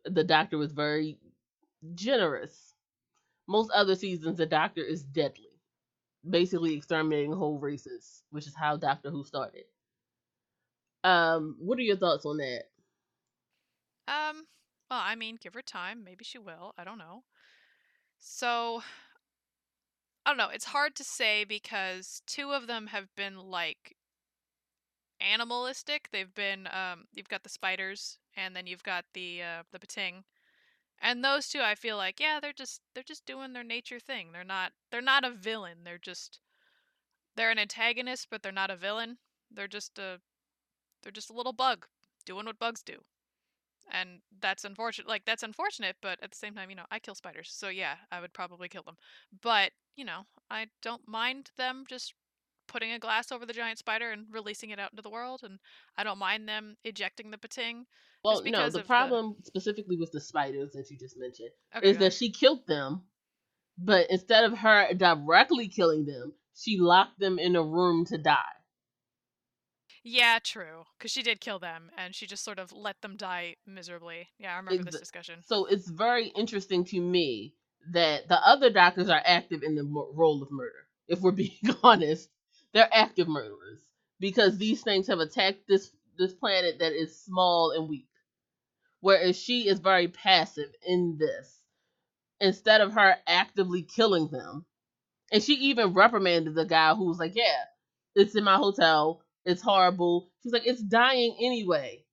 The 0.05 0.23
Doctor 0.23 0.57
was 0.57 0.71
very 0.71 1.19
generous. 1.93 2.73
Most 3.47 3.69
other 3.71 3.95
seasons, 3.95 4.37
the 4.37 4.47
Doctor 4.47 4.81
is 4.81 5.03
deadly, 5.03 5.52
basically 6.27 6.75
exterminating 6.75 7.33
whole 7.33 7.59
races, 7.59 8.23
which 8.31 8.47
is 8.47 8.55
how 8.55 8.77
Doctor 8.77 9.09
Who 9.09 9.23
started. 9.23 9.65
Um, 11.03 11.55
what 11.59 11.77
are 11.77 11.83
your 11.83 11.97
thoughts 11.97 12.25
on 12.25 12.37
that? 12.37 12.63
Um. 14.07 14.45
Well, 14.89 15.01
I 15.03 15.15
mean, 15.15 15.37
give 15.41 15.53
her 15.53 15.61
time. 15.61 16.03
Maybe 16.03 16.23
she 16.23 16.37
will. 16.37 16.73
I 16.77 16.83
don't 16.83 16.97
know. 16.97 17.23
So 18.19 18.83
I 20.25 20.29
don't 20.29 20.37
know. 20.37 20.49
It's 20.49 20.65
hard 20.65 20.95
to 20.95 21.03
say 21.03 21.43
because 21.43 22.21
two 22.25 22.51
of 22.51 22.67
them 22.67 22.87
have 22.87 23.13
been 23.15 23.37
like 23.37 23.95
animalistic. 25.19 26.09
They've 26.11 26.33
been 26.33 26.67
um. 26.67 27.05
You've 27.13 27.29
got 27.29 27.43
the 27.43 27.49
spiders, 27.49 28.17
and 28.37 28.55
then 28.55 28.67
you've 28.67 28.83
got 28.83 29.05
the 29.13 29.41
uh, 29.41 29.63
the 29.71 29.79
Pting. 29.79 30.23
And 31.03 31.23
those 31.23 31.49
two, 31.49 31.61
I 31.61 31.75
feel 31.75 31.97
like, 31.97 32.19
yeah, 32.19 32.39
they're 32.41 32.53
just 32.53 32.81
they're 32.95 33.03
just 33.03 33.25
doing 33.27 33.53
their 33.53 33.63
nature 33.63 33.99
thing. 33.99 34.31
They're 34.31 34.43
not 34.45 34.71
they're 34.91 35.01
not 35.01 35.25
a 35.25 35.31
villain. 35.31 35.79
They're 35.83 35.99
just 35.99 36.39
they're 37.35 37.51
an 37.51 37.59
antagonist, 37.59 38.27
but 38.31 38.41
they're 38.41 38.51
not 38.51 38.71
a 38.71 38.77
villain. 38.77 39.17
They're 39.51 39.67
just 39.67 39.99
a 39.99 40.21
they're 41.03 41.11
just 41.11 41.29
a 41.29 41.33
little 41.33 41.53
bug 41.53 41.87
doing 42.25 42.45
what 42.45 42.59
bugs 42.59 42.83
do. 42.83 42.99
And 43.91 44.21
that's 44.41 44.63
unfortunate. 44.65 45.07
Like 45.07 45.25
that's 45.25 45.43
unfortunate, 45.43 45.97
but 46.01 46.19
at 46.23 46.31
the 46.31 46.37
same 46.37 46.55
time, 46.55 46.69
you 46.69 46.75
know, 46.75 46.85
I 46.91 46.99
kill 46.99 47.15
spiders. 47.15 47.51
So 47.53 47.69
yeah, 47.69 47.95
I 48.11 48.21
would 48.21 48.33
probably 48.33 48.69
kill 48.69 48.83
them. 48.83 48.97
But, 49.41 49.71
you 49.95 50.05
know, 50.05 50.25
I 50.49 50.67
don't 50.81 51.07
mind 51.07 51.51
them 51.57 51.83
just 51.87 52.13
putting 52.67 52.93
a 52.93 52.99
glass 52.99 53.31
over 53.31 53.45
the 53.45 53.53
giant 53.53 53.79
spider 53.79 54.11
and 54.11 54.27
releasing 54.31 54.69
it 54.69 54.79
out 54.79 54.91
into 54.91 55.01
the 55.01 55.09
world 55.09 55.41
and 55.43 55.59
I 55.97 56.03
don't 56.03 56.17
mind 56.17 56.47
them 56.47 56.77
ejecting 56.85 57.31
the 57.31 57.37
Pting. 57.37 57.87
Well, 58.23 58.41
no, 58.45 58.59
the 58.59 58.65
of 58.65 58.73
the- 58.73 58.83
problem 58.83 59.35
specifically 59.43 59.97
with 59.97 60.11
the 60.11 60.21
spiders 60.21 60.71
that 60.73 60.89
you 60.89 60.97
just 60.97 61.17
mentioned 61.17 61.51
Okay, 61.75 61.89
is 61.89 61.97
that 61.97 62.13
she 62.13 62.31
killed 62.31 62.65
them, 62.67 63.03
but 63.77 64.09
instead 64.09 64.45
of 64.45 64.57
her 64.59 64.93
directly 64.93 65.67
killing 65.67 66.05
them, 66.05 66.33
she 66.55 66.77
locked 66.77 67.19
them 67.19 67.37
in 67.39 67.55
a 67.55 67.63
room 67.63 68.05
to 68.05 68.17
die. 68.17 68.39
Yeah, 70.03 70.39
true. 70.43 70.83
Because 70.97 71.11
she 71.11 71.23
did 71.23 71.39
kill 71.39 71.59
them, 71.59 71.89
and 71.97 72.13
she 72.13 72.27
just 72.27 72.43
sort 72.43 72.59
of 72.59 72.73
let 72.73 73.01
them 73.01 73.15
die 73.15 73.55
miserably. 73.65 74.27
Yeah, 74.37 74.53
I 74.53 74.57
remember 74.57 74.83
this 74.83 74.99
discussion. 74.99 75.41
So 75.45 75.65
it's 75.65 75.89
very 75.89 76.27
interesting 76.27 76.83
to 76.85 76.99
me 76.99 77.55
that 77.91 78.27
the 78.27 78.39
other 78.45 78.69
doctors 78.69 79.09
are 79.09 79.21
active 79.23 79.63
in 79.63 79.75
the 79.75 79.83
role 79.83 80.41
of 80.41 80.51
murder. 80.51 80.87
If 81.07 81.21
we're 81.21 81.31
being 81.45 81.57
honest, 81.83 82.29
they're 82.73 82.89
active 82.91 83.27
murderers 83.27 83.79
because 84.19 84.57
these 84.57 84.81
things 84.81 85.07
have 85.07 85.19
attacked 85.19 85.67
this 85.67 85.91
this 86.17 86.33
planet 86.33 86.79
that 86.79 86.93
is 86.93 87.23
small 87.23 87.71
and 87.71 87.89
weak. 87.89 88.07
Whereas 89.03 89.37
she 89.37 89.67
is 89.67 89.79
very 89.79 90.07
passive 90.07 90.73
in 90.87 91.17
this. 91.19 91.59
Instead 92.39 92.79
of 92.79 92.93
her 92.93 93.15
actively 93.27 93.81
killing 93.83 94.29
them, 94.29 94.65
and 95.29 95.43
she 95.43 95.53
even 95.55 95.93
reprimanded 95.93 96.55
the 96.55 96.65
guy 96.65 96.95
who 96.95 97.05
was 97.05 97.19
like, 97.19 97.35
"Yeah, 97.35 97.65
it's 98.15 98.33
in 98.35 98.45
my 98.45 98.55
hotel. 98.55 99.21
It's 99.45 99.61
horrible." 99.61 100.31
She's 100.41 100.53
like, 100.53 100.65
"It's 100.65 100.81
dying 100.81 101.35
anyway." 101.39 102.05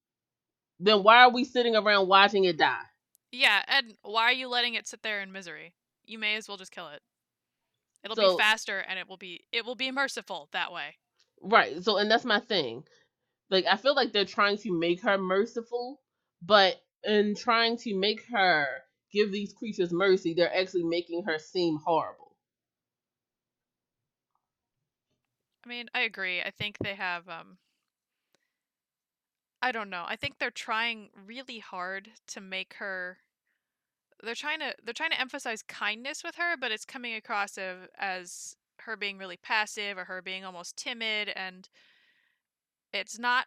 Then 0.80 1.04
why 1.04 1.22
are 1.22 1.30
we 1.30 1.44
sitting 1.44 1.76
around 1.76 2.08
watching 2.08 2.44
it 2.44 2.56
die? 2.58 2.82
Yeah, 3.30 3.62
and 3.68 3.96
why 4.02 4.24
are 4.24 4.32
you 4.32 4.48
letting 4.48 4.74
it 4.74 4.88
sit 4.88 5.02
there 5.02 5.20
in 5.20 5.30
misery? 5.30 5.74
You 6.04 6.18
may 6.18 6.34
as 6.34 6.48
well 6.48 6.56
just 6.56 6.72
kill 6.72 6.88
it. 6.88 7.02
It'll 8.02 8.16
So- 8.16 8.36
be 8.36 8.42
faster 8.42 8.78
and 8.80 8.98
it 8.98 9.06
will 9.08 9.16
be 9.16 9.44
it 9.52 9.64
will 9.64 9.76
be 9.76 9.92
merciful 9.92 10.48
that 10.52 10.72
way. 10.72 10.96
Right. 11.40 11.82
So, 11.84 11.98
and 11.98 12.10
that's 12.10 12.24
my 12.24 12.40
thing. 12.40 12.84
Like, 13.48 13.64
I 13.66 13.76
feel 13.76 13.94
like 13.94 14.12
they're 14.12 14.24
trying 14.24 14.58
to 14.58 14.72
make 14.72 15.02
her 15.02 15.18
merciful, 15.18 16.00
but 16.42 16.80
in 17.04 17.34
trying 17.34 17.76
to 17.78 17.94
make 17.94 18.24
her 18.32 18.66
give 19.12 19.32
these 19.32 19.52
creatures 19.52 19.92
mercy, 19.92 20.34
they're 20.34 20.54
actually 20.54 20.84
making 20.84 21.24
her 21.24 21.38
seem 21.38 21.78
horrible. 21.84 22.36
I 25.64 25.68
mean, 25.68 25.88
I 25.94 26.00
agree. 26.00 26.40
I 26.40 26.50
think 26.50 26.78
they 26.78 26.94
have 26.94 27.28
um 27.28 27.58
I 29.62 29.72
don't 29.72 29.90
know. 29.90 30.04
I 30.06 30.16
think 30.16 30.38
they're 30.38 30.50
trying 30.50 31.10
really 31.26 31.58
hard 31.58 32.10
to 32.28 32.40
make 32.40 32.74
her 32.74 33.18
they're 34.22 34.34
trying 34.34 34.60
to 34.60 34.74
they're 34.84 34.94
trying 34.94 35.10
to 35.10 35.20
emphasize 35.20 35.62
kindness 35.62 36.22
with 36.24 36.36
her, 36.36 36.56
but 36.56 36.72
it's 36.72 36.84
coming 36.84 37.14
across 37.14 37.56
of, 37.58 37.88
as 37.98 38.56
her 38.80 38.96
being 38.96 39.18
really 39.18 39.36
passive 39.36 39.98
or 39.98 40.04
her 40.04 40.22
being 40.22 40.44
almost 40.44 40.76
timid 40.76 41.28
and 41.36 41.68
it's 42.92 43.18
not 43.18 43.46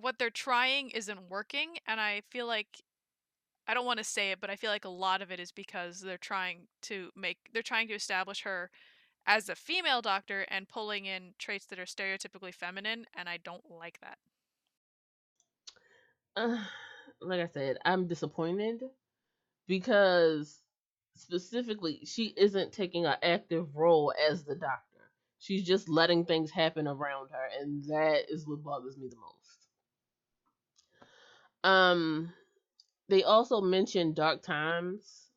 what 0.00 0.18
they're 0.18 0.30
trying 0.30 0.90
isn't 0.90 1.28
working 1.28 1.78
and 1.86 2.00
I 2.00 2.22
feel 2.30 2.46
like 2.46 2.82
I 3.66 3.74
don't 3.74 3.86
want 3.86 3.98
to 3.98 4.04
say 4.04 4.30
it, 4.32 4.40
but 4.40 4.50
I 4.50 4.56
feel 4.56 4.70
like 4.70 4.86
a 4.86 4.90
lot 4.90 5.20
of 5.22 5.30
it 5.30 5.38
is 5.40 5.52
because 5.52 6.00
they're 6.00 6.16
trying 6.18 6.68
to 6.82 7.10
make 7.14 7.38
they're 7.52 7.62
trying 7.62 7.88
to 7.88 7.94
establish 7.94 8.42
her 8.42 8.70
as 9.26 9.48
a 9.48 9.54
female 9.56 10.00
doctor 10.02 10.46
and 10.48 10.68
pulling 10.68 11.06
in 11.06 11.34
traits 11.38 11.66
that 11.66 11.78
are 11.78 11.84
stereotypically 11.84 12.54
feminine 12.54 13.06
and 13.14 13.28
I 13.28 13.38
don't 13.38 13.70
like 13.70 14.00
that. 14.00 14.18
Uh, 16.36 16.64
like 17.20 17.40
I 17.40 17.46
said, 17.48 17.78
I'm 17.84 18.06
disappointed 18.06 18.82
because 19.66 20.62
specifically 21.16 22.00
she 22.04 22.34
isn't 22.36 22.72
taking 22.72 23.06
an 23.06 23.16
active 23.22 23.76
role 23.76 24.12
as 24.30 24.44
the 24.44 24.54
doctor. 24.54 25.10
She's 25.38 25.64
just 25.64 25.88
letting 25.88 26.24
things 26.24 26.50
happen 26.50 26.88
around 26.88 27.30
her, 27.30 27.48
and 27.60 27.84
that 27.86 28.30
is 28.30 28.46
what 28.46 28.62
bothers 28.62 28.98
me 28.98 29.08
the 29.08 29.16
most. 29.16 29.37
Um, 31.68 32.32
they 33.08 33.22
also 33.22 33.60
mentioned 33.60 34.16
dark 34.16 34.42
times 34.42 35.30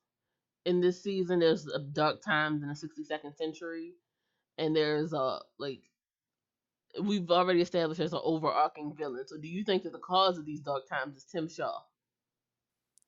in 0.65 0.79
this 0.79 1.03
season. 1.03 1.39
There's 1.39 1.67
a 1.67 1.79
dark 1.79 2.21
times 2.21 2.61
in 2.63 2.69
the 2.69 2.75
62nd 2.75 3.35
century, 3.35 3.93
and 4.57 4.75
there's 4.75 5.13
a 5.13 5.39
like 5.59 5.81
we've 7.01 7.29
already 7.31 7.61
established 7.61 7.99
there's 7.99 8.13
an 8.13 8.21
overarching 8.23 8.93
villain. 8.97 9.27
So, 9.27 9.37
do 9.37 9.47
you 9.47 9.63
think 9.63 9.83
that 9.83 9.91
the 9.91 9.99
cause 9.99 10.37
of 10.37 10.45
these 10.45 10.61
dark 10.61 10.87
times 10.87 11.17
is 11.17 11.25
Tim 11.25 11.49
Shaw? 11.49 11.79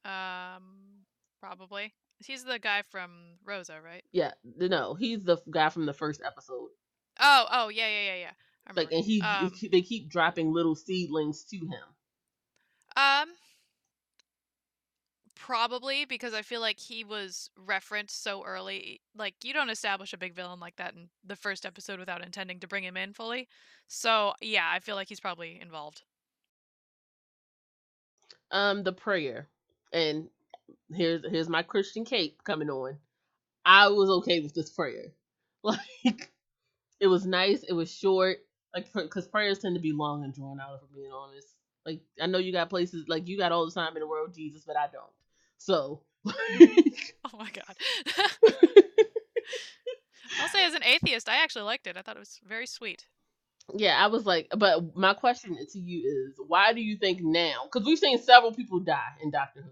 Um 0.06 1.06
probably. 1.40 1.94
He's 2.26 2.44
the 2.44 2.60
guy 2.60 2.84
from 2.90 3.38
Rosa, 3.46 3.80
right? 3.84 4.04
Yeah, 4.12 4.32
no, 4.44 4.96
he's 4.96 5.24
the 5.24 5.38
guy 5.50 5.70
from 5.70 5.86
the 5.86 5.94
first 5.94 6.22
episode. 6.26 6.70
Oh, 7.20 7.46
oh, 7.52 7.70
yeah, 7.70 7.88
yeah, 7.88 8.06
yeah, 8.06 8.16
yeah. 8.16 8.32
Like, 8.76 8.92
and 8.92 9.04
he 9.04 9.22
um, 9.22 9.52
they 9.72 9.82
keep 9.82 10.10
dropping 10.10 10.54
little 10.54 10.76
seedlings 10.76 11.44
to 11.46 11.58
him. 11.58 11.93
Um, 12.96 13.30
probably 15.36 16.06
because 16.06 16.34
I 16.34 16.42
feel 16.42 16.62
like 16.62 16.80
he 16.80 17.04
was 17.04 17.50
referenced 17.58 18.24
so 18.24 18.44
early. 18.46 19.02
Like 19.16 19.36
you 19.44 19.54
don't 19.54 19.70
establish 19.70 20.14
a 20.14 20.18
big 20.18 20.36
villain 20.36 20.60
like 20.60 20.78
that 20.78 20.94
in 20.94 21.10
the 21.26 21.36
first 21.36 21.66
episode 21.66 22.00
without 22.00 22.24
intending 22.24 22.60
to 22.62 22.68
bring 22.68 22.84
him 22.84 22.96
in 22.96 23.14
fully. 23.14 23.48
So 23.88 24.34
yeah, 24.42 24.70
I 24.72 24.80
feel 24.80 24.96
like 24.96 25.10
he's 25.10 25.20
probably 25.20 25.60
involved. 25.62 26.04
Um, 28.52 28.84
the 28.84 28.94
prayer, 28.94 29.50
and 29.92 30.30
here's 30.94 31.24
here's 31.30 31.50
my 31.50 31.64
Christian 31.64 32.06
cape 32.06 32.44
coming 32.44 32.70
on. 32.70 32.98
I 33.66 33.88
was 33.90 34.10
okay 34.10 34.40
with 34.40 34.54
this 34.54 34.70
prayer. 34.70 35.06
Like, 35.66 36.30
it 37.00 37.08
was 37.08 37.26
nice. 37.26 37.64
It 37.64 37.72
was 37.72 37.90
short. 37.90 38.40
Like, 38.76 38.92
because 38.92 39.30
prayers 39.30 39.60
tend 39.60 39.76
to 39.76 39.82
be 39.82 39.94
long 39.94 40.26
and 40.26 40.34
drawn 40.34 40.60
out. 40.60 40.76
If 40.76 40.82
I'm 40.82 40.94
being 40.94 41.10
honest. 41.10 41.53
Like, 41.86 42.02
I 42.22 42.28
know 42.28 42.38
you 42.38 42.52
got 42.52 42.70
places 42.70 43.06
like 43.08 43.28
you 43.28 43.38
got 43.38 43.52
all 43.52 43.66
the 43.66 43.72
time 43.72 43.96
in 43.96 44.00
the 44.02 44.08
world, 44.08 44.34
Jesus, 44.34 44.64
but 44.66 44.78
I 44.78 44.88
don't. 44.92 45.12
So. 45.58 46.02
Oh 47.34 47.38
my 47.38 47.50
god. 47.52 47.76
I'll 50.40 50.48
say 50.50 50.66
as 50.66 50.74
an 50.74 50.84
atheist, 50.84 51.30
I 51.30 51.38
actually 51.38 51.64
liked 51.64 51.88
it. 51.88 51.98
I 51.98 52.02
thought 52.02 52.16
it 52.18 52.20
was 52.20 52.40
very 52.46 52.68
sweet. 52.68 53.08
Yeah, 53.76 53.96
I 54.04 54.08
was 54.08 54.26
like, 54.26 54.48
but 54.58 54.96
my 54.96 55.14
question 55.14 55.58
to 55.58 55.80
you 55.80 56.28
is, 56.30 56.40
why 56.48 56.74
do 56.74 56.82
you 56.82 56.98
think 56.98 57.22
now? 57.22 57.64
Because 57.64 57.86
we've 57.86 57.98
seen 58.00 58.18
several 58.22 58.54
people 58.54 58.80
die 58.80 59.16
in 59.22 59.32
Doctor 59.32 59.62
Who. 59.62 59.72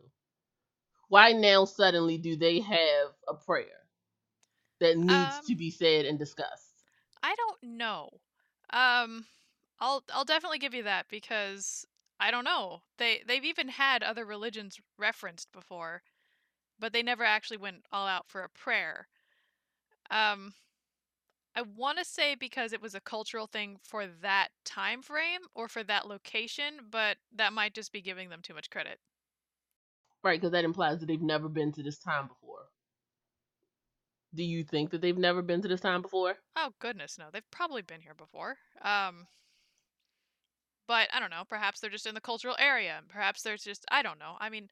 Why 1.09 1.33
now 1.33 1.65
suddenly 1.65 2.17
do 2.17 2.35
they 2.37 2.61
have 2.61 3.09
a 3.27 3.33
prayer 3.33 3.65
that 4.79 4.97
needs 4.97 5.39
to 5.41 5.51
Um, 5.51 5.57
be 5.57 5.69
said 5.71 6.05
and 6.05 6.17
discussed? 6.17 6.83
I 7.21 7.35
don't 7.35 7.63
know. 7.77 8.09
Um, 8.71 9.25
I'll 9.79 10.03
I'll 10.13 10.25
definitely 10.25 10.59
give 10.59 10.73
you 10.73 10.83
that 10.83 11.07
because 11.09 11.85
I 12.21 12.31
don't 12.31 12.45
know. 12.45 12.83
They 12.97 13.23
they've 13.27 13.43
even 13.43 13.69
had 13.69 14.03
other 14.03 14.25
religions 14.25 14.79
referenced 14.97 15.51
before, 15.51 16.03
but 16.79 16.93
they 16.93 17.03
never 17.03 17.23
actually 17.25 17.57
went 17.57 17.85
all 17.91 18.07
out 18.07 18.29
for 18.29 18.43
a 18.43 18.49
prayer. 18.49 19.07
Um, 20.09 20.53
I 21.55 21.61
want 21.61 21.97
to 21.97 22.03
say 22.05 22.35
because 22.35 22.73
it 22.73 22.81
was 22.81 22.93
a 22.93 22.99
cultural 23.01 23.47
thing 23.47 23.79
for 23.83 24.05
that 24.07 24.49
time 24.65 25.01
frame 25.01 25.41
or 25.55 25.69
for 25.69 25.81
that 25.83 26.05
location, 26.07 26.89
but 26.89 27.17
that 27.31 27.53
might 27.53 27.73
just 27.73 27.91
be 27.93 28.01
giving 28.01 28.29
them 28.29 28.41
too 28.41 28.53
much 28.53 28.69
credit. 28.69 28.99
Right, 30.23 30.39
because 30.41 30.51
that 30.53 30.65
implies 30.65 30.99
that 30.99 31.05
they've 31.05 31.21
never 31.21 31.47
been 31.47 31.71
to 31.73 31.83
this 31.83 31.99
time 31.99 32.27
before. 32.27 32.71
Do 34.33 34.43
you 34.43 34.65
think 34.65 34.89
that 34.89 34.99
they've 34.99 35.17
never 35.17 35.41
been 35.41 35.61
to 35.61 35.69
this 35.69 35.79
time 35.79 36.01
before? 36.01 36.39
Oh 36.55 36.73
goodness, 36.79 37.17
no. 37.17 37.29
They've 37.29 37.51
probably 37.51 37.81
been 37.81 38.01
here 38.01 38.13
before. 38.13 38.57
Um 38.81 39.27
but 40.91 41.07
I 41.13 41.21
don't 41.21 41.29
know, 41.29 41.43
perhaps 41.47 41.79
they're 41.79 41.89
just 41.89 42.05
in 42.05 42.15
the 42.15 42.19
cultural 42.19 42.57
area. 42.59 42.99
Perhaps 43.07 43.43
there's 43.43 43.63
just 43.63 43.85
I 43.89 44.01
don't 44.01 44.19
know. 44.19 44.35
I 44.41 44.49
mean, 44.49 44.67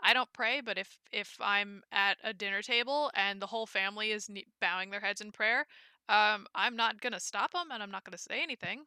I 0.00 0.14
don't 0.14 0.32
pray, 0.32 0.60
but 0.64 0.78
if 0.78 0.96
if 1.10 1.34
I'm 1.40 1.82
at 1.90 2.18
a 2.22 2.32
dinner 2.32 2.62
table 2.62 3.10
and 3.14 3.42
the 3.42 3.48
whole 3.48 3.66
family 3.66 4.12
is 4.12 4.28
ne- 4.28 4.46
bowing 4.60 4.90
their 4.90 5.00
heads 5.00 5.20
in 5.20 5.32
prayer, 5.32 5.66
um 6.08 6.46
I'm 6.54 6.76
not 6.76 7.00
going 7.00 7.14
to 7.14 7.18
stop 7.18 7.52
them 7.52 7.72
and 7.72 7.82
I'm 7.82 7.90
not 7.90 8.04
going 8.04 8.12
to 8.12 8.22
say 8.22 8.44
anything. 8.44 8.82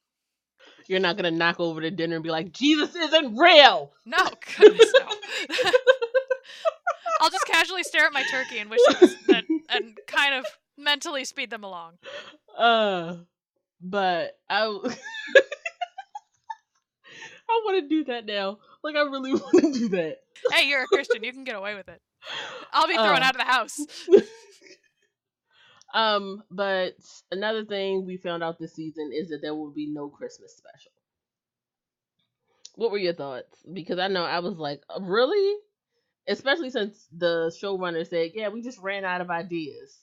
You're 0.87 1.01
not 1.01 1.17
gonna 1.17 1.31
knock 1.31 1.59
over 1.59 1.81
the 1.81 1.91
dinner 1.91 2.15
and 2.15 2.23
be 2.23 2.29
like, 2.31 2.53
Jesus 2.53 2.95
isn't 2.95 3.35
real. 3.35 3.91
No, 4.05 4.17
goodness 4.57 4.93
no. 4.97 5.09
I'll 7.21 7.29
just 7.29 7.45
casually 7.45 7.83
stare 7.83 8.05
at 8.05 8.13
my 8.13 8.23
turkey 8.31 8.59
and 8.59 8.69
wish 8.69 8.79
that 9.27 9.43
and 9.69 9.97
kind 10.07 10.33
of 10.35 10.45
mentally 10.77 11.25
speed 11.25 11.49
them 11.49 11.65
along. 11.65 11.97
Uh, 12.57 13.15
but 13.81 14.37
I, 14.49 14.79
I 17.49 17.61
want 17.65 17.83
to 17.83 17.89
do 17.89 18.03
that 18.05 18.25
now. 18.25 18.59
Like 18.83 18.95
I 18.95 19.01
really 19.01 19.33
want 19.53 19.73
to 19.73 19.79
do 19.79 19.89
that. 19.89 20.17
Hey, 20.51 20.67
you're 20.67 20.83
a 20.83 20.87
Christian, 20.87 21.23
you 21.23 21.33
can 21.33 21.43
get 21.43 21.55
away 21.55 21.75
with 21.75 21.87
it. 21.89 22.01
I'll 22.73 22.87
be 22.87 22.93
thrown 22.93 23.21
Uh. 23.21 23.25
out 23.25 23.35
of 23.35 23.37
the 23.39 23.43
house. 23.45 23.79
Um, 25.93 26.43
but 26.51 26.93
another 27.31 27.65
thing 27.65 28.05
we 28.05 28.17
found 28.17 28.43
out 28.43 28.59
this 28.59 28.75
season 28.75 29.09
is 29.13 29.29
that 29.29 29.39
there 29.41 29.55
will 29.55 29.71
be 29.71 29.87
no 29.87 30.07
Christmas 30.07 30.55
special. 30.55 30.91
What 32.75 32.91
were 32.91 32.99
your 32.99 33.13
thoughts? 33.15 33.57
Because 33.73 33.97
I 33.97 34.07
know 34.07 34.23
I 34.23 34.37
was 34.39 34.57
like, 34.57 34.83
"Uh, 34.89 35.01
really? 35.01 35.57
Especially 36.27 36.69
since 36.69 37.07
the 37.11 37.51
showrunner 37.59 38.07
said, 38.07 38.31
yeah, 38.35 38.49
we 38.49 38.61
just 38.61 38.77
ran 38.79 39.03
out 39.03 39.21
of 39.21 39.31
ideas. 39.31 39.97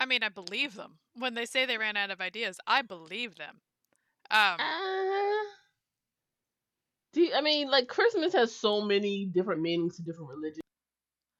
I 0.00 0.06
mean, 0.06 0.22
I 0.22 0.30
believe 0.30 0.74
them. 0.74 0.98
When 1.14 1.34
they 1.34 1.44
say 1.44 1.66
they 1.66 1.76
ran 1.76 1.98
out 1.98 2.10
of 2.10 2.22
ideas, 2.22 2.58
I 2.66 2.80
believe 2.80 3.36
them. 3.36 3.60
Um, 4.30 4.56
Uh, 4.58 5.27
you- 7.14 7.32
I 7.34 7.40
mean, 7.40 7.70
like 7.70 7.88
Christmas 7.88 8.32
has 8.34 8.54
so 8.54 8.80
many 8.80 9.26
different 9.26 9.60
meanings 9.62 9.96
to 9.96 10.02
different 10.02 10.30
religions. 10.30 10.60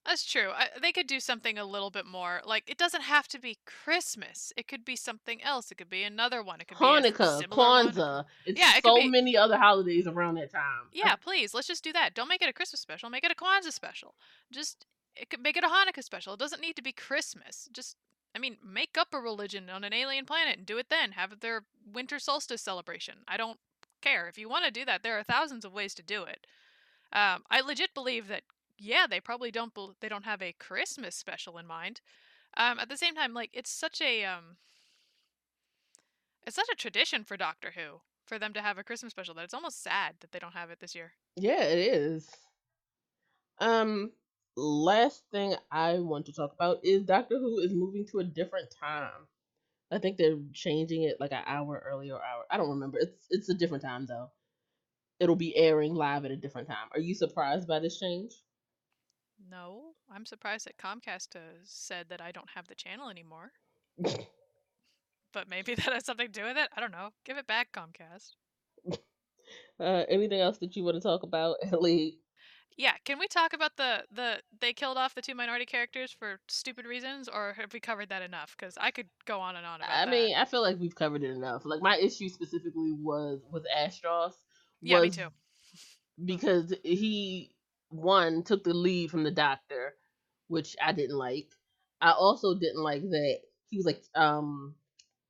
that's 0.07 0.25
true. 0.25 0.51
I, 0.57 0.69
they 0.81 0.91
could 0.93 1.07
do 1.07 1.21
something 1.21 1.59
a 1.59 1.67
little 1.67 1.91
bit 1.91 2.07
more. 2.07 2.41
Like, 2.47 2.65
it 2.71 2.79
doesn't 2.79 3.03
have 3.03 3.29
to 3.29 3.39
be 3.39 3.59
Christmas. 3.67 4.55
It 4.57 4.67
could 4.67 4.83
be 4.83 4.97
something 4.97 5.43
else. 5.43 5.71
It 5.71 5.75
could 5.77 5.91
be 5.91 6.03
another 6.03 6.43
one. 6.43 6.63
It 6.63 6.69
could 6.69 6.79
be 6.79 6.85
Hanukkah, 6.85 7.47
one. 7.55 7.89
Kwanzaa. 7.89 8.25
It's 8.47 8.59
Yeah, 8.59 8.71
it 8.79 8.83
could 8.85 8.89
so 8.89 8.97
be- 8.97 9.09
many 9.11 9.37
other 9.37 9.59
holidays 9.59 10.07
around 10.07 10.37
that 10.37 10.51
time. 10.51 10.89
Yeah, 10.93 11.15
please. 11.17 11.53
Let's 11.53 11.67
just 11.69 11.85
do 11.85 11.93
that. 11.93 12.15
Don't 12.15 12.29
make 12.29 12.41
it 12.41 12.49
a 12.49 12.55
Christmas 12.55 12.81
special. 12.81 13.11
Make 13.11 13.25
it 13.25 13.31
a 13.31 13.35
Kwanzaa 13.35 13.71
special. 13.73 14.15
Just 14.51 14.87
it 15.15 15.29
could 15.29 15.41
make 15.43 15.59
it 15.59 15.65
a 15.65 15.69
Hanukkah 15.69 16.03
special. 16.03 16.33
It 16.33 16.39
doesn't 16.41 16.63
need 16.63 16.77
to 16.77 16.83
be 16.83 16.93
Christmas. 16.93 17.69
Just 17.73 17.97
I 18.35 18.39
mean, 18.39 18.57
make 18.65 18.97
up 18.97 19.09
a 19.13 19.19
religion 19.19 19.69
on 19.69 19.85
an 19.85 19.93
alien 19.93 20.25
planet 20.25 20.57
and 20.59 20.67
do 20.67 20.79
it 20.79 20.89
then. 20.89 21.13
Have 21.13 21.41
their 21.41 21.65
winter 21.93 22.19
solstice 22.19 22.63
celebration. 22.63 23.17
I 23.29 23.37
don't 23.37 23.59
care. 24.01 24.29
If 24.29 24.39
you 24.39 24.49
want 24.49 24.65
to 24.65 24.71
do 24.71 24.85
that, 24.85 25.03
there 25.03 25.19
are 25.19 25.23
thousands 25.23 25.65
of 25.65 25.73
ways 25.73 25.95
to 25.95 26.03
do 26.03 26.25
it. 26.25 26.47
Um, 27.13 27.45
I 27.51 27.61
legit 27.61 27.95
believe 27.95 28.29
that 28.29 28.43
yeah, 28.79 29.07
they 29.09 29.21
probably 29.21 29.51
don't 29.51 29.75
bel 29.75 29.95
they 30.01 30.09
don't 30.09 30.25
have 30.25 30.43
a 30.43 30.53
Christmas 30.53 31.15
special 31.15 31.59
in 31.59 31.67
mind. 31.67 32.01
Um, 32.57 32.79
at 32.79 32.89
the 32.89 32.97
same 32.97 33.15
time, 33.15 33.35
like 33.35 33.51
it's 33.53 33.71
such 33.71 34.01
a 34.01 34.25
um, 34.25 34.57
it's 36.47 36.57
such 36.57 36.69
a 36.73 36.77
tradition 36.77 37.25
for 37.25 37.37
Doctor 37.37 37.73
Who 37.75 38.01
for 38.27 38.39
them 38.39 38.53
to 38.53 38.63
have 38.63 38.79
a 38.79 38.85
Christmas 38.85 39.11
special 39.11 39.35
that 39.35 39.45
it's 39.45 39.55
almost 39.55 39.83
sad 39.83 40.15
that 40.21 40.33
they 40.33 40.39
don't 40.39 40.55
have 40.55 40.71
it 40.71 40.81
this 40.81 40.95
year. 40.95 41.13
Yeah, 41.37 41.63
it 41.63 41.79
is. 41.79 42.29
Um, 43.59 44.13
last 44.57 45.25
thing 45.33 45.57
I 45.71 45.99
want 45.99 46.27
to 46.27 46.33
talk 46.33 46.53
about 46.53 46.79
is 46.85 47.03
Doctor 47.03 47.39
Who 47.39 47.59
is 47.59 47.75
moving 47.75 48.07
to 48.13 48.21
a 48.21 48.25
different 48.25 48.69
time. 48.71 49.27
I 49.91 49.99
think 49.99 50.17
they're 50.17 50.39
changing 50.53 51.03
it 51.05 51.19
like 51.21 51.33
an 51.33 51.43
hour 51.47 51.83
earlier 51.87 52.15
hour. 52.17 52.45
I 52.51 52.57
don't 52.57 52.71
remember. 52.71 52.99
It's 52.99 53.27
it's 53.31 53.49
a 53.49 53.55
different 53.55 53.83
time 53.85 54.07
though. 54.07 54.31
It'll 55.21 55.37
be 55.37 55.57
airing 55.57 55.95
live 55.95 56.25
at 56.25 56.31
a 56.33 56.37
different 56.37 56.69
time. 56.69 56.89
Are 56.93 57.01
you 57.01 57.15
surprised 57.15 57.69
by 57.69 57.79
this 57.81 57.99
change? 57.99 58.33
No, 59.39 59.97
I'm 60.11 60.27
surprised 60.27 60.67
that 60.67 60.77
Comcast 60.77 61.35
has 61.35 61.71
said 61.71 62.09
that 62.09 62.21
I 62.21 62.31
don't 62.33 62.51
have 62.51 62.69
the 62.69 62.75
channel 62.75 63.09
anymore. 63.09 63.53
but 65.33 65.49
maybe 65.49 65.75
that 65.77 65.93
has 65.93 66.05
something 66.05 66.27
to 66.27 66.33
do 66.41 66.45
with 66.47 66.57
it. 66.57 66.69
I 66.77 66.81
don't 66.81 66.93
know. 66.93 67.11
Give 67.25 67.39
it 67.39 67.47
back, 67.47 67.73
Comcast. 67.73 68.37
Uh, 69.81 70.05
anything 70.09 70.41
else 70.41 70.59
that 70.59 70.77
you 70.77 70.85
want 70.85 70.97
to 70.97 71.01
talk 71.01 71.23
about, 71.23 71.57
Ellie? 71.73 72.19
Yeah, 72.79 72.95
can 73.05 73.19
we 73.19 73.27
talk 73.29 73.53
about 73.53 73.77
the 73.77 74.05
the 74.11 74.41
they 74.61 74.73
killed 74.73 74.97
off 74.99 75.15
the 75.15 75.21
two 75.23 75.35
minority 75.35 75.67
characters 75.67 76.13
for 76.13 76.41
stupid 76.49 76.87
reasons, 76.87 77.29
or 77.29 77.55
have 77.55 77.73
we 77.75 77.81
covered 77.81 78.09
that 78.11 78.23
enough? 78.23 78.57
Because 78.57 78.79
I 78.81 78.91
could 78.93 79.09
go 79.27 79.41
on 79.41 79.57
and 79.57 79.67
on 79.67 79.83
about 79.83 79.91
I 79.91 80.05
that. 80.05 80.11
mean, 80.11 80.37
I 80.37 80.45
feel 80.45 80.63
like 80.63 80.79
we've 80.79 80.95
covered 80.95 81.23
it 81.25 81.31
enough. 81.31 81.65
Like 81.65 81.83
my 81.83 81.97
issue 81.99 82.29
specifically 82.29 82.93
was 82.93 83.41
with 83.51 83.67
Astos. 83.77 84.35
yeah, 84.81 85.01
me 85.01 85.11
too. 85.11 85.29
because 86.25 86.75
he 86.85 87.55
one 87.91 88.43
took 88.43 88.65
the 88.65 88.75
lead 88.75 89.11
from 89.11 89.25
the 89.25 89.31
doctor, 89.31 89.95
which 90.49 90.77
I 90.83 90.93
didn't 90.93 91.17
like. 91.17 91.49
I 92.01 92.13
also 92.13 92.55
didn't 92.55 92.83
like 92.83 93.03
that 93.03 93.41
he 93.69 93.77
was 93.77 93.87
like, 93.87 94.03
um, 94.15 94.75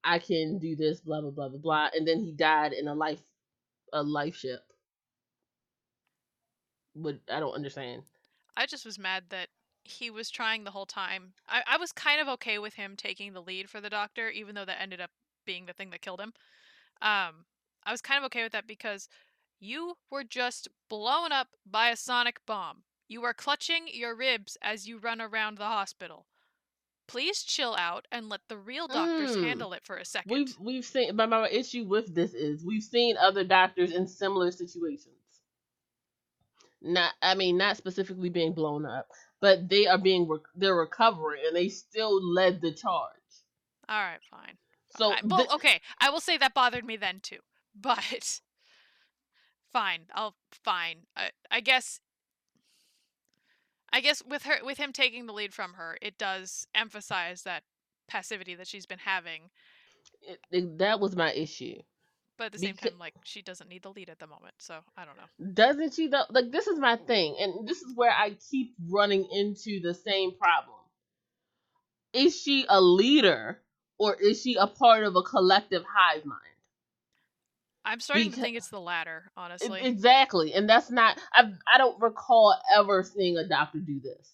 I 0.05 0.19
can 0.19 0.59
do 0.59 0.77
this, 0.77 1.01
blah 1.01 1.21
blah 1.21 1.31
blah 1.31 1.49
blah 1.49 1.59
blah, 1.59 1.89
and 1.95 2.07
then 2.07 2.21
he 2.21 2.33
died 2.33 2.73
in 2.73 2.89
a 2.89 2.95
life 2.95 3.23
a 3.93 4.03
life 4.03 4.37
ship. 4.37 4.61
But 7.03 7.19
I 7.33 7.41
don't 7.41 7.55
understand. 7.55 8.03
I 8.57 8.67
just 8.67 8.85
was 8.85 8.99
mad 8.99 9.25
that 9.31 9.49
he 9.85 10.11
was 10.11 10.31
trying 10.31 10.65
the 10.65 10.71
whole 10.71 10.87
time. 10.87 11.33
I, 11.49 11.63
I 11.67 11.77
was 11.79 11.93
kind 11.93 12.21
of 12.21 12.29
okay 12.29 12.59
with 12.59 12.75
him 12.75 12.95
taking 12.97 13.33
the 13.33 13.41
lead 13.43 13.71
for 13.71 13.81
the 13.81 13.89
doctor, 13.91 14.29
even 14.29 14.55
though 14.55 14.65
that 14.65 14.81
ended 14.83 15.01
up 15.01 15.11
being 15.47 15.67
the 15.67 15.73
thing 15.73 15.91
that 15.91 16.03
killed 16.03 16.21
him. 16.21 16.33
Um, 17.01 17.45
I 17.85 17.93
was 17.93 18.03
kind 18.03 18.19
of 18.19 18.25
okay 18.25 18.43
with 18.43 18.53
that 18.53 18.67
because 18.67 19.09
you 19.61 19.95
were 20.11 20.25
just 20.25 20.69
blown 20.91 21.33
up 21.33 21.49
by 21.65 21.91
a 21.91 21.97
sonic 21.97 22.45
bomb. 22.47 22.83
You 23.09 23.25
are 23.25 23.33
clutching 23.33 23.89
your 23.93 24.15
ribs 24.15 24.59
as 24.61 24.87
you 24.87 24.99
run 24.99 25.21
around 25.21 25.57
the 25.57 25.65
hospital. 25.65 26.27
Please 27.07 27.43
chill 27.43 27.75
out 27.79 28.07
and 28.13 28.29
let 28.29 28.41
the 28.49 28.59
real 28.59 28.87
doctors 28.87 29.35
Mm. 29.35 29.45
handle 29.45 29.73
it 29.73 29.85
for 29.85 29.97
a 29.97 30.05
second. 30.05 30.31
We've 30.31 30.59
we've 30.61 30.85
seen 30.85 31.17
my, 31.17 31.25
my 31.25 31.49
issue 31.49 31.85
with 31.85 32.15
this 32.15 32.35
is 32.35 32.63
we've 32.65 32.83
seen 32.83 33.17
other 33.17 33.45
doctors 33.45 33.93
in 33.93 34.07
similar 34.07 34.51
situations. 34.51 35.18
Not 36.81 37.12
I 37.22 37.35
mean 37.35 37.57
not 37.57 37.76
specifically 37.76 38.29
being 38.31 38.53
blown 38.53 38.87
up, 38.87 39.09
but 39.41 39.68
they 39.68 39.87
are 39.87 39.99
being 39.99 40.29
rec- 40.29 40.43
they're 40.55 40.76
recovering 40.76 41.43
and 41.47 41.57
they 41.57 41.68
still 41.68 42.22
led 42.35 42.61
the 42.61 42.72
charge. 42.72 43.11
All 43.89 44.01
right, 44.01 44.20
fine. 44.31 44.57
So 44.97 45.12
I, 45.12 45.20
well, 45.24 45.47
okay, 45.55 45.81
I 46.01 46.11
will 46.11 46.20
say 46.20 46.37
that 46.39 46.55
bothered 46.55 46.85
me 46.85 46.97
then 46.97 47.20
too. 47.20 47.39
But 47.81 48.41
fine, 49.72 50.01
I'll 50.14 50.35
fine. 50.51 51.07
I, 51.16 51.31
I 51.51 51.61
guess 51.61 52.01
I 53.93 54.01
guess 54.01 54.22
with 54.24 54.43
her 54.45 54.59
with 54.64 54.79
him 54.79 54.93
taking 54.93 55.26
the 55.26 55.33
lead 55.33 55.55
from 55.55 55.74
her, 55.74 55.97
it 56.03 56.18
does 56.18 56.66
emphasize 56.74 57.43
that 57.43 57.62
passivity 58.09 58.55
that 58.55 58.66
she's 58.66 58.87
been 58.87 58.99
having. 59.01 59.51
it- 60.22 60.41
it- 60.51 60.79
that 60.79 61.01
was 61.01 61.14
my 61.16 61.33
issue. 61.33 61.81
But 62.39 62.47
at 62.47 62.53
the 62.53 62.59
same 62.61 62.76
Beca- 62.76 62.91
time, 62.91 62.99
like 62.99 63.14
she 63.24 63.43
doesn't 63.43 63.68
need 63.68 63.82
the 63.82 63.91
lead 63.91 64.09
at 64.09 64.20
the 64.20 64.28
moment, 64.28 64.55
so 64.59 64.78
I 64.97 65.05
don't 65.05 65.16
know. 65.16 65.53
Doesn't 65.53 65.95
she 65.95 66.07
though? 66.07 66.24
Like 66.30 66.53
this 66.53 66.68
is 66.68 66.78
my 66.78 66.97
thing, 66.97 67.36
and 67.41 67.68
this 67.68 67.82
is 67.82 67.93
where 67.97 68.12
I 68.12 68.36
keep 68.51 68.74
running 68.89 69.28
into 69.32 69.80
the 69.80 69.93
same 69.93 70.32
problem. 70.39 70.76
Is 72.12 72.41
she 72.41 72.64
a 72.68 72.80
leader 72.80 73.61
or 73.99 74.14
is 74.14 74.41
she 74.41 74.55
a 74.55 74.68
part 74.68 75.03
of 75.03 75.16
a 75.16 75.22
collective 75.22 75.82
hive 75.84 76.24
mind? 76.24 76.41
I'm 77.84 78.01
starting 78.01 78.30
to 78.30 78.41
think 78.41 78.57
it's 78.57 78.68
the 78.68 78.80
latter, 78.80 79.24
honestly. 79.36 79.80
Exactly, 79.82 80.53
and 80.55 80.68
that's 80.68 80.91
not. 80.91 81.18
I 81.32 81.51
I 81.72 81.78
don't 81.78 82.01
recall 82.01 82.55
ever 82.76 83.03
seeing 83.03 83.36
a 83.36 83.49
doctor 83.49 83.78
do 83.78 83.99
this, 83.99 84.32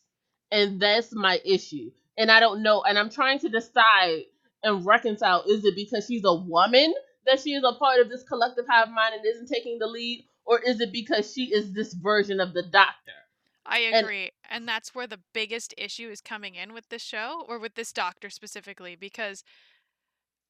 and 0.51 0.79
that's 0.79 1.15
my 1.15 1.41
issue. 1.45 1.91
And 2.19 2.31
I 2.31 2.41
don't 2.41 2.63
know, 2.63 2.83
and 2.83 2.99
I'm 2.99 3.11
trying 3.11 3.39
to 3.41 3.49
decide 3.49 4.25
and 4.63 4.85
reconcile: 4.85 5.45
is 5.49 5.65
it 5.65 5.75
because 5.75 6.05
she's 6.07 6.25
a 6.25 6.35
woman 6.35 6.93
that 7.27 7.41
she 7.41 7.55
is 7.55 7.65
a 7.65 7.73
part 7.79 8.01
of 8.01 8.09
this 8.09 8.23
collective 8.23 8.67
hive 8.69 8.89
mind 8.89 9.15
and 9.15 9.25
isn't 9.25 9.49
taking 9.49 9.79
the 9.79 9.87
lead, 9.87 10.25
or 10.45 10.61
is 10.61 10.81
it 10.81 10.93
because 10.93 11.33
she 11.33 11.53
is 11.53 11.73
this 11.73 11.95
version 11.95 12.41
of 12.41 12.53
the 12.53 12.63
doctor? 12.63 13.13
I 13.67 13.79
and- 13.79 14.05
agree. 14.05 14.31
And 14.51 14.69
that's 14.69 14.95
where 14.95 15.07
the 15.07 15.21
biggest 15.33 15.75
issue 15.79 16.11
is 16.11 16.21
coming 16.21 16.55
in 16.55 16.75
with 16.75 16.89
this 16.91 17.03
show 17.03 17.45
or 17.49 17.59
with 17.59 17.75
this 17.75 17.93
doctor 17.93 18.29
specifically 18.31 18.95
because 18.95 19.43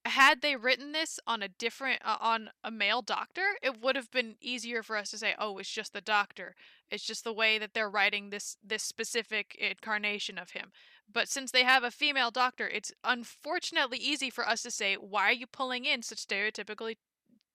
had 0.06 0.42
they 0.42 0.56
written 0.56 0.92
this 0.92 1.18
on 1.26 1.42
a 1.42 1.48
different 1.48 2.00
uh, 2.04 2.18
on 2.20 2.50
a 2.62 2.70
male 2.70 3.02
doctor, 3.02 3.56
it 3.62 3.80
would 3.80 3.96
have 3.96 4.10
been 4.10 4.36
easier 4.40 4.82
for 4.82 4.96
us 4.96 5.10
to 5.10 5.18
say, 5.18 5.34
"Oh, 5.38 5.58
it's 5.58 5.70
just 5.70 5.92
the 5.92 6.00
doctor. 6.00 6.54
It's 6.90 7.04
just 7.04 7.24
the 7.24 7.32
way 7.32 7.58
that 7.58 7.72
they're 7.72 7.90
writing 7.90 8.30
this 8.30 8.56
this 8.62 8.82
specific 8.82 9.54
incarnation 9.58 10.38
of 10.38 10.50
him." 10.50 10.72
But 11.10 11.28
since 11.28 11.50
they 11.50 11.64
have 11.64 11.84
a 11.84 11.90
female 11.90 12.30
doctor, 12.30 12.68
it's 12.68 12.92
unfortunately 13.02 13.98
easy 13.98 14.30
for 14.30 14.46
us 14.46 14.62
to 14.62 14.70
say, 14.70 14.94
"Why 14.96 15.28
are 15.30 15.32
you 15.32 15.46
pulling 15.46 15.84
in 15.86 16.02
such 16.02 16.26
stereotypically 16.26 16.96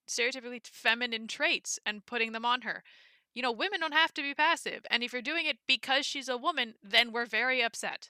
stereotypically 0.08 0.66
feminine 0.66 1.28
traits 1.28 1.80
and 1.86 2.06
putting 2.06 2.32
them 2.32 2.46
on 2.46 2.62
her?" 2.62 2.84
You 3.34 3.44
know, 3.44 3.52
women 3.52 3.80
don't 3.80 3.94
have 3.94 4.14
to 4.16 4.24
be 4.24 4.34
passive, 4.34 4.86
and 4.90 5.04
if 5.04 5.14
you're 5.14 5.22
doing 5.22 5.46
it 5.46 5.60
because 5.68 6.06
she's 6.06 6.30
a 6.30 6.38
woman, 6.38 6.76
then 6.82 7.12
we're 7.12 7.28
very 7.28 7.62
upset. 7.62 8.10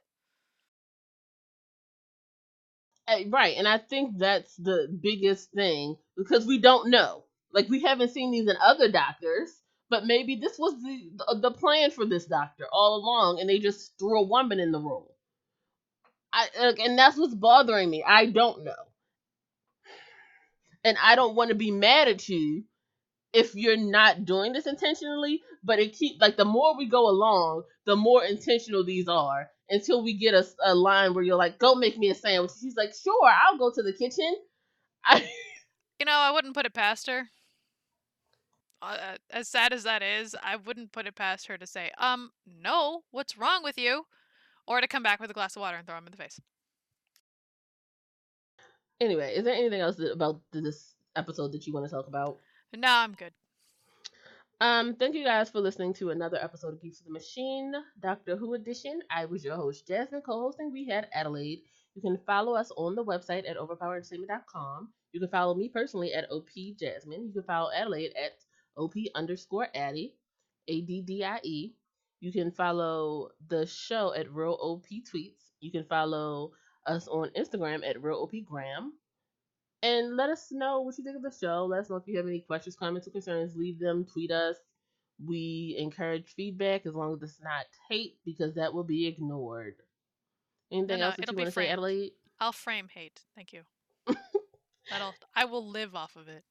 Uh, 3.09 3.19
Right, 3.29 3.57
and 3.57 3.67
I 3.67 3.79
think 3.79 4.19
that's 4.19 4.55
the 4.57 4.87
biggest 5.01 5.51
thing 5.53 5.97
because 6.17 6.47
we 6.47 6.59
don't 6.59 6.91
know. 6.91 7.25
Like 7.53 7.69
we 7.69 7.81
haven't 7.81 8.11
seen 8.11 8.31
these 8.31 8.49
in 8.49 8.57
other 8.61 8.91
doctors, 8.91 9.51
but 9.89 10.05
maybe 10.05 10.37
this 10.37 10.59
was 10.59 10.75
the 10.83 11.11
the, 11.17 11.39
the 11.49 11.51
plan 11.51 11.91
for 11.91 12.05
this 12.05 12.25
doctor 12.27 12.65
all 12.73 12.97
along, 12.97 13.41
and 13.41 13.49
they 13.49 13.59
just 13.59 13.99
threw 13.99 14.19
a 14.19 14.27
woman 14.27 14.59
in 14.61 14.71
the 14.73 14.79
role. 14.81 15.15
I 16.33 16.47
and 16.79 16.97
that's 16.97 17.17
what's 17.17 17.35
bothering 17.35 17.89
me. 17.89 18.03
I 18.07 18.27
don't 18.27 18.63
know, 18.63 18.83
and 20.83 20.97
I 21.01 21.15
don't 21.15 21.35
want 21.35 21.49
to 21.49 21.55
be 21.55 21.71
mad 21.71 22.07
at 22.07 22.27
you 22.29 22.63
if 23.33 23.55
you're 23.55 23.77
not 23.77 24.25
doing 24.25 24.53
this 24.53 24.67
intentionally. 24.67 25.41
But 25.63 25.79
it 25.79 25.93
keep 25.93 26.21
like 26.21 26.37
the 26.37 26.45
more 26.45 26.77
we 26.77 26.87
go 26.87 27.09
along, 27.09 27.63
the 27.85 27.95
more 27.95 28.23
intentional 28.23 28.83
these 28.85 29.07
are 29.07 29.49
until 29.69 30.03
we 30.03 30.13
get 30.13 30.33
a, 30.33 30.45
a 30.63 30.73
line 30.73 31.13
where 31.13 31.23
you're 31.23 31.35
like, 31.35 31.59
"Go 31.59 31.75
make 31.75 31.97
me 31.97 32.09
a 32.09 32.15
sandwich." 32.15 32.51
She's 32.59 32.75
like, 32.75 32.93
"Sure, 32.93 33.29
I'll 33.29 33.57
go 33.57 33.71
to 33.71 33.83
the 33.83 33.93
kitchen." 33.93 34.35
I, 35.05 35.27
You 35.99 36.05
know, 36.05 36.13
I 36.13 36.31
wouldn't 36.31 36.53
put 36.53 36.65
it 36.65 36.73
past 36.73 37.07
her. 37.07 37.29
Uh, 38.81 38.85
uh, 38.85 39.17
as 39.29 39.49
sad 39.49 39.73
as 39.73 39.83
that 39.83 40.01
is, 40.01 40.35
I 40.41 40.55
wouldn't 40.55 40.93
put 40.93 41.05
it 41.05 41.15
past 41.15 41.47
her 41.47 41.57
to 41.57 41.67
say, 41.67 41.91
um, 41.97 42.31
no, 42.47 43.03
what's 43.11 43.37
wrong 43.37 43.63
with 43.63 43.77
you? 43.77 44.05
Or 44.65 44.79
to 44.79 44.87
come 44.87 45.03
back 45.03 45.19
with 45.19 45.29
a 45.29 45.33
glass 45.33 45.57
of 45.57 45.61
water 45.61 45.75
and 45.75 45.85
throw 45.85 45.97
him 45.97 46.05
in 46.05 46.11
the 46.11 46.17
face. 46.17 46.39
anyway, 49.01 49.33
is 49.35 49.43
there 49.43 49.53
anything 49.53 49.81
else 49.81 49.99
about 49.99 50.41
this 50.51 50.95
episode 51.15 51.51
that 51.51 51.65
you 51.65 51.73
want 51.73 51.85
to 51.85 51.91
talk 51.91 52.07
about? 52.07 52.37
No, 52.75 52.87
I'm 52.87 53.13
good. 53.13 53.33
Um, 54.61 54.95
thank 54.95 55.15
you 55.15 55.23
guys 55.23 55.49
for 55.49 55.59
listening 55.59 55.93
to 55.95 56.09
another 56.09 56.37
episode 56.41 56.73
of 56.73 56.81
Geeks 56.81 56.99
of 56.99 57.05
the 57.07 57.11
Machine, 57.13 57.73
Doctor 57.99 58.35
Who 58.35 58.53
edition. 58.53 59.01
I 59.09 59.25
was 59.25 59.43
your 59.43 59.55
host, 59.55 59.87
Jasmine. 59.87 60.21
Co-hosting, 60.21 60.71
we 60.71 60.85
had 60.85 61.07
Adelaide. 61.13 61.61
You 61.95 62.01
can 62.01 62.17
follow 62.25 62.55
us 62.55 62.71
on 62.75 62.95
the 62.95 63.03
website 63.03 63.49
at 63.49 63.57
overpowerentertainment.com. 63.57 64.89
You 65.13 65.19
can 65.19 65.29
follow 65.29 65.55
me 65.55 65.69
personally 65.69 66.13
at 66.13 66.29
OP 66.29 66.49
Jasmine. 66.77 67.25
You 67.27 67.33
can 67.33 67.43
follow 67.43 67.71
Adelaide 67.71 68.13
at 68.15 68.33
OP 68.77 68.93
underscore 69.15 69.67
Addie, 69.73 70.13
A 70.67 70.81
D 70.81 71.01
D 71.01 71.23
I 71.23 71.39
E. 71.43 71.73
You 72.19 72.31
can 72.31 72.51
follow 72.51 73.29
the 73.47 73.65
show 73.65 74.13
at 74.13 74.31
Real 74.31 74.57
OP 74.61 74.85
Tweets. 75.11 75.51
You 75.61 75.71
can 75.71 75.85
follow 75.85 76.51
us 76.85 77.07
on 77.07 77.29
Instagram 77.29 77.87
at 77.87 78.03
Real 78.03 78.17
OP 78.17 78.33
Gram. 78.45 78.93
And 79.81 80.17
let 80.17 80.29
us 80.29 80.47
know 80.51 80.81
what 80.81 80.97
you 80.97 81.03
think 81.03 81.15
of 81.15 81.21
the 81.21 81.31
show. 81.31 81.65
Let 81.65 81.81
us 81.81 81.89
know 81.89 81.95
if 81.95 82.07
you 82.07 82.17
have 82.17 82.27
any 82.27 82.41
questions, 82.41 82.75
comments, 82.75 83.07
or 83.07 83.11
concerns. 83.11 83.55
Leave 83.55 83.79
them, 83.79 84.05
tweet 84.05 84.31
us. 84.31 84.57
We 85.25 85.75
encourage 85.77 86.33
feedback 86.35 86.85
as 86.85 86.95
long 86.95 87.13
as 87.13 87.23
it's 87.23 87.41
not 87.41 87.65
hate, 87.89 88.17
because 88.25 88.55
that 88.55 88.73
will 88.73 88.83
be 88.83 89.07
ignored. 89.07 89.75
Anything 90.71 90.99
no, 90.99 91.07
else 91.07 91.15
that 91.17 91.31
you 91.31 91.37
want 91.37 91.47
to 91.47 91.51
say. 91.51 91.67
Adelaide? 91.67 92.11
I'll 92.39 92.51
frame 92.51 92.87
hate. 92.93 93.21
Thank 93.35 93.53
you. 93.53 93.61
That'll 94.89 95.13
I 95.35 95.45
will 95.45 95.67
live 95.67 95.95
off 95.95 96.15
of 96.15 96.27
it. 96.27 96.43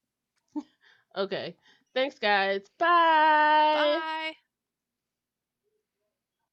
Okay. 1.17 1.55
Thanks, 1.93 2.19
guys. 2.19 2.61
Bye. 2.77 3.99
Bye. 3.99 4.33